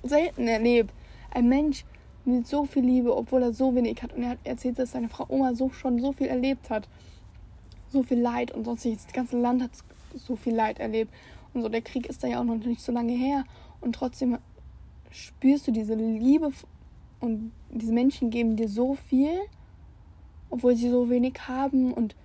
selten 0.01 0.47
erlebt. 0.47 0.91
Ein 1.31 1.47
Mensch 1.47 1.85
mit 2.25 2.47
so 2.47 2.65
viel 2.65 2.83
Liebe, 2.83 3.15
obwohl 3.15 3.43
er 3.43 3.53
so 3.53 3.75
wenig 3.75 4.01
hat. 4.01 4.13
Und 4.13 4.23
er 4.23 4.29
hat 4.31 4.39
erzählt, 4.43 4.79
dass 4.79 4.91
seine 4.91 5.09
Frau 5.09 5.25
Oma 5.29 5.53
so 5.53 5.69
schon 5.69 5.99
so 5.99 6.11
viel 6.11 6.27
erlebt 6.27 6.71
hat 6.71 6.87
so 7.91 8.03
viel 8.03 8.19
Leid 8.19 8.51
und 8.51 8.65
sonstiges. 8.65 9.05
Das 9.05 9.13
ganze 9.13 9.39
Land 9.39 9.63
hat 9.63 9.71
so 10.15 10.35
viel 10.35 10.55
Leid 10.55 10.79
erlebt. 10.79 11.13
Und 11.53 11.61
so, 11.61 11.69
der 11.69 11.81
Krieg 11.81 12.07
ist 12.07 12.23
da 12.23 12.27
ja 12.27 12.39
auch 12.39 12.43
noch 12.43 12.55
nicht 12.55 12.81
so 12.81 12.91
lange 12.91 13.13
her. 13.13 13.43
Und 13.81 13.93
trotzdem 13.93 14.37
spürst 15.11 15.67
du 15.67 15.71
diese 15.71 15.95
Liebe 15.95 16.51
und 17.19 17.51
diese 17.69 17.93
Menschen 17.93 18.29
geben 18.29 18.55
dir 18.55 18.69
so 18.69 18.95
viel, 18.95 19.39
obwohl 20.49 20.75
sie 20.75 20.89
so 20.89 21.09
wenig 21.09 21.35
haben. 21.47 21.93
Und 21.93 22.15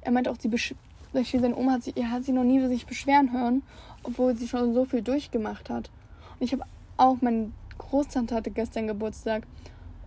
er 0.00 0.12
meinte 0.12 0.30
auch, 0.30 0.36
sie 0.38 0.50
seine 1.12 1.56
Oma 1.56 1.72
hat 1.72 1.84
sie, 1.84 1.92
hat 1.92 2.24
sie 2.24 2.32
noch 2.32 2.44
nie 2.44 2.64
sich 2.68 2.86
beschweren 2.86 3.32
hören, 3.32 3.62
obwohl 4.02 4.36
sie 4.36 4.48
schon 4.48 4.74
so 4.74 4.84
viel 4.84 5.02
durchgemacht 5.02 5.70
hat. 5.70 5.90
Und 6.38 6.46
ich 6.46 6.52
habe 6.52 6.64
auch, 6.96 7.20
meine 7.20 7.50
Großtante 7.78 8.34
hatte 8.34 8.50
gestern 8.50 8.86
Geburtstag 8.86 9.46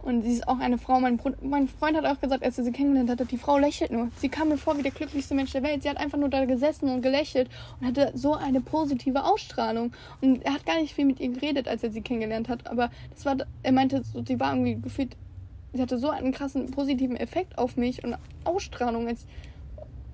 und 0.04 0.24
sie 0.24 0.34
ist 0.34 0.48
auch 0.48 0.60
eine 0.60 0.78
Frau. 0.78 1.00
Mein, 1.00 1.20
mein 1.42 1.68
Freund 1.68 1.96
hat 1.96 2.06
auch 2.06 2.20
gesagt, 2.20 2.44
als 2.44 2.58
er 2.58 2.64
sie 2.64 2.72
kennengelernt 2.72 3.10
hat, 3.10 3.32
die 3.32 3.38
Frau 3.38 3.58
lächelt 3.58 3.92
nur. 3.92 4.10
Sie 4.18 4.30
kam 4.30 4.50
mir 4.50 4.58
vor 4.58 4.78
wie 4.78 4.82
der 4.82 4.92
glücklichste 4.92 5.36
Mensch 5.36 5.52
der 5.52 5.64
Welt. 5.64 5.84
Sie 5.84 5.90
hat 5.90 5.98
einfach 5.98 6.18
nur 6.18 6.30
da 6.30 6.46
gesessen 6.46 6.90
und 6.90 7.02
gelächelt 7.02 7.50
und 7.80 7.88
hatte 7.88 8.12
so 8.16 8.34
eine 8.34 8.62
positive 8.62 9.24
Ausstrahlung. 9.24 9.94
Und 10.22 10.44
er 10.44 10.54
hat 10.54 10.66
gar 10.66 10.80
nicht 10.80 10.94
viel 10.94 11.06
mit 11.06 11.20
ihr 11.20 11.30
geredet, 11.30 11.68
als 11.68 11.84
er 11.84 11.92
sie 11.92 12.02
kennengelernt 12.02 12.50
hat. 12.50 12.68
Aber 12.68 12.90
das 13.14 13.26
war, 13.26 13.38
er 13.64 13.72
meinte, 13.72 14.04
sie 14.04 14.40
war 14.40 14.54
irgendwie 14.54 14.82
gefühlt 14.82 15.16
sie 15.74 15.82
hatte 15.82 15.98
so 15.98 16.10
einen 16.10 16.32
krassen 16.32 16.72
positiven 16.72 17.16
Effekt 17.16 17.58
auf 17.58 17.78
mich 17.78 18.04
und 18.04 18.18
Ausstrahlung, 18.44 19.08
als 19.08 19.26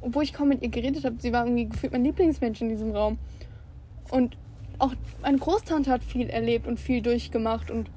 obwohl 0.01 0.23
ich 0.23 0.33
kaum 0.33 0.49
mit 0.49 0.61
ihr 0.61 0.69
geredet 0.69 1.03
habe. 1.05 1.15
Sie 1.19 1.33
war 1.33 1.45
irgendwie 1.45 1.67
gefühlt 1.67 1.93
mein 1.93 2.03
Lieblingsmensch 2.03 2.61
in 2.61 2.69
diesem 2.69 2.91
Raum. 2.91 3.17
Und 4.11 4.37
auch 4.77 4.93
meine 5.21 5.37
Großtante 5.37 5.89
hat 5.89 6.03
viel 6.03 6.29
erlebt 6.29 6.67
und 6.67 6.79
viel 6.79 7.01
durchgemacht 7.01 7.71
und 7.71 7.89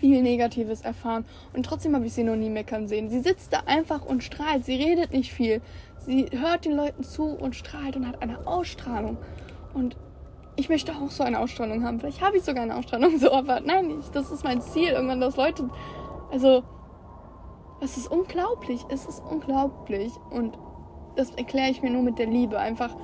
viel 0.00 0.22
Negatives 0.22 0.80
erfahren. 0.80 1.24
Und 1.52 1.66
trotzdem 1.66 1.94
habe 1.94 2.06
ich 2.06 2.14
sie 2.14 2.24
noch 2.24 2.36
nie 2.36 2.50
meckern 2.50 2.88
sehen. 2.88 3.10
Sie 3.10 3.20
sitzt 3.20 3.52
da 3.52 3.60
einfach 3.66 4.04
und 4.04 4.24
strahlt. 4.24 4.64
Sie 4.64 4.74
redet 4.74 5.12
nicht 5.12 5.32
viel. 5.32 5.60
Sie 5.98 6.26
hört 6.32 6.64
den 6.64 6.72
Leuten 6.72 7.04
zu 7.04 7.24
und 7.24 7.54
strahlt 7.54 7.96
und 7.96 8.08
hat 8.08 8.22
eine 8.22 8.46
Ausstrahlung. 8.46 9.18
Und 9.74 9.96
ich 10.56 10.68
möchte 10.68 10.92
auch 10.92 11.10
so 11.10 11.22
eine 11.22 11.38
Ausstrahlung 11.38 11.84
haben. 11.84 12.00
Vielleicht 12.00 12.22
habe 12.22 12.38
ich 12.38 12.42
sogar 12.42 12.62
eine 12.62 12.76
Ausstrahlung 12.76 13.18
so, 13.18 13.30
aber 13.32 13.60
nein, 13.60 14.00
ich, 14.00 14.08
das 14.08 14.30
ist 14.30 14.42
mein 14.42 14.62
Ziel. 14.62 14.88
Irgendwann, 14.88 15.20
dass 15.20 15.36
Leute. 15.36 15.68
Also, 16.32 16.64
es 17.80 17.96
ist 17.96 18.10
unglaublich. 18.10 18.80
Es 18.88 19.04
ist 19.04 19.22
unglaublich. 19.30 20.12
Und 20.30 20.58
das 21.16 21.30
erkläre 21.32 21.70
ich 21.70 21.82
mir 21.82 21.90
nur 21.90 22.02
mit 22.02 22.18
der 22.18 22.26
Liebe. 22.26 22.58
Einfach 22.58 22.96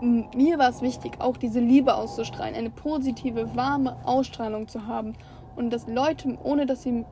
mir 0.00 0.58
war 0.58 0.68
es 0.68 0.80
wichtig, 0.80 1.20
auch 1.20 1.36
diese 1.36 1.60
Liebe 1.60 1.94
auszustrahlen, 1.94 2.54
eine 2.54 2.70
positive, 2.70 3.56
warme 3.56 3.96
Ausstrahlung 4.04 4.68
zu 4.68 4.86
haben 4.86 5.14
und 5.58 5.70
dass 5.70 5.88
Leute, 5.88 6.38
ohne 6.42 6.66
dass 6.66 6.84
sie 6.84 7.04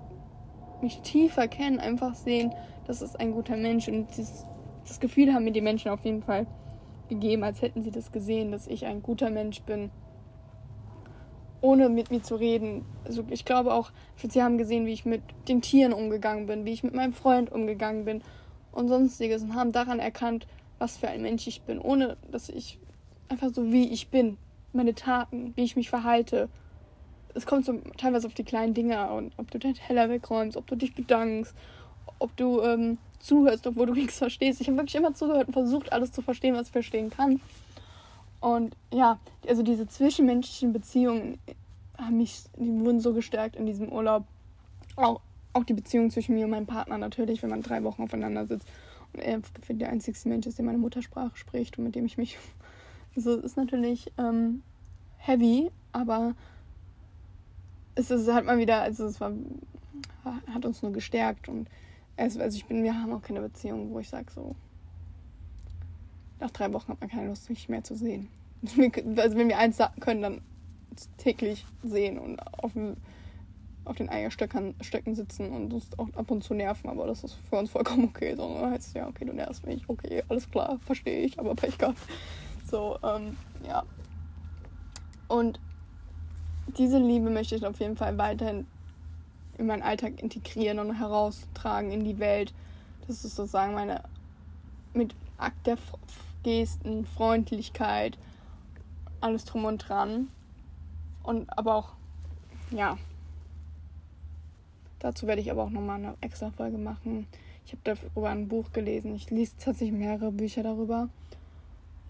mich 0.81 1.01
tiefer 1.01 1.49
kennen, 1.49 1.81
einfach 1.81 2.15
sehen, 2.15 2.55
das 2.87 3.03
ist 3.03 3.19
ein 3.19 3.33
guter 3.33 3.57
Mensch 3.57 3.89
und 3.89 4.07
dieses, 4.17 4.47
das 4.87 5.01
Gefühl 5.01 5.35
haben 5.35 5.45
mir 5.45 5.53
die 5.53 5.61
Menschen 5.61 5.91
auf 5.91 6.05
jeden 6.05 6.23
Fall 6.23 6.47
gegeben, 7.09 7.43
als 7.43 7.61
hätten 7.61 7.83
sie 7.83 7.91
das 7.91 8.13
gesehen, 8.13 8.53
dass 8.53 8.69
ich 8.69 8.87
ein 8.87 9.03
guter 9.03 9.31
Mensch 9.31 9.63
bin, 9.63 9.91
ohne 11.61 11.89
mit 11.89 12.13
mir 12.13 12.23
zu 12.23 12.37
reden. 12.37 12.85
Also 13.05 13.25
ich 13.31 13.45
glaube 13.45 13.75
auch, 13.75 13.91
sie 14.17 14.43
haben 14.43 14.59
gesehen, 14.59 14.87
wie 14.87 14.93
ich 14.93 15.05
mit 15.05 15.23
den 15.49 15.61
Tieren 15.61 15.93
umgegangen 15.93 16.47
bin, 16.47 16.65
wie 16.65 16.73
ich 16.73 16.85
mit 16.85 16.95
meinem 16.95 17.15
Freund 17.15 17.51
umgegangen 17.51 18.05
bin 18.05 18.23
und 18.71 18.89
sonstiges 18.89 19.43
und 19.43 19.57
haben 19.57 19.73
daran 19.73 19.99
erkannt, 19.99 20.47
was 20.79 20.97
für 20.97 21.09
ein 21.09 21.23
Mensch 21.23 21.49
ich 21.49 21.63
bin, 21.63 21.81
ohne 21.81 22.17
dass 22.31 22.49
ich 22.49 22.79
einfach 23.29 23.49
so 23.53 23.73
wie 23.73 23.89
ich 23.89 24.09
bin, 24.11 24.37
meine 24.73 24.95
Taten, 24.95 25.53
wie 25.57 25.65
ich 25.65 25.75
mich 25.75 25.91
verhalte. 25.91 26.49
Es 27.37 27.46
kommt 27.46 27.64
so 27.64 27.81
teilweise 27.96 28.27
auf 28.27 28.35
die 28.35 28.44
kleinen 28.44 28.75
Dinge 28.75 28.99
an, 28.99 29.31
ob 29.37 29.51
du 29.51 29.59
deinen 29.59 29.75
Teller 29.75 30.09
wegräumst, 30.09 30.57
ob 30.57 30.66
du 30.66 30.77
dich 30.77 30.94
bedankst, 30.94 31.55
ob 32.18 32.37
du 32.37 32.62
ähm, 32.62 32.99
zuhörst, 33.20 33.66
obwohl 33.66 33.87
du 33.87 33.94
nichts 33.94 34.18
verstehst. 34.18 34.61
Ich 34.61 34.68
habe 34.68 34.79
wirklich 34.79 34.96
immer 34.96 35.14
zugehört 35.14 35.49
und 35.49 35.53
versucht, 35.53 35.92
alles 35.92 36.12
zu 36.12 36.22
verstehen, 36.22 36.55
was 36.55 36.66
ich 36.68 36.72
verstehen 36.72 37.11
kann. 37.11 37.40
Und 38.40 38.75
ja, 38.92 39.18
also 39.49 39.62
diese 39.62 39.87
zwischenmenschlichen 39.87 40.72
Beziehungen 40.72 41.38
haben 41.99 42.18
mich, 42.18 42.42
die 42.57 42.81
wurden 42.81 43.01
so 43.01 43.12
gestärkt 43.12 43.57
in 43.57 43.66
diesem 43.66 43.90
Urlaub. 43.90 44.25
Auch, 44.96 45.20
auch 45.53 45.64
die 45.64 45.75
Beziehung 45.75 46.11
zwischen 46.11 46.35
mir 46.35 46.44
und 46.44 46.51
meinem 46.51 46.66
Partner 46.66 46.99
natürlich, 46.99 47.42
wenn 47.42 47.51
man 47.51 47.62
drei 47.62 47.83
Wochen 47.85 48.03
aufeinander 48.03 48.46
sitzt 48.46 48.68
er 49.18 49.40
der 49.68 49.90
einzigste 49.90 50.29
Mensch 50.29 50.46
ist, 50.46 50.59
der 50.59 50.64
meine 50.64 50.79
Muttersprache 50.79 51.37
spricht 51.37 51.79
und 51.79 51.85
mit 51.85 51.94
dem 51.94 52.07
ich 52.07 52.18
mich. 52.18 52.38
Also 53.14 53.31
es 53.38 53.44
ist 53.44 53.57
natürlich 53.57 54.12
ähm, 54.18 54.62
heavy, 55.16 55.70
aber 55.92 56.35
es 57.97 58.11
ist 58.11 58.33
halt 58.33 58.47
mal 58.47 58.59
wieder, 58.59 58.83
also 58.83 59.07
es 59.07 59.21
war, 59.21 59.33
hat 60.53 60.65
uns 60.65 60.83
nur 60.83 60.93
gestärkt 60.93 61.49
und 61.49 61.69
also 62.17 62.41
ich 62.41 62.65
bin, 62.67 62.83
wir 62.83 62.95
haben 62.95 63.13
auch 63.13 63.23
keine 63.23 63.41
Beziehung, 63.41 63.93
wo 63.93 63.99
ich 63.99 64.09
sage 64.09 64.31
so, 64.33 64.55
nach 66.41 66.51
drei 66.51 66.73
Wochen 66.73 66.93
hat 66.93 67.01
man 67.01 67.11
keine 67.11 67.29
Lust, 67.29 67.51
mich 67.51 67.69
mehr 67.69 67.83
zu 67.83 67.97
sehen. 67.97 68.29
Also 69.17 69.37
wenn 69.37 69.49
wir 69.49 69.59
eins 69.59 69.79
können, 70.01 70.23
dann 70.23 70.41
täglich 71.19 71.67
sehen 71.83 72.19
und 72.19 72.41
auf 72.63 72.73
auf 73.87 73.97
den 73.97 74.09
Eierstöcken 74.09 74.75
sitzen 75.15 75.53
und 75.53 75.73
uns 75.73 75.97
auch 75.97 76.09
ab 76.15 76.31
und 76.31 76.43
zu 76.43 76.55
nerven, 76.55 76.91
aber 76.91 77.07
das 77.07 77.23
ist 77.23 77.35
für 77.49 77.57
uns 77.57 77.71
vollkommen 77.71 78.05
okay. 78.05 78.35
So, 78.35 78.59
dann 78.61 78.73
heißt 78.73 78.89
es 78.89 78.95
ja, 78.95 79.07
okay, 79.07 79.25
du 79.25 79.33
nervst 79.33 79.65
mich, 79.65 79.89
okay, 79.89 80.25
alles 80.29 80.51
klar, 80.51 80.79
verstehe 80.85 81.21
ich, 81.21 81.39
aber 81.39 81.55
Pech 81.55 81.79
gehabt. 81.79 81.99
So, 82.69 82.99
ähm, 83.05 83.37
ja. 83.65 83.85
Und 85.29 85.61
diese 86.79 86.99
Liebe 86.99 87.31
möchte 87.31 87.55
ich 87.55 87.67
auf 87.67 87.79
jeden 87.81 87.97
Fall 87.97 88.19
weiterhin 88.19 88.67
in 89.59 89.67
meinen 89.67 89.83
Alltag 89.83 90.21
integrieren 90.23 90.79
und 90.79 90.99
heraustragen 90.99 91.91
in 91.91 92.05
die 92.05 92.19
Welt. 92.19 92.53
Das 93.07 93.25
ist 93.25 93.37
sozusagen 93.37 93.75
meine 93.75 94.03
mit 94.93 95.15
Akt 95.39 95.67
der 95.67 95.79
Gesten, 96.43 97.07
Freundlichkeit, 97.07 98.19
alles 99.21 99.45
drum 99.45 99.65
und 99.65 99.79
dran. 99.79 100.29
Und 101.23 101.57
aber 101.59 101.75
auch, 101.75 101.93
ja, 102.71 102.97
Dazu 104.99 105.27
werde 105.27 105.41
ich 105.41 105.51
aber 105.51 105.65
auch 105.65 105.71
nochmal 105.71 105.99
eine 105.99 106.15
extra 106.21 106.51
Folge 106.51 106.79
machen. 106.79 107.27
Ich 107.65 107.73
habe 107.73 107.83
darüber 107.85 108.31
ein 108.31 108.49
Buch 108.49 108.73
gelesen. 108.73 109.15
Ich 109.15 109.31
lese 109.31 109.53
tatsächlich 109.59 109.97
mehrere 109.97 110.33
Bücher 110.33 110.63
darüber. 110.63 111.09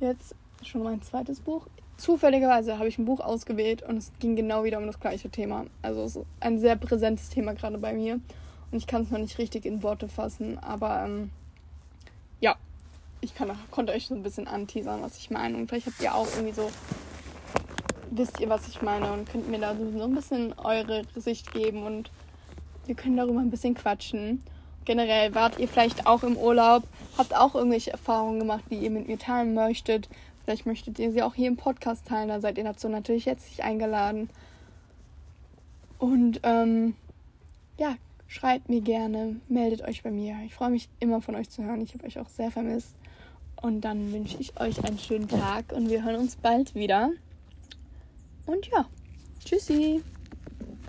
Jetzt 0.00 0.34
schon 0.62 0.82
mein 0.82 1.02
zweites 1.02 1.40
Buch. 1.40 1.66
Zufälligerweise 1.96 2.78
habe 2.78 2.88
ich 2.88 2.98
ein 2.98 3.06
Buch 3.06 3.20
ausgewählt 3.20 3.82
und 3.82 3.96
es 3.96 4.12
ging 4.18 4.36
genau 4.36 4.64
wieder 4.64 4.78
um 4.78 4.86
das 4.86 5.00
gleiche 5.00 5.30
Thema. 5.30 5.64
Also 5.80 6.02
es 6.02 6.16
ist 6.16 6.26
ein 6.40 6.58
sehr 6.58 6.76
präsentes 6.76 7.30
Thema 7.30 7.54
gerade 7.54 7.78
bei 7.78 7.92
mir. 7.94 8.20
Und 8.70 8.78
ich 8.78 8.86
kann 8.86 9.02
es 9.02 9.10
noch 9.10 9.18
nicht 9.18 9.38
richtig 9.38 9.64
in 9.64 9.82
Worte 9.82 10.08
fassen, 10.08 10.58
aber 10.58 11.04
ähm, 11.04 11.30
ja, 12.40 12.56
ich 13.20 13.34
kann, 13.34 13.50
konnte 13.70 13.92
euch 13.92 14.08
so 14.08 14.14
ein 14.14 14.22
bisschen 14.22 14.48
anteasern, 14.48 15.02
was 15.02 15.16
ich 15.18 15.30
meine. 15.30 15.56
Und 15.56 15.68
vielleicht 15.68 15.86
habt 15.86 16.02
ihr 16.02 16.14
auch 16.14 16.26
irgendwie 16.34 16.52
so, 16.52 16.70
wisst 18.10 18.40
ihr, 18.40 18.48
was 18.48 18.68
ich 18.68 18.82
meine 18.82 19.12
und 19.12 19.30
könnt 19.30 19.48
mir 19.48 19.58
da 19.58 19.74
so 19.74 20.04
ein 20.04 20.14
bisschen 20.14 20.52
eure 20.58 21.02
Sicht 21.14 21.52
geben 21.52 21.84
und 21.84 22.10
wir 22.86 22.94
können 22.94 23.16
darüber 23.16 23.40
ein 23.40 23.50
bisschen 23.50 23.74
quatschen. 23.74 24.42
Generell 24.84 25.34
wart 25.34 25.58
ihr 25.58 25.66
vielleicht 25.66 26.06
auch 26.06 26.22
im 26.22 26.36
Urlaub, 26.36 26.84
habt 27.18 27.34
auch 27.34 27.54
irgendwelche 27.54 27.90
Erfahrungen 27.90 28.38
gemacht, 28.38 28.64
die 28.70 28.76
ihr 28.76 28.90
mit 28.90 29.08
mir 29.08 29.18
teilen 29.18 29.54
möchtet. 29.54 30.08
Vielleicht 30.46 30.64
möchtet 30.64 31.00
ihr 31.00 31.10
sie 31.10 31.22
auch 31.22 31.34
hier 31.34 31.48
im 31.48 31.56
Podcast 31.56 32.06
teilen, 32.06 32.28
da 32.28 32.40
seid 32.40 32.56
ihr 32.56 32.62
dazu 32.62 32.88
natürlich 32.88 33.24
jetzt 33.24 33.60
eingeladen. 33.60 34.30
Und 35.98 36.38
ähm, 36.44 36.94
ja, 37.78 37.96
schreibt 38.28 38.68
mir 38.68 38.80
gerne, 38.80 39.40
meldet 39.48 39.82
euch 39.82 40.04
bei 40.04 40.12
mir. 40.12 40.36
Ich 40.46 40.54
freue 40.54 40.70
mich 40.70 40.88
immer 41.00 41.20
von 41.20 41.34
euch 41.34 41.50
zu 41.50 41.64
hören. 41.64 41.80
Ich 41.80 41.94
habe 41.94 42.06
euch 42.06 42.20
auch 42.20 42.28
sehr 42.28 42.52
vermisst. 42.52 42.94
Und 43.60 43.80
dann 43.80 44.12
wünsche 44.12 44.36
ich 44.38 44.60
euch 44.60 44.84
einen 44.84 45.00
schönen 45.00 45.26
Tag 45.26 45.72
und 45.72 45.90
wir 45.90 46.04
hören 46.04 46.20
uns 46.20 46.36
bald 46.36 46.76
wieder. 46.76 47.10
Und 48.46 48.68
ja, 48.68 48.86
tschüssi. 49.44 50.00